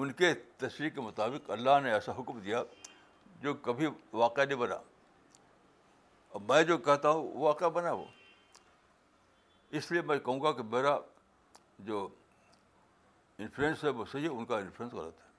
ان 0.00 0.12
کے 0.20 0.32
تشریح 0.58 0.90
کے 0.94 1.00
مطابق 1.00 1.50
اللہ 1.56 1.78
نے 1.82 1.92
ایسا 1.92 2.12
حکم 2.18 2.38
دیا 2.44 2.62
جو 3.42 3.54
کبھی 3.68 3.86
واقعہ 4.12 4.42
نہیں 4.44 4.58
بنا 4.58 4.76
اب 6.34 6.42
میں 6.52 6.62
جو 6.64 6.78
کہتا 6.88 7.10
ہوں 7.10 7.32
واقعہ 7.42 7.68
بنا 7.78 7.92
وہ 7.92 8.04
اس 9.78 9.90
لیے 9.92 10.00
میں 10.06 10.18
کہوں 10.24 10.40
گا 10.40 10.50
کہ 10.52 10.62
میرا 10.70 10.96
جو 11.88 12.06
انفلوئنس 13.38 13.84
ہے 13.84 13.88
وہ 13.98 14.04
صحیح 14.12 14.22
ہے 14.28 14.28
ان 14.36 14.44
کا 14.46 14.56
انفلوئنس 14.56 14.92
غلط 14.94 15.20
ہے 15.20 15.30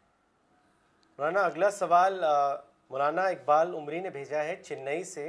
مولانا 1.18 1.42
اگلا 1.46 1.70
سوال 1.72 2.20
مولانا 2.90 3.22
اقبال 3.34 3.74
عمری 3.76 4.00
نے 4.02 4.10
بھیجا 4.16 4.44
ہے 4.44 4.56
چنئی 4.64 5.04
سے 5.12 5.28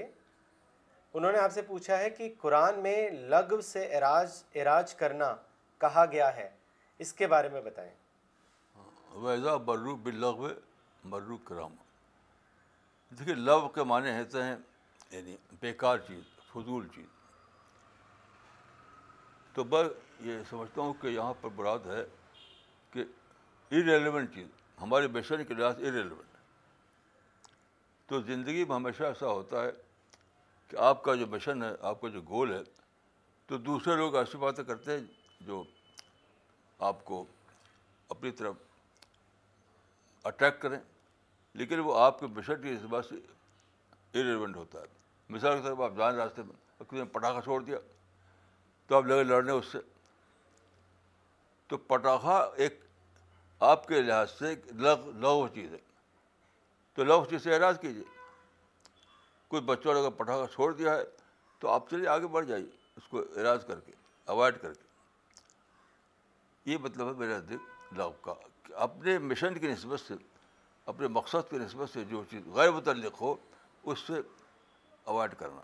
انہوں 1.14 1.32
نے 1.32 1.38
آپ 1.38 1.52
سے 1.52 1.62
پوچھا 1.62 1.98
ہے 1.98 2.08
کہ 2.10 2.32
قرآن 2.40 2.78
میں 2.82 2.96
لغو 3.30 3.60
سے 3.70 3.84
اراج 3.96 4.32
اراج 4.60 4.94
کرنا 5.02 5.34
کہا 5.80 6.04
گیا 6.12 6.34
ہے 6.36 6.48
اس 7.04 7.12
کے 7.18 7.26
بارے 7.34 7.48
میں 7.52 7.60
بتائیں 7.60 7.90
ویزا 9.24 9.56
برو 9.68 11.36
کرام 11.48 11.74
دیکھیے 13.18 13.34
لو 13.34 13.60
کے 13.74 13.80
ہوتے 13.80 14.42
ہیں 14.42 14.56
یعنی 15.10 15.36
بیکار 15.60 15.98
چیز 16.06 16.24
فضول 16.52 16.88
چیز 16.94 17.06
تو 19.54 19.64
بس 19.64 19.90
یہ 20.26 20.38
سمجھتا 20.50 20.80
ہوں 20.80 20.92
کہ 21.00 21.06
یہاں 21.08 21.34
پر 21.40 21.48
براد 21.56 21.86
ہے 21.86 22.02
کہ 22.92 23.04
ارریلیونٹ 23.70 24.34
چیز 24.34 24.46
ہمارے 24.80 25.08
بیشن 25.16 25.44
کے 25.48 25.54
لحاظ 25.54 25.76
ارریلیونٹ 25.78 26.32
تو 28.08 28.20
زندگی 28.22 28.64
میں 28.68 28.74
ہمیشہ 28.74 29.02
ایسا 29.04 29.26
ہوتا 29.26 29.62
ہے 29.64 29.70
کہ 30.68 30.76
آپ 30.88 31.02
کا 31.04 31.14
جو 31.14 31.26
مشن 31.30 31.62
ہے 31.62 31.70
آپ 31.90 32.00
کا 32.00 32.08
جو 32.16 32.20
گول 32.28 32.52
ہے 32.52 32.60
تو 33.46 33.58
دوسرے 33.70 33.96
لوگ 33.96 34.14
ایسی 34.16 34.38
باتیں 34.38 34.62
کرتے 34.64 34.98
ہیں 34.98 35.44
جو 35.46 35.62
آپ 36.88 37.04
کو 37.04 37.24
اپنی 38.10 38.30
طرف 38.40 38.54
اٹیک 40.30 40.60
کریں 40.60 40.78
لیکن 41.62 41.78
وہ 41.84 41.98
آپ 42.00 42.20
کے 42.20 42.26
بشن 42.38 42.62
کے 42.62 42.72
اعتبار 42.72 43.02
سے 43.08 43.14
ارریلیونٹ 43.16 44.56
ہوتا 44.56 44.80
ہے 44.80 44.86
مثال 45.32 45.56
کے 45.60 45.66
طور 45.68 45.76
پر 45.76 45.84
آپ 45.90 45.96
جان 45.98 46.14
راستے 46.18 46.42
میں 46.42 46.62
کسی 46.84 46.98
نے 46.98 47.04
پٹاخہ 47.14 47.40
چھوڑ 47.44 47.62
دیا 47.64 47.78
تو 48.88 48.96
آپ 48.96 49.06
لگے 49.06 49.22
لڑنے 49.24 49.52
اس 49.52 49.66
سے 49.72 49.78
تو 51.68 51.76
پٹاخہ 51.90 52.40
ایک 52.64 52.82
آپ 53.70 53.86
کے 53.88 54.00
لحاظ 54.00 54.30
سے 54.38 54.54
لغ 55.20 55.46
چیز 55.54 55.72
ہے 55.72 55.78
تو 56.94 57.04
لغ 57.04 57.24
چیز 57.30 57.42
سے 57.44 57.54
اعراض 57.54 57.78
کیجیے 57.80 58.02
کچھ 59.48 59.62
بچوں 59.66 59.94
نے 59.94 60.00
اگر 60.00 60.10
پٹاخہ 60.16 60.46
چھوڑ 60.54 60.72
دیا 60.74 60.94
ہے 60.96 61.04
تو 61.60 61.68
آپ 61.70 61.88
چلیے 61.90 62.08
آگے 62.08 62.26
بڑھ 62.36 62.46
جائیے 62.46 62.66
اس 62.96 63.08
کو 63.10 63.22
اعراض 63.36 63.64
کر 63.66 63.80
کے 63.86 63.92
اوائڈ 64.34 64.60
کر 64.62 64.72
کے 64.72 64.82
یہ 66.70 66.78
مطلب 66.82 67.08
ہے 67.08 67.12
میرا 67.26 67.38
دل 67.48 67.56
لغ 67.98 68.12
کا 68.22 68.34
اپنے 68.84 69.18
مشن 69.30 69.58
کی 69.58 69.68
نسبت 69.72 70.00
سے 70.00 70.14
اپنے 70.92 71.08
مقصد 71.18 71.50
کی 71.50 71.58
نسبت 71.58 71.90
سے 71.92 72.04
جو 72.10 72.22
چیز 72.30 72.46
غیر 72.54 72.70
متعلق 72.70 73.20
ہو 73.20 73.34
اس 73.90 73.98
سے 74.06 74.20
اوائڈ 75.12 75.34
کرنا 75.38 75.60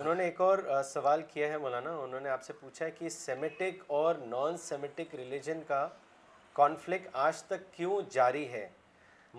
انہوں 0.00 0.14
نے 0.14 0.24
ایک 0.24 0.40
اور 0.40 0.58
سوال 0.92 1.22
کیا 1.32 1.48
ہے 1.52 1.56
مولانا 1.62 1.90
انہوں 2.02 2.20
نے 2.20 2.28
آپ 2.30 2.42
سے 2.42 2.52
پوچھا 2.60 2.84
ہے 2.84 2.90
کہ 2.98 3.08
سیمیٹک 3.14 3.82
اور 3.96 4.14
نان 4.26 4.56
سیمیٹک 4.58 5.14
ریلیجن 5.14 5.60
کا 5.68 5.86
کانفلکٹ 6.52 7.08
آج 7.24 7.42
تک 7.50 7.72
کیوں 7.74 8.00
جاری 8.12 8.46
ہے 8.52 8.66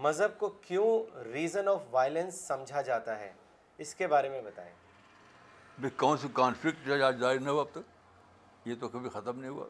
مذہب 0.04 0.38
کو 0.40 0.50
کیوں 0.68 0.86
ریزن 1.32 1.68
آف 1.68 1.82
وائلنس 1.92 2.40
سمجھا 2.48 2.82
جاتا 2.90 3.18
ہے 3.20 3.32
اس 3.86 3.96
کے 3.96 4.08
بارے 4.08 4.30
میں 4.30 4.42
بتائیں 4.46 4.72
بھی 5.82 5.90
کون 6.04 6.18
سی 6.22 6.28
کانفلکٹ 6.34 6.86
جاری 6.88 7.38
نہیں 7.38 7.48
ہوا 7.50 7.62
اب 7.62 7.72
تک 7.80 8.68
یہ 8.68 8.76
تو 8.80 8.88
کبھی 8.90 9.10
ختم 9.14 9.40
نہیں 9.40 9.52
ہوا 9.52 9.68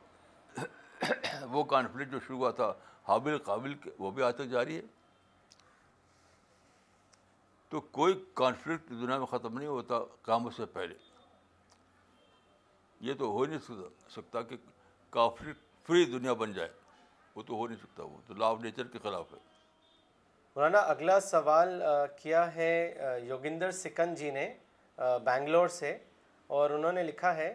وہ 1.51 1.63
کانفلکٹ 1.75 2.11
جو 2.11 2.19
شروع 2.27 2.37
ہوا 2.37 2.51
تھا 2.61 2.71
حابل 3.07 3.37
قابل 3.45 3.73
وہ 3.99 4.11
بھی 4.17 4.23
آج 4.23 4.35
تک 4.37 4.49
جاری 4.51 4.77
ہے 4.77 4.81
تو 7.71 7.79
کوئی 7.95 8.13
کانفلکٹ 8.35 8.89
دنیا 8.89 9.17
میں 9.17 9.25
ختم 9.25 9.57
نہیں 9.57 9.67
ہوتا 9.67 9.95
کام 10.21 10.49
سے 10.55 10.65
پہلے 10.73 10.93
یہ 13.09 13.13
تو 13.19 13.29
ہو 13.31 13.45
نہیں 13.45 13.59
سکتا 13.67 14.09
سکتا 14.15 14.41
کہ 14.49 14.57
کانفلکٹ 15.17 15.87
فری 15.87 16.03
دنیا 16.05 16.33
بن 16.41 16.51
جائے 16.53 16.67
وہ 17.35 17.35
وہ 17.37 17.41
تو 17.41 17.87
تو 17.95 18.03
ہو 18.07 18.11
نہیں 18.25 18.37
لا 18.39 18.47
آف 18.47 18.59
نیچر 18.63 18.87
کے 18.95 18.99
خلاف 19.03 19.31
ہے 19.33 19.37
مولانا 20.55 20.79
اگلا 20.95 21.19
سوال 21.29 21.81
کیا 22.21 22.43
ہے 22.55 23.21
یوگندر 23.27 23.71
سکن 23.79 24.13
جی 24.15 24.31
نے 24.31 24.47
بینگلور 25.25 25.67
سے 25.79 25.97
اور 26.57 26.69
انہوں 26.79 26.91
نے 26.99 27.03
لکھا 27.13 27.35
ہے 27.35 27.53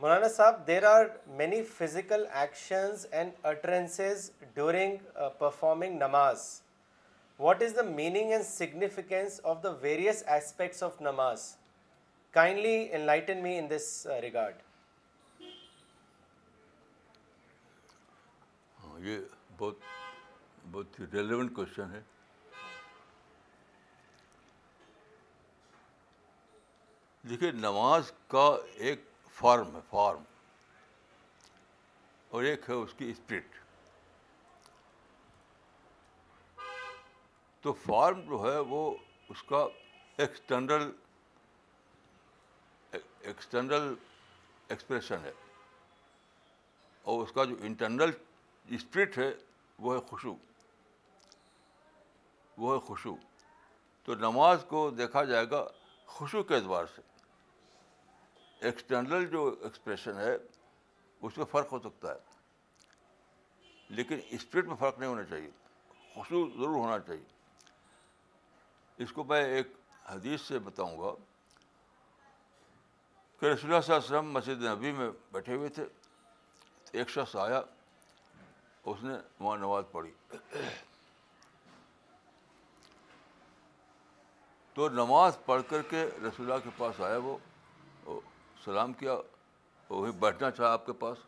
مولانا 0.00 0.28
صاحب 0.40 0.66
there 0.66 0.84
are 0.94 1.04
many 1.44 1.62
physical 1.78 2.26
actions 2.42 3.06
and 3.10 3.46
utterances 3.52 4.30
during 4.54 5.10
performing 5.38 5.98
نماز 6.08 6.50
what 7.38 7.62
is 7.62 7.74
the 7.76 7.82
meaning 7.82 8.32
and 8.32 8.44
significance 8.46 9.40
of 9.52 9.62
the 9.62 9.70
various 9.80 10.22
aspects 10.32 10.82
of 10.82 11.00
نماز 11.02 11.46
kindly 12.34 12.76
enlighten 13.06 13.42
me 13.42 13.58
in 13.58 13.70
this 13.70 14.06
regard 14.22 14.62
یہ 19.06 19.18
بہت 19.58 19.78
بہت 20.72 20.98
ہی 21.00 21.04
ریلیونٹ 21.12 21.54
کوشچن 21.54 21.90
ہے 21.94 22.00
دیکھیے 27.30 27.50
نماز 27.52 28.12
کا 28.28 28.48
ایک 28.86 29.02
فارم 29.38 29.74
ہے 29.76 29.80
فارم 29.90 30.22
اور 32.34 32.44
ایک 32.44 32.68
ہے 32.70 32.74
اس 32.74 32.94
کی 32.98 33.10
اسپرٹ 33.10 33.62
تو 37.64 37.72
فارم 37.82 38.20
جو 38.28 38.38
ہے 38.42 38.58
وہ 38.70 38.78
اس 39.32 39.42
کا 39.50 39.58
ایکسٹرنل 40.22 40.82
ایکسٹرنل 43.00 43.92
ایکسپریشن 44.74 45.24
ہے 45.24 45.32
اور 47.12 47.22
اس 47.22 47.32
کا 47.34 47.44
جو 47.50 47.54
انٹرنل 47.68 48.10
اسپرٹ 48.78 49.16
ہے 49.18 49.30
وہ 49.86 49.94
ہے 49.94 50.00
خوشبو 50.10 50.34
وہ 52.64 52.74
ہے 52.74 52.78
خوشو 52.86 53.14
تو 54.04 54.14
نماز 54.26 54.64
کو 54.68 54.88
دیکھا 55.00 55.24
جائے 55.34 55.50
گا 55.50 55.64
خوشو 56.16 56.42
کے 56.50 56.54
اعتبار 56.56 56.84
سے 56.96 57.02
ایکسٹرنل 58.68 59.26
جو 59.36 59.48
ایکسپریشن 59.62 60.18
ہے 60.26 60.34
اس 60.34 61.38
میں 61.38 61.46
فرق 61.50 61.72
ہو 61.72 61.78
سکتا 61.88 62.12
ہے 62.12 62.88
لیکن 63.96 64.20
اسپرٹ 64.38 64.66
میں 64.66 64.76
فرق 64.80 64.98
نہیں 64.98 65.08
ہونا 65.10 65.24
چاہیے 65.30 65.50
خوشو 66.14 66.48
ضرور 66.58 66.74
ہونا 66.76 66.98
چاہیے 67.06 67.32
اس 69.02 69.12
کو 69.12 69.24
میں 69.24 69.42
ایک 69.44 69.68
حدیث 70.08 70.40
سے 70.40 70.58
بتاؤں 70.64 70.98
گا 71.00 71.12
کہ 73.40 73.46
رسول 73.46 73.70
اللہ 73.72 73.80
صلی 73.80 73.94
اللہ 73.94 74.06
علیہ 74.06 74.16
وسلم 74.16 74.30
مسجد 74.32 74.62
نبی 74.64 74.92
میں 74.98 75.10
بیٹھے 75.32 75.54
ہوئے 75.54 75.68
تھے 75.78 75.84
ایک 76.98 77.08
شخص 77.10 77.34
آیا 77.46 77.60
اس 78.92 79.02
نے 79.02 79.14
وہاں 79.40 79.56
نماز 79.58 79.84
پڑھی 79.92 80.12
تو 84.74 84.88
نماز 84.88 85.36
پڑھ 85.44 85.62
کر 85.68 85.82
کے 85.90 86.04
رسول 86.22 86.50
اللہ 86.50 86.62
کے 86.64 86.70
پاس 86.76 87.00
آیا 87.06 87.16
وہ 87.24 87.36
سلام 88.64 88.92
کیا 89.02 89.16
وہی 89.88 90.12
بیٹھنا 90.20 90.50
چاہا 90.50 90.72
آپ 90.72 90.86
کے 90.86 90.92
پاس 91.04 91.18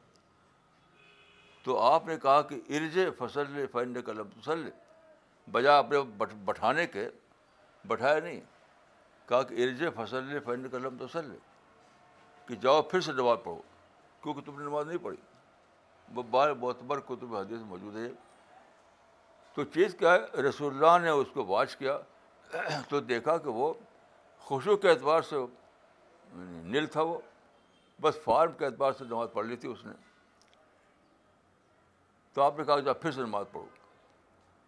تو 1.62 1.78
آپ 1.80 2.06
نے 2.06 2.16
کہا 2.22 2.40
کہ 2.48 2.60
ارج 2.76 2.98
فصل 3.18 3.64
فن 3.72 4.00
کا 4.06 4.12
لفسل 4.16 4.68
بجائے 5.52 5.78
اپنے 5.78 6.00
بٹھانے 6.44 6.86
کے 6.94 7.08
بٹھایا 7.88 8.18
نہیں 8.22 8.40
کہا 9.28 9.42
کہ 9.42 9.62
ارج 9.64 9.82
فصل 9.94 10.38
فن 10.44 10.66
قلم 10.70 10.96
تو 10.98 11.20
لے 11.20 11.36
کہ 12.46 12.54
جاؤ 12.62 12.82
پھر 12.90 13.00
سے 13.08 13.12
نماز 13.12 13.38
پڑھو 13.44 13.60
کیونکہ 14.22 14.42
تم 14.46 14.58
نے 14.60 14.64
نماز 14.64 14.86
نہیں 14.86 14.98
پڑھی 15.02 15.16
وہ 16.14 16.22
بار 16.30 16.52
بتبر 16.62 17.00
کتب 17.08 17.34
حدیث 17.36 17.60
موجود 17.68 17.96
ہے 17.96 18.06
تو 19.54 19.64
چیز 19.74 19.94
کیا 19.98 20.12
ہے 20.14 20.42
رسول 20.48 20.74
اللہ 20.74 20.98
نے 21.04 21.10
اس 21.22 21.26
کو 21.34 21.44
واچ 21.46 21.76
کیا 21.76 21.98
تو 22.88 23.00
دیکھا 23.10 23.36
کہ 23.46 23.50
وہ 23.60 23.72
خوشو 24.48 24.76
کے 24.82 24.90
اعتبار 24.90 25.22
سے 25.30 25.36
نیل 26.74 26.86
تھا 26.96 27.02
وہ 27.10 27.18
بس 28.00 28.16
فارم 28.24 28.52
کے 28.58 28.64
اعتبار 28.66 28.92
سے 28.98 29.04
نماز 29.04 29.28
پڑھ 29.32 29.46
لی 29.46 29.56
تھی 29.62 29.70
اس 29.72 29.84
نے 29.86 29.92
تو 32.34 32.42
آپ 32.42 32.58
نے 32.58 32.64
کہا 32.64 32.80
کہ 32.86 32.92
پھر 33.02 33.12
سے 33.18 33.20
نماز 33.20 33.46
پڑھو 33.52 33.66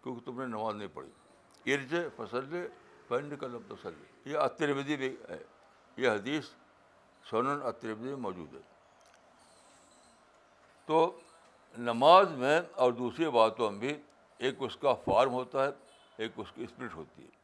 کیونکہ 0.03 0.25
تم 0.25 0.41
نے 0.41 0.47
نماز 0.57 0.75
نہیں 0.75 0.87
پڑھی 0.93 1.73
ارج 1.73 1.95
فصل 2.15 2.45
پینڈ 3.09 3.33
کا 3.39 3.47
لب 3.47 3.61
تسلی 3.67 4.31
یہ 4.31 4.37
اطربدی 4.37 4.95
بھی 4.97 5.15
ہے 5.29 5.37
یہ 5.97 6.09
حدیث 6.09 6.49
سونن 7.29 7.61
اطربدی 7.69 8.07
میں 8.07 8.15
موجود 8.25 8.53
ہے 8.53 8.59
تو 10.85 10.99
نماز 11.89 12.31
میں 12.43 12.59
اور 12.83 12.91
دوسری 12.99 13.29
باتوں 13.39 13.69
میں 13.71 13.79
بھی 13.79 13.95
ایک 14.45 14.61
اس 14.67 14.75
کا 14.81 14.93
فارم 15.05 15.33
ہوتا 15.33 15.65
ہے 15.65 15.69
ایک 16.23 16.39
اس 16.43 16.51
کی 16.55 16.63
اسپرٹ 16.63 16.95
ہوتی 16.95 17.23
ہے 17.23 17.37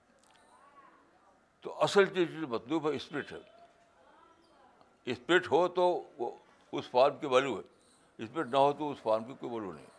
تو 1.61 1.75
اصل 1.83 2.05
چیز 2.13 2.27
جو 2.39 2.47
مطلوب 2.47 2.89
ہے 2.89 2.95
اسپرٹ 2.95 3.31
ہے 3.31 3.39
اسپرٹ 5.11 5.51
ہو 5.51 5.67
تو 5.79 5.87
وہ 6.17 6.31
اس 6.77 6.89
فارم 6.91 7.17
کی 7.21 7.27
ویلو 7.33 7.57
ہے 7.57 8.23
اسپرٹ 8.23 8.47
نہ 8.53 8.57
ہو 8.67 8.71
تو 8.79 8.91
اس 8.91 9.01
فارم 9.03 9.23
کی 9.25 9.33
کوئی 9.39 9.53
ویلو 9.53 9.71
نہیں 9.71 9.93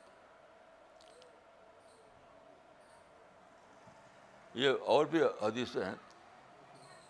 یہ 4.60 4.84
اور 4.92 5.06
بھی 5.12 5.22
حدیثیں 5.40 5.84
ہیں 5.84 5.94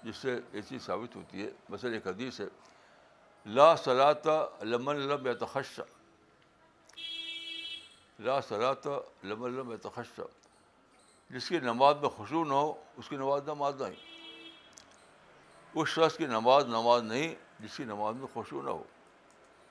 جس 0.04 0.16
سے 0.22 0.34
یہ 0.52 0.60
چیز 0.68 0.84
ثابت 0.86 1.14
ہوتی 1.16 1.42
ہے 1.44 1.50
مثلاً 1.70 1.92
ایک 1.94 2.06
حدیث 2.06 2.40
ہے 2.40 2.46
لا 3.58 3.74
سلا 3.84 4.10
لمن 4.70 4.96
لم 5.10 5.32
تخشہ 5.40 5.82
لا 8.28 8.40
سلا 8.48 8.72
لمن 9.30 9.54
لم 9.58 9.74
تخشہ 9.86 10.22
جس 11.34 11.48
کی 11.48 11.58
نماز 11.70 11.96
میں 12.02 12.08
خوشو 12.16 12.44
نہ 12.44 12.54
ہو 12.60 12.72
اس 12.98 13.08
کی 13.08 13.16
نماز 13.16 13.42
نماز 13.48 13.80
نہیں 13.82 14.04
اس 15.78 15.88
شخص 15.88 16.16
کی 16.16 16.26
نماز 16.36 16.66
نماز 16.76 17.02
نہیں 17.14 17.34
جس 17.62 17.76
کی 17.76 17.84
نماز 17.94 18.14
میں 18.20 18.26
خوشو 18.34 18.62
نہ 18.62 18.70
ہو 18.70 18.82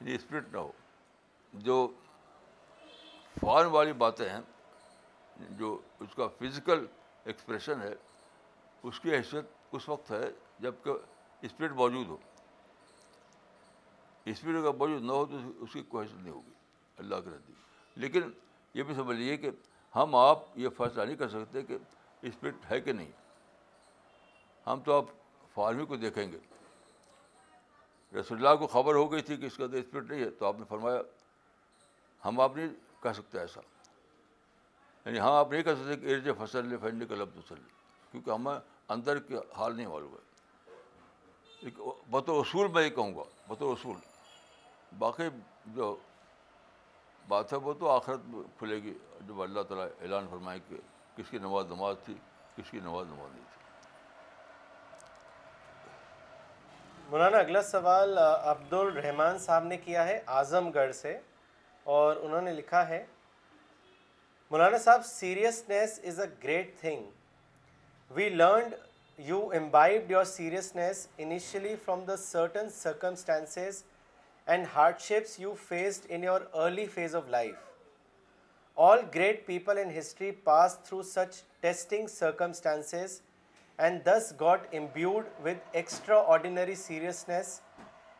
یعنی 0.01 0.15
اسپرٹ 0.15 0.53
نہ 0.53 0.57
ہو 0.57 0.71
جو 1.67 1.81
فارم 3.41 3.73
والی 3.73 3.93
باتیں 4.05 4.27
ہیں 4.29 4.43
جو 5.59 5.77
اس 6.03 6.15
کا 6.15 6.27
فزیکل 6.39 6.85
ایکسپریشن 7.25 7.81
ہے 7.81 7.93
اس 8.89 8.99
کی 8.99 9.13
حیثیت 9.13 9.45
اس 9.75 9.87
وقت 9.89 10.11
ہے 10.11 10.23
جب 10.61 10.73
کہ 10.83 10.91
اسپرٹ 11.45 11.71
موجود 11.75 12.07
ہو 12.07 12.17
اسپیڈ 14.33 14.55
اگر 14.55 14.73
موجود 14.83 15.03
نہ 15.05 15.11
ہو 15.11 15.25
تو 15.31 15.37
اس 15.63 15.73
کی 15.73 15.81
کوئی 15.89 16.05
حیثیت 16.05 16.21
نہیں 16.21 16.33
ہوگی 16.33 16.51
اللہ 16.97 17.15
کے 17.23 17.29
ردی 17.29 17.53
لیکن 18.01 18.29
یہ 18.73 18.83
بھی 18.83 18.93
سمجھ 18.95 19.17
لیجیے 19.17 19.37
کہ 19.37 19.49
ہم 19.95 20.15
آپ 20.15 20.43
یہ 20.59 20.69
فیصلہ 20.77 21.03
نہیں 21.03 21.15
کر 21.15 21.29
سکتے 21.29 21.63
کہ 21.63 21.77
اسپرٹ 22.27 22.71
ہے 22.71 22.79
کہ 22.81 22.91
نہیں 22.93 23.11
ہم 24.67 24.79
تو 24.85 24.97
آپ 24.97 25.05
فارمی 25.53 25.85
کو 25.85 25.95
دیکھیں 25.97 26.25
گے 26.31 26.37
رسول 28.19 28.37
اللہ 28.45 28.55
کو 28.59 28.67
خبر 28.73 28.95
ہو 28.95 29.11
گئی 29.11 29.21
تھی 29.29 29.37
کہ 29.37 29.45
اس 29.45 29.57
کا 29.57 29.67
تو 29.71 29.77
اسپرٹ 29.77 30.09
نہیں 30.11 30.23
ہے 30.23 30.29
تو 30.39 30.45
آپ 30.45 30.59
نے 30.59 30.65
فرمایا 30.69 31.01
ہم 32.25 32.39
آپ 32.41 32.55
نہیں 32.55 32.73
کہہ 33.03 33.13
سکتے 33.17 33.39
ایسا 33.39 33.61
یعنی 35.05 35.19
ہاں 35.19 35.37
آپ 35.39 35.51
نہیں 35.51 35.63
کہہ 35.63 35.75
سکتے 35.81 35.95
کہ 36.05 36.13
ارج 36.13 36.29
فصل 36.37 36.75
فن 36.81 37.05
کا 37.07 37.15
لب 37.15 37.37
وسل 37.37 37.55
کیونکہ 38.11 38.29
ہمیں 38.31 38.55
اندر 38.95 39.19
کے 39.27 39.35
حال 39.57 39.75
نہیں 39.75 39.87
معلوم 39.87 40.13
ہے 40.17 41.69
بطور 42.11 42.39
اصول 42.43 42.67
میں 42.73 42.83
یہ 42.83 42.89
کہوں 42.95 43.15
گا 43.15 43.23
بطور 43.47 43.71
اصول 43.73 43.95
باقی 44.99 45.23
جو 45.75 45.95
بات 47.27 47.53
ہے 47.53 47.57
وہ 47.67 47.73
تو 47.79 47.89
آخرت 47.89 48.19
کھلے 48.57 48.75
گی 48.83 48.93
جب 49.27 49.41
اللہ 49.41 49.61
تعالیٰ 49.69 49.87
اعلان 50.01 50.27
فرمائے 50.29 50.59
کہ 50.67 50.75
کس 51.15 51.29
کی 51.29 51.37
نماز 51.45 51.65
نماز 51.71 51.95
تھی 52.05 52.13
کس 52.57 52.69
کی 52.71 52.79
نماز 52.79 53.05
نماز 53.09 53.31
نہیں 53.33 53.45
تھی 53.53 53.63
مولانا 57.09 57.37
اگلا 57.37 57.61
سوال 57.63 58.17
عبد 58.17 58.73
الرحمان 58.73 59.37
صاحب 59.39 59.63
نے 59.67 59.77
کیا 59.77 60.07
ہے 60.07 60.19
اعظم 60.39 60.69
گڑھ 60.75 60.95
سے 60.95 61.17
اور 61.97 62.15
انہوں 62.21 62.41
نے 62.41 62.51
لکھا 62.53 62.87
ہے 62.89 63.05
Maulana 64.51 64.79
Sahib, 64.79 65.03
seriousness 65.03 65.99
is 66.09 66.19
a 66.19 66.27
great 66.41 66.75
thing. 66.77 66.99
We 68.15 68.29
learned 68.29 68.75
you 69.17 69.39
imbibed 69.59 70.11
your 70.11 70.23
seriousness 70.23 71.07
initially 71.17 71.75
from 71.75 72.05
the 72.05 72.15
certain 72.15 72.69
circumstances 72.69 73.85
and 74.47 74.67
hardships 74.67 75.39
you 75.39 75.55
faced 75.55 76.05
in 76.17 76.21
your 76.21 76.43
early 76.55 76.85
phase 76.85 77.15
of 77.15 77.27
life. 77.27 77.63
All 78.77 79.01
great 79.17 79.47
people 79.47 79.79
in 79.79 79.89
history 79.89 80.31
passed 80.31 80.83
through 80.83 81.03
such 81.03 81.39
testing 81.63 82.07
circumstances 82.07 83.23
and 83.79 84.03
thus 84.03 84.31
got 84.31 84.67
imbued 84.71 85.25
with 85.41 85.57
extraordinary 85.73 86.75
seriousness 86.75 87.61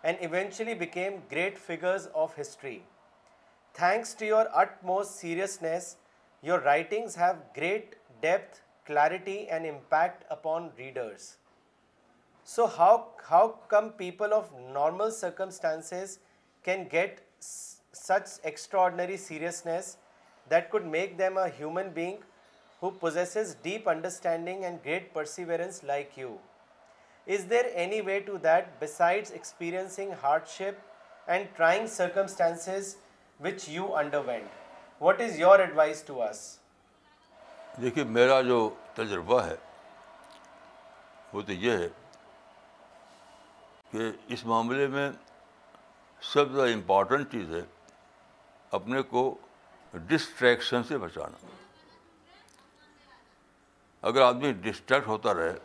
and 0.04 0.18
eventually 0.22 0.74
became 0.74 1.22
great 1.30 1.56
figures 1.56 2.10
of 2.16 2.36
history. 2.36 2.82
Thanks 3.76 4.16
to 4.16 4.26
your 4.26 4.50
utmost 4.64 5.18
seriousness, 5.20 5.94
your 6.46 6.60
writings 6.62 7.16
have 7.16 7.38
great 7.56 7.94
depth, 8.22 8.62
clarity 8.86 9.48
and 9.50 9.66
impact 9.66 10.26
upon 10.30 10.70
readers. 10.78 11.38
So 12.44 12.68
how 12.68 13.08
come 13.68 13.90
people 13.94 14.32
of 14.32 14.52
normal 14.72 15.10
circumstances 15.10 16.20
can 16.62 16.88
get 16.88 17.26
such 17.40 18.28
extraordinary 18.44 19.18
seriousness 19.18 19.98
that 20.48 20.70
could 20.70 20.86
make 20.86 21.18
them 21.18 21.38
a 21.38 21.50
human 21.50 21.90
being 21.94 22.20
who 22.80 22.92
possesses 22.92 23.56
deep 23.64 23.88
understanding 23.88 24.66
and 24.66 24.84
great 24.84 25.16
perseverance 25.16 25.82
like 25.82 26.16
you? 26.16 26.38
Is 27.26 27.46
there 27.46 27.72
any 27.74 28.04
way 28.04 28.20
to 28.20 28.38
that 28.44 28.80
besides 28.80 29.32
experiencing 29.32 30.12
hardship 30.12 30.80
and 31.28 31.48
trying 31.56 31.88
circumstances 31.88 32.98
which 33.40 33.68
you 33.68 33.96
underwent? 33.96 34.46
What 35.02 35.20
is 35.22 35.40
your 35.40 35.60
advise 35.60 36.04
to 36.06 36.22
us 36.24 36.38
دیکھیے 37.82 38.04
میرا 38.18 38.42
جو 38.42 38.58
تجربہ 38.96 39.40
ہے 39.46 39.56
وہ 41.34 41.42
تو 41.48 41.52
یہ 41.64 41.78
ہے 41.78 41.88
کہ 43.92 44.10
اس 44.34 44.46
معاملے 44.46 44.88
میں 44.96 45.10
سب 46.34 46.54
سے 46.56 46.72
امپورٹنٹ 46.74 47.32
چیز 47.32 47.52
ہے 47.54 47.62
اپنے 48.80 49.02
کو 49.12 49.24
ڈسٹریکشن 50.08 50.84
سے 50.88 50.98
بچانا 50.98 51.46
اگر 54.08 54.22
آدمی 54.22 54.52
ڈسٹریکٹ 54.62 55.08
ہوتا 55.08 55.34
رہے 55.34 55.56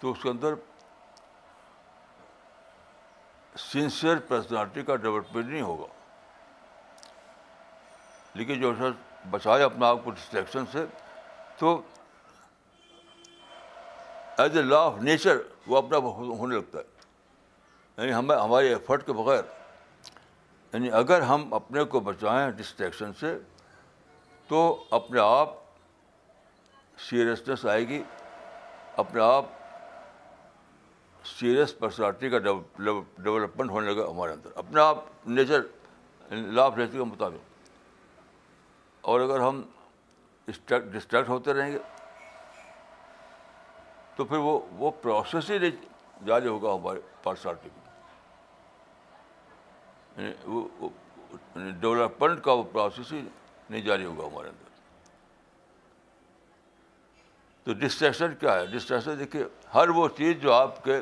تو 0.00 0.10
اس 0.12 0.22
کے 0.22 0.28
اندر 0.28 0.54
سنسیئر 3.70 4.18
پرسنالٹی 4.28 4.82
کا 4.84 4.96
ڈیولپمنٹ 4.96 5.46
نہیں 5.46 5.62
ہوگا 5.62 5.92
لیکن 8.34 8.60
جو 8.60 8.72
شخص 8.78 9.26
بچائے 9.30 9.62
اپنا 9.64 9.88
آپ 9.88 9.98
کو 10.04 10.10
ڈسٹریکشن 10.10 10.64
سے 10.72 10.84
تو 11.58 11.80
as 14.42 14.56
a 14.56 14.62
law 14.62 14.78
of 14.86 14.96
nature 15.08 15.36
وہ 15.66 15.76
اپنا 15.78 15.96
ہونے 15.96 16.54
لگتا 16.56 16.78
ہے 16.78 16.92
یعنی 17.96 18.12
ہمیں 18.14 18.34
ہمارے 18.36 18.68
ایفرٹ 18.68 19.06
کے 19.06 19.12
بغیر 19.22 19.42
یعنی 20.72 20.90
اگر 21.02 21.20
ہم 21.30 21.52
اپنے 21.54 21.84
کو 21.90 22.00
بچائیں 22.08 22.50
ڈسٹریکشن 22.56 23.12
سے 23.20 23.34
تو 24.48 24.62
اپنے 25.00 25.20
آپ 25.24 25.54
سیریسنیس 27.08 27.64
آئے 27.72 27.86
گی 27.88 28.02
اپنے 29.02 29.22
آپ 29.22 29.44
سیریس 31.38 31.78
پرسنالٹی 31.78 32.30
کا 32.30 32.38
ڈیولپمنٹ 32.46 33.70
ہونے 33.70 33.92
لگا 33.92 34.10
ہمارے 34.10 34.32
اندر 34.32 34.50
اپنے 34.64 34.80
آپ 34.80 35.04
نیچر 35.26 35.62
لا 36.30 36.64
آف 36.66 36.76
نیچر 36.78 36.92
کے 36.98 37.04
مطابق 37.04 37.52
اور 39.12 39.20
اگر 39.20 39.40
ہم 39.40 39.60
ڈسٹریکٹ 40.46 41.28
ہوتے 41.28 41.52
رہیں 41.54 41.70
گے 41.72 41.78
تو 44.16 44.24
پھر 44.24 44.36
وہ 44.46 44.58
وہ 44.82 44.90
پروسیس 45.02 45.50
ہی 45.50 45.58
نہیں 45.58 46.26
جاری 46.26 46.46
ہوگا 46.48 46.72
ہمارے 46.74 47.00
پرسنالٹی 47.22 47.68
میں 50.16 51.72
ڈیولپمنٹ 51.80 51.82
یعنی 51.82 52.00
یعنی 52.30 52.40
کا 52.44 52.52
وہ 52.52 52.62
پروسیس 52.72 53.12
ہی 53.12 53.20
نہیں 53.26 53.80
جاری 53.90 54.04
ہوگا 54.04 54.26
ہمارے 54.26 54.48
اندر 54.48 54.72
تو 57.64 57.72
ڈسٹریکشن 57.84 58.34
کیا 58.40 58.58
ہے 58.60 58.66
ڈسٹریکشن 58.76 59.18
دیکھیے 59.18 59.44
ہر 59.74 59.88
وہ 59.98 60.08
چیز 60.16 60.40
جو 60.40 60.52
آپ 60.52 60.82
کے 60.84 61.00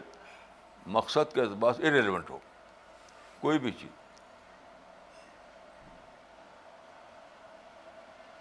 مقصد 0.98 1.34
کے 1.34 1.40
اعتبار 1.40 1.72
سے 1.72 1.90
ریلیونٹ 1.90 2.30
ہو 2.30 2.38
کوئی 3.40 3.59
بھی 3.66 3.70
چیز 3.80 4.00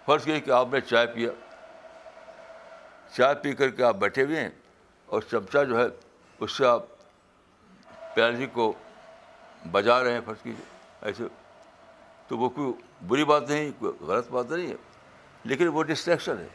فرض 0.06 0.24
کیا 0.24 0.38
کہ 0.44 0.50
آپ 0.50 0.68
نے 0.72 0.80
چائے 0.80 1.06
پیا 1.14 1.30
چائے 3.16 3.34
پی 3.42 3.52
کر 3.54 3.70
کے 3.70 3.82
آپ 3.84 3.96
بیٹھے 3.96 4.24
ہوئے 4.24 4.40
ہیں 4.40 4.48
اور 5.12 5.22
چمچہ 5.30 5.64
جو 5.68 5.78
ہے 5.80 5.84
اس 6.44 6.56
سے 6.56 6.66
آپ 6.66 6.84
پیالی 8.14 8.46
کو 8.52 8.72
بجا 9.72 10.02
رہے 10.04 10.12
ہیں 10.12 10.20
فرض 10.24 10.42
کیجیے 10.42 10.64
ایسے 11.06 11.24
تو 12.28 12.38
وہ 12.38 12.48
کوئی 12.56 12.72
بری 13.08 13.24
بات 13.24 13.48
نہیں 13.50 13.70
کوئی 13.78 13.92
غلط 14.06 14.30
بات 14.30 14.50
نہیں 14.50 14.66
ہے 14.70 14.74
لیکن 15.50 15.68
وہ 15.72 15.82
ڈسٹریکشن 15.82 16.38
ہے 16.40 16.48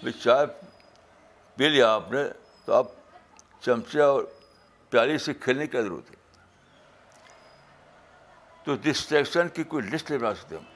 بھائی 0.00 0.12
چائے 0.22 0.46
پی 1.56 1.68
لیا 1.68 1.92
آپ 1.94 2.10
نے 2.12 2.22
تو 2.64 2.72
آپ 2.74 2.86
چمچہ 3.64 3.98
اور 4.00 4.24
پیالی 4.90 5.18
سے 5.24 5.34
کھیلنے 5.44 5.66
کی 5.66 5.82
ضرورت 5.82 6.10
ہے 6.10 6.16
تو 8.64 8.74
ڈسٹریکشن 8.82 9.48
کی 9.54 9.64
کوئی 9.74 9.86
لسٹ 9.92 10.10
نہیں 10.10 10.20
بنا 10.20 10.34
سکتے 10.34 10.56
ہم 10.56 10.74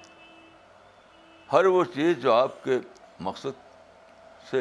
ہر 1.52 1.64
وہ 1.74 1.82
چیز 1.94 2.16
جو 2.22 2.32
آپ 2.32 2.62
کے 2.64 2.78
مقصد 3.28 4.50
سے 4.50 4.60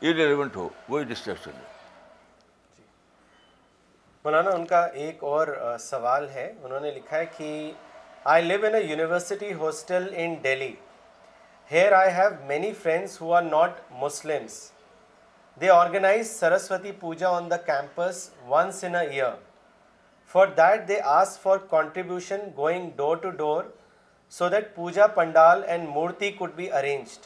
انریلیونٹ 0.00 0.56
ہو 0.56 0.68
وہی 0.88 1.04
ڈسٹریکشن 1.04 1.50
ہے 1.50 2.76
جی۔ 2.76 2.82
مولانا 4.24 4.50
ان 4.56 4.66
کا 4.66 4.84
ایک 5.06 5.24
اور 5.32 5.48
سوال 5.90 6.28
ہے 6.34 6.50
انہوں 6.62 6.78
نے 6.80 6.90
لکھا 6.96 7.16
ہے 7.16 7.26
کہ 7.36 7.48
I 8.34 8.44
live 8.44 8.64
in 8.66 8.74
a 8.74 8.82
university 8.82 9.52
hostel 9.62 10.06
in 10.24 10.34
Delhi 10.42 10.72
here 11.72 11.92
I 12.00 12.10
have 12.16 12.28
many 12.46 12.72
friends 12.82 13.20
who 13.20 13.32
are 13.34 13.42
not 13.50 13.80
Muslims 14.02 14.60
they 15.60 15.70
organise 15.70 16.30
Saraswati 16.38 16.92
Puja 17.00 17.36
on 17.36 17.50
the 17.50 17.56
campus 17.66 18.28
once 18.50 18.82
in 18.84 18.94
a 18.94 19.06
year 19.08 19.34
for 20.32 20.46
that 20.56 20.88
they 20.88 21.00
ask 21.20 21.38
for 21.42 21.58
contribution 21.70 22.48
going 22.56 22.90
door 22.96 23.16
to 23.22 23.30
door 23.44 23.64
so 24.38 24.48
that 24.48 24.68
puja 24.74 25.06
pandal 25.16 25.62
and 25.70 25.88
murti 25.94 26.30
could 26.32 26.52
be 26.56 26.70
arranged 26.72 27.24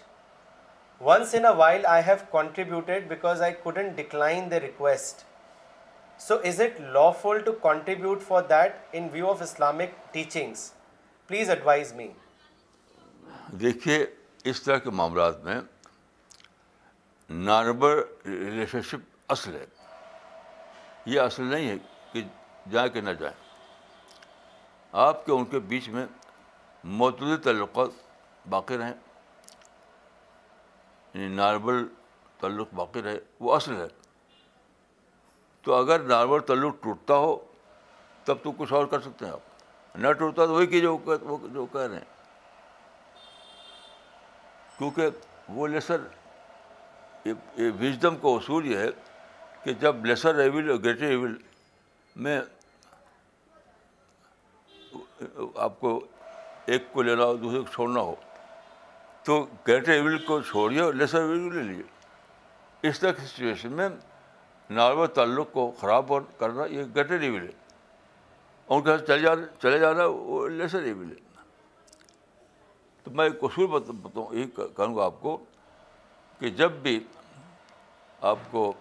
so 6.27 6.37
is 6.39 6.61
it 6.61 6.81
lawful 6.93 7.43
to 7.45 7.53
contribute 7.63 8.23
for 8.29 8.43
that 8.51 8.77
in 9.01 9.07
view 9.13 9.31
of 9.31 9.43
Islamic 9.43 9.91
teaching 10.13 10.55
please 11.27 11.51
advise 11.51 11.93
me 11.97 12.09
دیکھیے 13.61 14.05
اس 14.51 14.63
طرح 14.63 14.79
کے 14.79 14.91
معاملات 15.03 15.41
میں 15.45 15.61
relation 17.65 18.83
شپ 18.91 19.33
اصل 19.33 19.55
ہے 19.55 19.65
یہ 21.15 21.21
اصل 21.21 21.43
نہیں 21.51 21.69
ہے 21.71 21.77
کہ 22.13 22.23
جائیں 22.71 22.89
کہ 22.95 23.01
نہ 23.01 23.11
جائیں 23.21 23.35
آپ 25.09 25.25
کے 25.27 25.33
ان 25.33 25.45
کے 25.55 25.59
بیچ 25.75 25.89
میں 25.99 26.07
معتدی 26.85 27.37
تعلقات 27.45 27.91
باقی 28.51 28.79
رہیں 28.79 28.95
یعنی 31.15 31.29
نارمل 31.35 31.87
تعلق 32.41 32.75
باقی 32.75 33.03
رہے 33.03 33.19
وہ 33.41 33.55
اصل 33.55 33.77
ہے 33.81 33.87
تو 35.63 35.75
اگر 35.75 36.01
نارمل 36.09 36.41
تعلق 36.47 36.83
ٹوٹتا 36.83 37.15
ہو 37.19 37.37
تب 38.25 38.37
تو 38.43 38.53
کچھ 38.59 38.73
اور 38.73 38.87
کر 38.91 39.01
سکتے 39.01 39.25
ہیں 39.27 39.33
آپ 39.33 39.95
نہ 39.99 40.13
ٹوٹتا 40.19 40.47
تو 40.47 40.55
وہی 40.55 40.85
وہ 40.87 41.17
جو 41.55 41.67
کہہ 41.73 41.81
رہے 41.81 41.97
ہیں 41.97 42.15
کیونکہ 44.79 45.51
وہ 45.55 45.67
لیسر 45.69 46.01
وزڈم 47.27 48.17
کا 48.23 48.29
اصول 48.37 48.67
یہ 48.71 48.79
ہے 48.79 48.89
کہ 49.65 49.73
جب 49.81 50.05
لیسر 50.07 50.39
ایول 50.39 50.71
اور 50.71 50.79
گریٹر 50.85 51.07
ایول 51.09 51.37
میں 52.25 52.41
آپ 55.63 55.81
کو 55.81 55.99
ایک 56.73 56.93
کو 56.93 57.03
لینا 57.03 57.25
ہو 57.25 57.37
دوسرے 57.37 57.59
کو 57.61 57.67
چھوڑنا 57.73 58.01
ہو 58.01 58.15
تو 59.25 59.45
گریٹر 59.67 59.93
ایول 59.93 60.17
کو 60.27 60.41
چھوڑیے 60.49 60.81
اور 60.81 60.95
لیسر 60.95 61.27
کو 61.27 61.51
لے 61.53 61.63
لیے 61.63 61.83
اس 62.89 63.01
طرح 63.01 63.13
کی 63.21 63.27
سچویشن 63.27 63.73
میں 63.77 63.89
نارمل 64.79 65.07
تعلق 65.15 65.53
کو 65.53 65.71
خراب 65.81 66.11
کرنا 66.39 66.65
یہ 66.71 66.83
گریٹر 66.95 67.21
ایول 67.21 67.43
ہے 67.43 67.51
ان 68.75 68.83
کے 68.83 68.89
ساتھ 68.97 69.07
چلے 69.11 69.19
جانا 69.23 69.47
چلے 69.63 69.79
جانا 69.79 70.05
وہ 70.15 70.47
لیسر 70.49 70.83
ایول 70.83 71.11
ہے 71.11 71.25
تو 73.05 73.11
میں 73.15 73.25
ایک 73.25 73.41
قصور 73.41 73.81
یہی 74.37 74.49
کہوں 74.77 74.95
گا 74.97 75.05
آپ 75.05 75.21
کو 75.21 75.37
کہ 76.39 76.51
جب 76.61 76.73
بھی 76.83 76.99
آپ 78.31 78.39
کو 78.51 78.73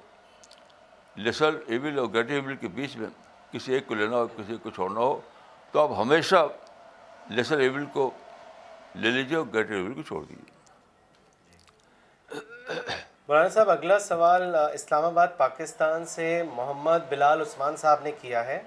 لیسر 1.26 1.60
ایول 1.68 2.00
اور 2.00 2.08
گریٹر 2.14 2.34
ایول 2.34 2.56
کے 2.62 2.68
بیچ 2.80 2.98
میں 2.98 3.08
کسی 3.52 3.74
ایک 3.74 3.88
کو 3.88 3.94
لینا 3.96 4.16
ہو 4.18 4.28
کسی 4.38 4.52
ایک 4.54 4.64
کو 4.64 4.70
چھوڑنا 4.76 5.00
ہو 5.00 5.20
تو 5.72 5.82
آپ 5.82 5.90
ہمیشہ 6.02 6.46
لیسر 7.30 7.58
ایبل 7.60 7.86
کو 7.94 8.10
لے 9.02 9.12
لیجیے 9.12 9.38
اور 9.38 9.46
گریٹر 9.54 9.94
کو 9.94 10.02
چھوڑ 10.08 10.24
دیجیے 10.26 10.54
مولانا 13.28 13.48
صاحب 13.50 13.70
اگلا 13.70 13.98
سوال 14.00 14.56
اسلام 14.56 15.04
آباد 15.06 15.28
پاکستان 15.38 16.06
سے 16.08 16.28
محمد 16.56 17.06
بلال 17.10 17.42
عثمان 17.42 17.76
صاحب 17.78 18.04
نے 18.04 18.12
کیا 18.22 18.46
ہے 18.46 18.62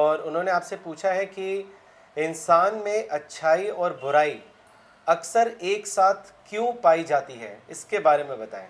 اور 0.00 0.18
انہوں 0.24 0.42
نے 0.44 0.50
آپ 0.50 0.64
سے 0.64 0.76
پوچھا 0.82 1.14
ہے 1.14 1.26
کہ 1.36 1.62
انسان 2.26 2.78
میں 2.84 3.02
اچھائی 3.18 3.68
اور 3.70 3.90
برائی 4.02 4.38
اکثر 5.16 5.48
ایک 5.68 5.86
ساتھ 5.86 6.30
کیوں 6.50 6.70
پائی 6.82 7.04
جاتی 7.08 7.40
ہے 7.40 7.56
اس 7.74 7.84
کے 7.90 7.98
بارے 8.08 8.22
میں 8.28 8.36
بتائیں 8.36 8.66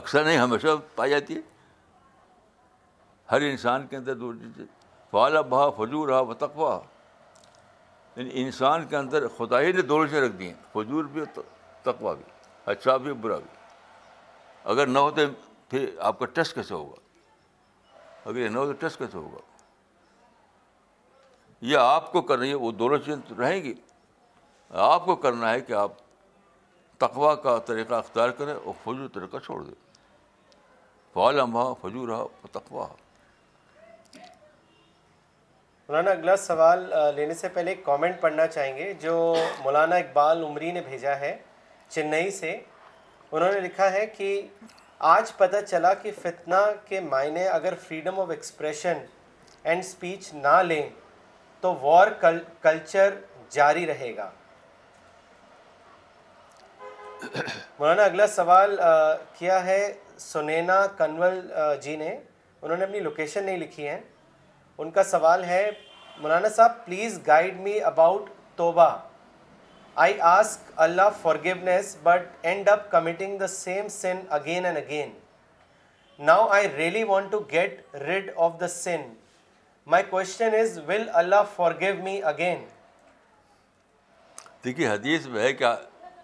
اکثر 0.00 0.24
نہیں 0.24 0.38
ہمیشہ 0.38 0.76
پائی 0.96 1.10
جاتی 1.10 1.36
ہے 1.36 1.40
ہر 3.32 3.40
انسان 3.50 3.86
کے 3.86 3.96
اندر 3.96 5.44
بہا 5.48 5.68
فجور 5.76 6.08
ہا 6.12 6.20
و 6.20 6.34
تقوا 6.34 6.78
یعنی 8.16 8.30
انسان 8.42 8.86
کے 8.88 8.96
اندر 8.96 9.26
خدائی 9.38 9.72
نے 9.72 9.82
دونوں 9.88 10.04
چیزیں 10.06 10.20
رکھ 10.20 10.36
دی 10.36 10.46
ہیں 10.48 10.54
حضور 10.74 11.04
بھی 11.12 11.22
تقوا 11.82 12.12
بھی 12.14 12.24
اچھا 12.72 12.96
بھی 12.96 13.12
برا 13.24 13.36
بھی 13.38 13.48
اگر 14.72 14.86
نہ 14.86 14.98
ہوتے 14.98 15.26
پھر 15.70 15.84
آپ 16.10 16.18
کا 16.18 16.26
ٹیسٹ 16.34 16.54
کیسے 16.54 16.74
ہوگا 16.74 17.00
اگر 18.30 18.38
یہ 18.38 18.48
نہ 18.48 18.58
ہو 18.58 18.66
تو 18.72 18.72
ٹیسٹ 18.80 18.98
کیسے 18.98 19.16
ہوگا 19.18 19.38
یہ 21.72 21.76
آپ 21.78 22.10
کو 22.12 22.22
کر 22.30 22.38
رہی 22.38 22.48
ہے 22.50 22.54
وہ 22.64 22.70
دونوں 22.78 22.98
چیزیں 23.04 23.38
رہیں 23.38 23.62
گی 23.64 23.74
آپ 24.90 25.04
کو 25.04 25.16
کرنا 25.26 25.52
ہے 25.52 25.60
کہ 25.60 25.72
آپ 25.82 25.92
تقوا 26.98 27.34
کا 27.44 27.58
طریقہ 27.66 27.94
اختیار 27.94 28.28
کریں 28.38 28.54
اور 28.54 28.72
فضول 28.84 29.08
طریقہ 29.14 29.36
چھوڑ 29.44 29.62
دیں 29.64 29.74
فعال 31.14 31.40
ہو 31.52 31.72
فجور 31.82 32.08
ہا 32.12 32.24
تقوا 32.52 32.86
ہو 32.86 33.04
مولانا 35.88 36.10
اگلا 36.10 36.34
سوال 36.36 36.78
لینے 37.16 37.34
سے 37.40 37.48
پہلے 37.54 37.70
ایک 37.70 37.84
کامنٹ 37.84 38.20
پڑھنا 38.20 38.46
چاہیں 38.46 38.76
گے 38.76 38.92
جو 39.00 39.12
مولانا 39.64 39.96
اقبال 39.96 40.42
عمری 40.44 40.70
نے 40.72 40.80
بھیجا 40.88 41.18
ہے 41.18 41.36
چنئی 41.88 42.30
سے 42.38 42.56
انہوں 43.30 43.52
نے 43.52 43.60
لکھا 43.60 43.90
ہے 43.92 44.06
کہ 44.16 44.30
آج 45.14 45.34
پتہ 45.36 45.56
چلا 45.66 45.92
کہ 46.02 46.10
فتنہ 46.22 46.60
کے 46.88 47.00
معنی 47.00 47.44
اگر 47.48 47.74
freedom 47.86 48.18
of 48.20 48.30
expression 48.30 49.04
and 49.64 49.84
speech 49.84 50.32
نہ 50.34 50.56
لیں 50.66 50.82
تو 51.60 51.74
وار 51.82 52.08
کلچر 52.62 53.14
جاری 53.56 53.86
رہے 53.86 54.12
گا 54.16 54.28
مولانا 57.78 58.02
اگلا 58.04 58.26
سوال 58.36 58.78
کیا 59.38 59.64
ہے 59.66 59.80
سنینا 60.18 60.84
کنول 60.98 61.40
جی 61.82 61.96
نے 61.96 62.16
انہوں 62.62 62.76
نے 62.76 62.84
اپنی 62.84 63.00
لوکیشن 63.00 63.44
نہیں 63.44 63.58
لکھی 63.58 63.88
ہے 63.88 63.98
ان 64.80 64.90
کا 64.90 65.02
سوال 65.10 65.44
ہے 65.44 65.68
مولانا 66.20 66.48
صاحب 66.56 66.84
پلیز 66.84 67.18
گائیڈ 67.26 67.60
می 67.60 67.78
اباؤٹ 67.90 68.28
توبہ 68.56 68.88
I 70.04 70.18
ask 70.30 70.70
Allah 70.86 71.08
for 71.20 71.36
but 72.02 72.26
end 72.50 72.68
up 72.68 72.90
committing 72.90 73.38
the 73.38 73.46
same 73.46 73.88
sin 73.96 74.20
again 74.38 74.64
and 74.66 74.78
again 74.78 75.12
now 76.26 76.46
I 76.56 76.68
really 76.76 77.02
want 77.12 77.30
to 77.32 77.38
get 77.52 77.94
rid 78.04 78.30
of 78.46 78.60
the 78.60 78.68
sin 78.68 79.12
my 79.94 80.04
question 80.10 80.54
is 80.60 80.78
will 80.86 81.08
Allah 81.22 81.42
forgive 81.80 82.02
me 82.02 82.20
again 82.32 82.64
دیکھیے 84.64 84.88
حدیث 84.88 85.26
میں 85.34 85.42
ہے 85.42 85.52
کیا 85.54 85.74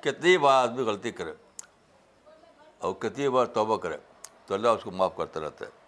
کتنی 0.02 0.36
بار 0.46 0.62
آدمی 0.62 0.82
غلطی 0.86 1.10
کرے 1.20 1.32
اور 2.86 2.94
کتنی 3.02 3.28
بار 3.38 3.46
توبہ 3.58 3.76
کرے 3.86 3.96
تو 4.46 4.54
اللہ 4.54 4.68
اس 4.76 4.82
کو 4.82 4.90
معاف 4.90 5.16
کرتا 5.16 5.40
رہتا 5.40 5.64
ہے 5.66 5.80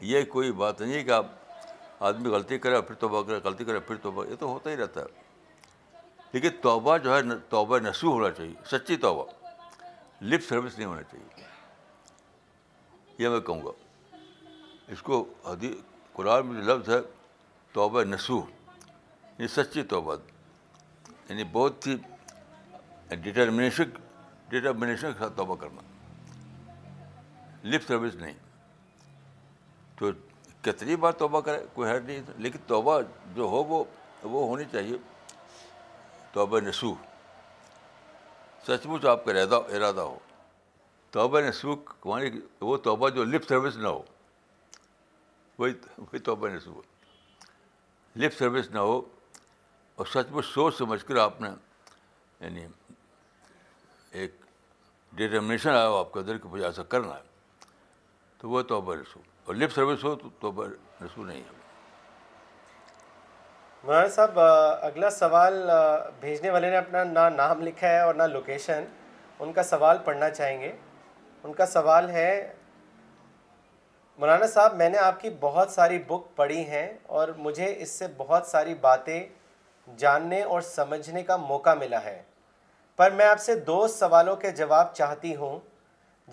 یہ 0.00 0.24
کوئی 0.32 0.52
بات 0.52 0.80
نہیں 0.80 0.92
ہے 0.94 1.02
کہ 1.04 1.10
آپ 1.10 1.26
آدمی 2.06 2.28
غلطی 2.30 2.58
کرے 2.58 2.80
پھر 2.82 2.94
توبہ 3.00 3.22
کرے 3.26 3.38
غلطی 3.44 3.64
کرے 3.64 3.80
پھر 3.80 3.96
توبہ 4.02 4.24
یہ 4.30 4.34
تو 4.40 4.48
ہوتا 4.48 4.70
ہی 4.70 4.76
رہتا 4.76 5.00
ہے 5.00 5.24
لیکن 6.32 6.48
توبہ 6.62 6.96
جو 7.04 7.16
ہے 7.16 7.20
توبہ 7.50 7.78
نسو 7.84 8.10
ہونا 8.12 8.30
چاہیے 8.36 8.52
سچی 8.70 8.96
توبہ 9.04 9.24
لپ 10.24 10.44
سروس 10.48 10.76
نہیں 10.78 10.86
ہونا 10.88 11.02
چاہیے 11.10 11.44
یہ 13.18 13.28
میں 13.28 13.40
کہوں 13.40 13.64
گا 13.64 13.70
اس 14.92 15.02
کو 15.02 15.24
قرآن 16.12 16.46
میں 16.46 16.62
جو 16.62 16.74
لفظ 16.76 16.88
ہے 16.90 16.98
توبہ 17.72 18.02
نسو 18.08 18.36
یعنی 18.38 19.48
سچی 19.54 19.82
توبہ 19.94 20.16
یعنی 21.28 21.44
بہت 21.52 21.86
ہی 21.86 21.96
کے 23.08 23.14
ڈیٹرمنیشن 24.50 25.12
توبہ 25.36 25.54
کرنا 25.60 25.80
لپ 27.70 27.86
سروس 27.86 28.14
نہیں 28.14 28.44
تو 29.98 30.10
کتنی 30.64 30.96
بار 31.00 31.12
توبہ 31.22 31.40
کرے 31.40 31.64
کوئی 31.74 31.88
ہے 31.90 31.98
لیکن 32.44 32.58
توبہ 32.66 33.00
جو 33.34 33.44
ہو 33.50 33.62
وہ 33.70 33.82
وہ 34.22 34.46
ہونی 34.48 34.64
چاہیے 34.72 34.96
توبہ 36.32 36.60
نسوخ 36.66 36.96
سچ 38.66 38.86
مچ 38.86 39.04
آپ 39.10 39.24
کا 39.24 39.30
ارادہ 39.30 39.60
ارادہ 39.76 40.00
ہو 40.00 40.18
توبہ 41.12 41.40
نسوخ 41.48 41.94
یعنی 42.04 42.40
وہ 42.60 42.76
توبہ 42.86 43.08
جو 43.18 43.24
لپ 43.24 43.46
سروس 43.48 43.76
نہ 43.76 43.88
ہو 43.88 44.02
وہی 45.58 45.72
وہی 45.98 46.18
توبہ 46.28 46.48
نسوخ 46.54 46.84
لپ 48.20 48.38
سروس 48.38 48.70
نہ 48.70 48.78
ہو 48.78 49.00
اور 49.98 50.06
سچ 50.14 50.32
مچ 50.32 50.44
سوچ 50.46 50.76
سمجھ 50.78 51.04
کر 51.06 51.16
آپ 51.22 51.40
نے 51.40 51.48
یعنی 52.40 52.66
ایک 54.18 54.34
ڈیٹرمنیشن 55.16 55.68
آیا 55.70 55.88
ہو 55.88 55.96
آپ 55.96 56.12
کے 56.12 56.18
اندر 56.20 56.38
کہ 56.38 56.48
مجھے 56.52 56.64
ایسا 56.66 56.82
کرنا 56.94 57.14
ہے 57.16 57.34
تو 58.38 58.48
وہ 58.50 58.62
توبہ 58.72 58.94
رسوخ 58.94 59.34
اور 59.46 59.54
لپ 59.54 59.70
سروس 59.74 60.02
ہو 60.04 60.14
تو 60.16 60.50
نہیں 60.52 61.38
ہے 61.38 61.56
مولانا 63.86 64.06
صاحب 64.14 64.38
اگلا 64.40 65.10
سوال 65.16 65.58
بھیجنے 66.20 66.50
والے 66.50 66.70
نے 66.70 66.76
اپنا 66.76 67.02
نہ 67.04 67.28
نام 67.36 67.60
لکھا 67.62 67.88
ہے 67.88 67.98
اور 68.00 68.14
نہ 68.14 68.22
لوکیشن 68.32 68.84
ان 69.40 69.52
کا 69.52 69.62
سوال 69.62 69.98
پڑھنا 70.04 70.30
چاہیں 70.30 70.60
گے 70.60 70.72
ان 71.44 71.52
کا 71.60 71.66
سوال 71.76 72.10
ہے 72.10 72.28
مولانا 74.20 74.46
صاحب 74.54 74.76
میں 74.76 74.88
نے 74.90 74.98
آپ 74.98 75.20
کی 75.20 75.30
بہت 75.40 75.70
ساری 75.70 75.98
بک 76.08 76.26
پڑھی 76.36 76.64
ہیں 76.68 76.86
اور 77.18 77.28
مجھے 77.46 77.72
اس 77.82 77.90
سے 77.98 78.06
بہت 78.16 78.46
ساری 78.46 78.74
باتیں 78.88 79.18
جاننے 79.98 80.42
اور 80.54 80.60
سمجھنے 80.74 81.22
کا 81.30 81.36
موقع 81.46 81.74
ملا 81.80 82.02
ہے 82.04 82.20
پر 82.96 83.10
میں 83.20 83.26
آپ 83.26 83.40
سے 83.40 83.54
دو 83.72 83.86
سوالوں 83.98 84.36
کے 84.46 84.50
جواب 84.62 84.94
چاہتی 84.94 85.34
ہوں 85.36 85.58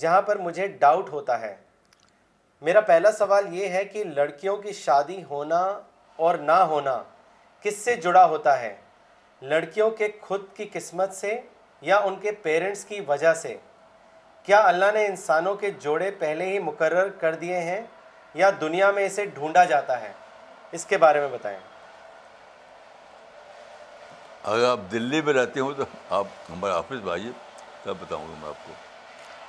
جہاں 0.01 0.21
پر 0.31 0.37
مجھے 0.49 0.67
ڈاؤٹ 0.79 1.09
ہوتا 1.09 1.39
ہے 1.41 1.55
میرا 2.67 2.81
پہلا 2.87 3.11
سوال 3.11 3.47
یہ 3.53 3.69
ہے 3.75 3.83
کہ 3.85 4.03
لڑکیوں 4.03 4.55
کی 4.57 4.73
شادی 4.73 5.23
ہونا 5.29 5.57
اور 6.25 6.35
نہ 6.49 6.57
ہونا 6.73 6.95
کس 7.61 7.77
سے 7.85 7.95
جڑا 8.05 8.23
ہوتا 8.33 8.59
ہے 8.59 8.73
لڑکیوں 9.53 9.89
کے 9.99 10.07
خود 10.27 10.45
کی 10.57 10.67
قسمت 10.73 11.13
سے 11.13 11.39
یا 11.87 11.97
ان 12.07 12.15
کے 12.21 12.31
پیرنٹس 12.45 12.85
کی 12.91 12.99
وجہ 13.07 13.33
سے 13.41 13.55
کیا 14.43 14.61
اللہ 14.67 14.91
نے 14.93 15.05
انسانوں 15.05 15.53
کے 15.63 15.71
جوڑے 15.87 16.09
پہلے 16.19 16.45
ہی 16.51 16.59
مقرر 16.69 17.09
کر 17.25 17.35
دیے 17.43 17.59
ہیں 17.69 17.81
یا 18.43 18.49
دنیا 18.61 18.91
میں 18.99 19.05
اسے 19.05 19.25
ڈھونڈا 19.33 19.63
جاتا 19.73 19.99
ہے 20.01 20.11
اس 20.79 20.85
کے 20.93 20.97
بارے 21.05 21.19
میں 21.19 21.27
بتائیں 21.31 21.57
اگر 24.43 24.65
آپ 24.69 24.89
دلی 24.91 25.21
میں 25.25 25.33
رہتے 25.33 25.59
ہوں 25.59 25.73
تو 25.77 25.83
آپ 26.21 26.27
ہمارے 26.49 26.73
آفس 26.73 27.03
بھائی 27.11 27.31
تب 27.83 28.01
بتاؤں 28.07 28.27
گا 28.27 28.33
میں 28.41 28.49
آپ 28.49 28.65
کو 28.65 28.73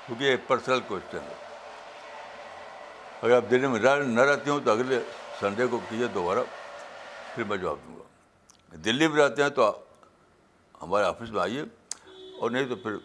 کیونکہ 0.06 0.24
ایک 0.30 0.46
پرسنل 0.48 0.80
کوشچن 0.88 1.26
ہے 1.30 1.42
اگر 3.22 3.34
آپ 3.36 3.44
دلی 3.50 3.66
میں 3.66 3.78
نہ 3.80 3.88
نہ 4.06 4.20
رہتے 4.30 4.50
ہوں 4.50 4.60
تو 4.64 4.70
اگلے 4.70 5.00
سنڈے 5.40 5.66
کو 5.70 5.78
کیجیے 5.88 6.06
دوبارہ 6.14 6.38
پھر 7.34 7.44
میں 7.44 7.56
جواب 7.56 7.76
دوں 7.86 7.96
گا 7.98 8.76
دلی 8.84 9.08
میں 9.08 9.22
رہتے 9.22 9.42
ہیں 9.42 9.48
تو 9.58 9.70
ہمارے 10.82 11.04
آفس 11.04 11.30
میں 11.32 11.40
آئیے 11.42 11.62
اور 12.40 12.50
نہیں 12.50 12.68
تو 12.68 12.76
پھر 12.76 12.96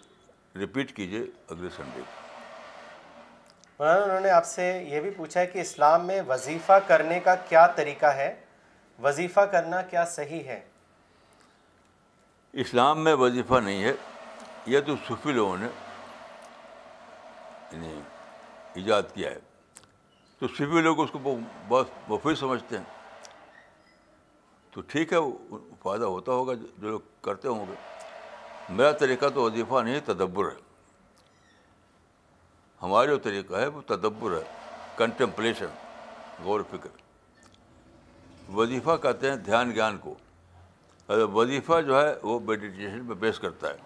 رپیٹ 0.61 0.95
کیجیے 0.95 1.23
اگلے 1.51 1.69
سنڈے 1.75 2.01
کو 2.07 2.17
انہوں 3.85 4.19
نے 4.21 4.29
آپ 4.29 4.45
سے 4.45 4.65
یہ 4.87 4.99
بھی 5.01 5.09
پوچھا 5.17 5.39
ہے 5.39 5.45
کہ 5.47 5.59
اسلام 5.61 6.05
میں 6.07 6.21
وظیفہ 6.27 6.73
کرنے 6.87 7.19
کا 7.25 7.35
کیا 7.49 7.65
طریقہ 7.75 8.05
ہے 8.15 8.33
وظیفہ 9.03 9.39
کرنا 9.51 9.81
کیا 9.89 10.05
صحیح 10.15 10.43
ہے 10.47 10.59
اسلام 12.63 13.03
میں 13.03 13.13
وظیفہ 13.21 13.59
نہیں 13.63 13.83
ہے 13.83 13.93
یہ 14.73 14.79
تو 14.87 14.95
صوفی 15.07 15.31
لوگوں 15.33 15.57
نے 17.73 17.93
ایجاد 18.75 19.03
کیا 19.13 19.29
ہے 19.31 19.39
تو 20.39 20.47
سبھی 20.57 20.81
لوگ 20.81 20.99
اس 21.03 21.09
کو 21.11 21.19
بہت 21.69 21.87
مفید 22.09 22.37
سمجھتے 22.39 22.77
ہیں 22.77 22.83
تو 24.71 24.81
ٹھیک 24.93 25.11
ہے 25.13 25.17
فائدہ 25.81 26.03
ہوتا 26.13 26.31
ہوگا 26.31 26.53
جو 26.53 26.89
لوگ 26.89 26.99
کرتے 27.23 27.47
ہوں 27.47 27.65
گے 27.69 27.73
میرا 28.77 28.91
طریقہ 29.01 29.29
تو 29.33 29.41
وظیفہ 29.43 29.81
نہیں 29.83 29.99
تدبر 30.05 30.49
ہے 30.51 30.55
ہمارا 32.81 33.05
جو 33.09 33.17
طریقہ 33.27 33.55
ہے 33.59 33.67
وہ 33.75 33.81
تدبر 33.87 34.37
ہے 34.37 34.43
کنٹمپلیشن 34.97 35.73
غور 36.43 36.61
فکر 36.69 36.95
وظیفہ 38.55 38.95
کہتے 39.01 39.29
ہیں 39.29 39.35
دھیان 39.51 39.71
گیان 39.75 39.97
کو 40.03 40.15
وظیفہ 41.35 41.81
جو 41.87 42.01
ہے 42.01 42.13
وہ 42.23 42.39
میڈیٹیشن 42.47 43.05
پہ 43.07 43.13
بیس 43.25 43.39
کرتا 43.39 43.69
ہے 43.69 43.77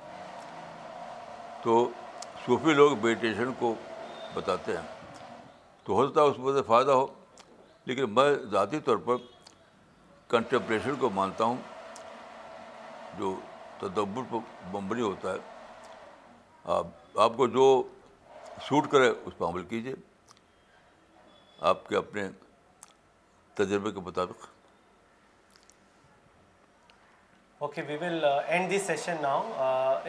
تو 1.63 1.87
صوفی 2.45 2.73
لوگ 2.73 2.97
میڈیٹیشن 3.05 3.51
کو 3.59 3.75
بتاتے 4.33 4.77
ہیں 4.77 4.92
تو 5.85 5.93
ہو 5.93 6.07
سکتا 6.07 6.21
ہے 6.21 6.27
اس 6.27 6.37
میں 6.39 6.53
سے 6.53 6.61
فائدہ 6.67 6.91
ہو 6.91 7.05
لیکن 7.85 8.13
میں 8.15 8.33
ذاتی 8.51 8.79
طور 8.85 8.97
پر 9.05 9.15
کنٹمپریشن 10.29 10.95
کو 10.99 11.09
مانتا 11.15 11.43
ہوں 11.43 11.57
جو 13.17 13.33
تدبر 13.79 14.23
پر 14.31 14.69
بمبنی 14.71 15.01
ہوتا 15.01 15.33
ہے 15.33 15.37
آپ 16.75 17.19
آپ 17.25 17.31
کو 17.37 17.47
جو 17.57 17.65
سوٹ 18.67 18.87
کرے 18.91 19.09
اس 19.09 19.37
پہ 19.37 19.45
عمل 19.45 19.63
کیجیے 19.69 19.93
آپ 21.71 21.87
کے 21.89 21.95
اپنے 21.97 22.27
تجربے 23.55 23.91
کے 23.91 24.01
مطابق 24.05 24.45
okay 27.65 27.81
we 27.87 27.95
will 27.99 28.23
end 28.25 28.71
this 28.73 28.87
session 28.87 29.21
now 29.21 29.41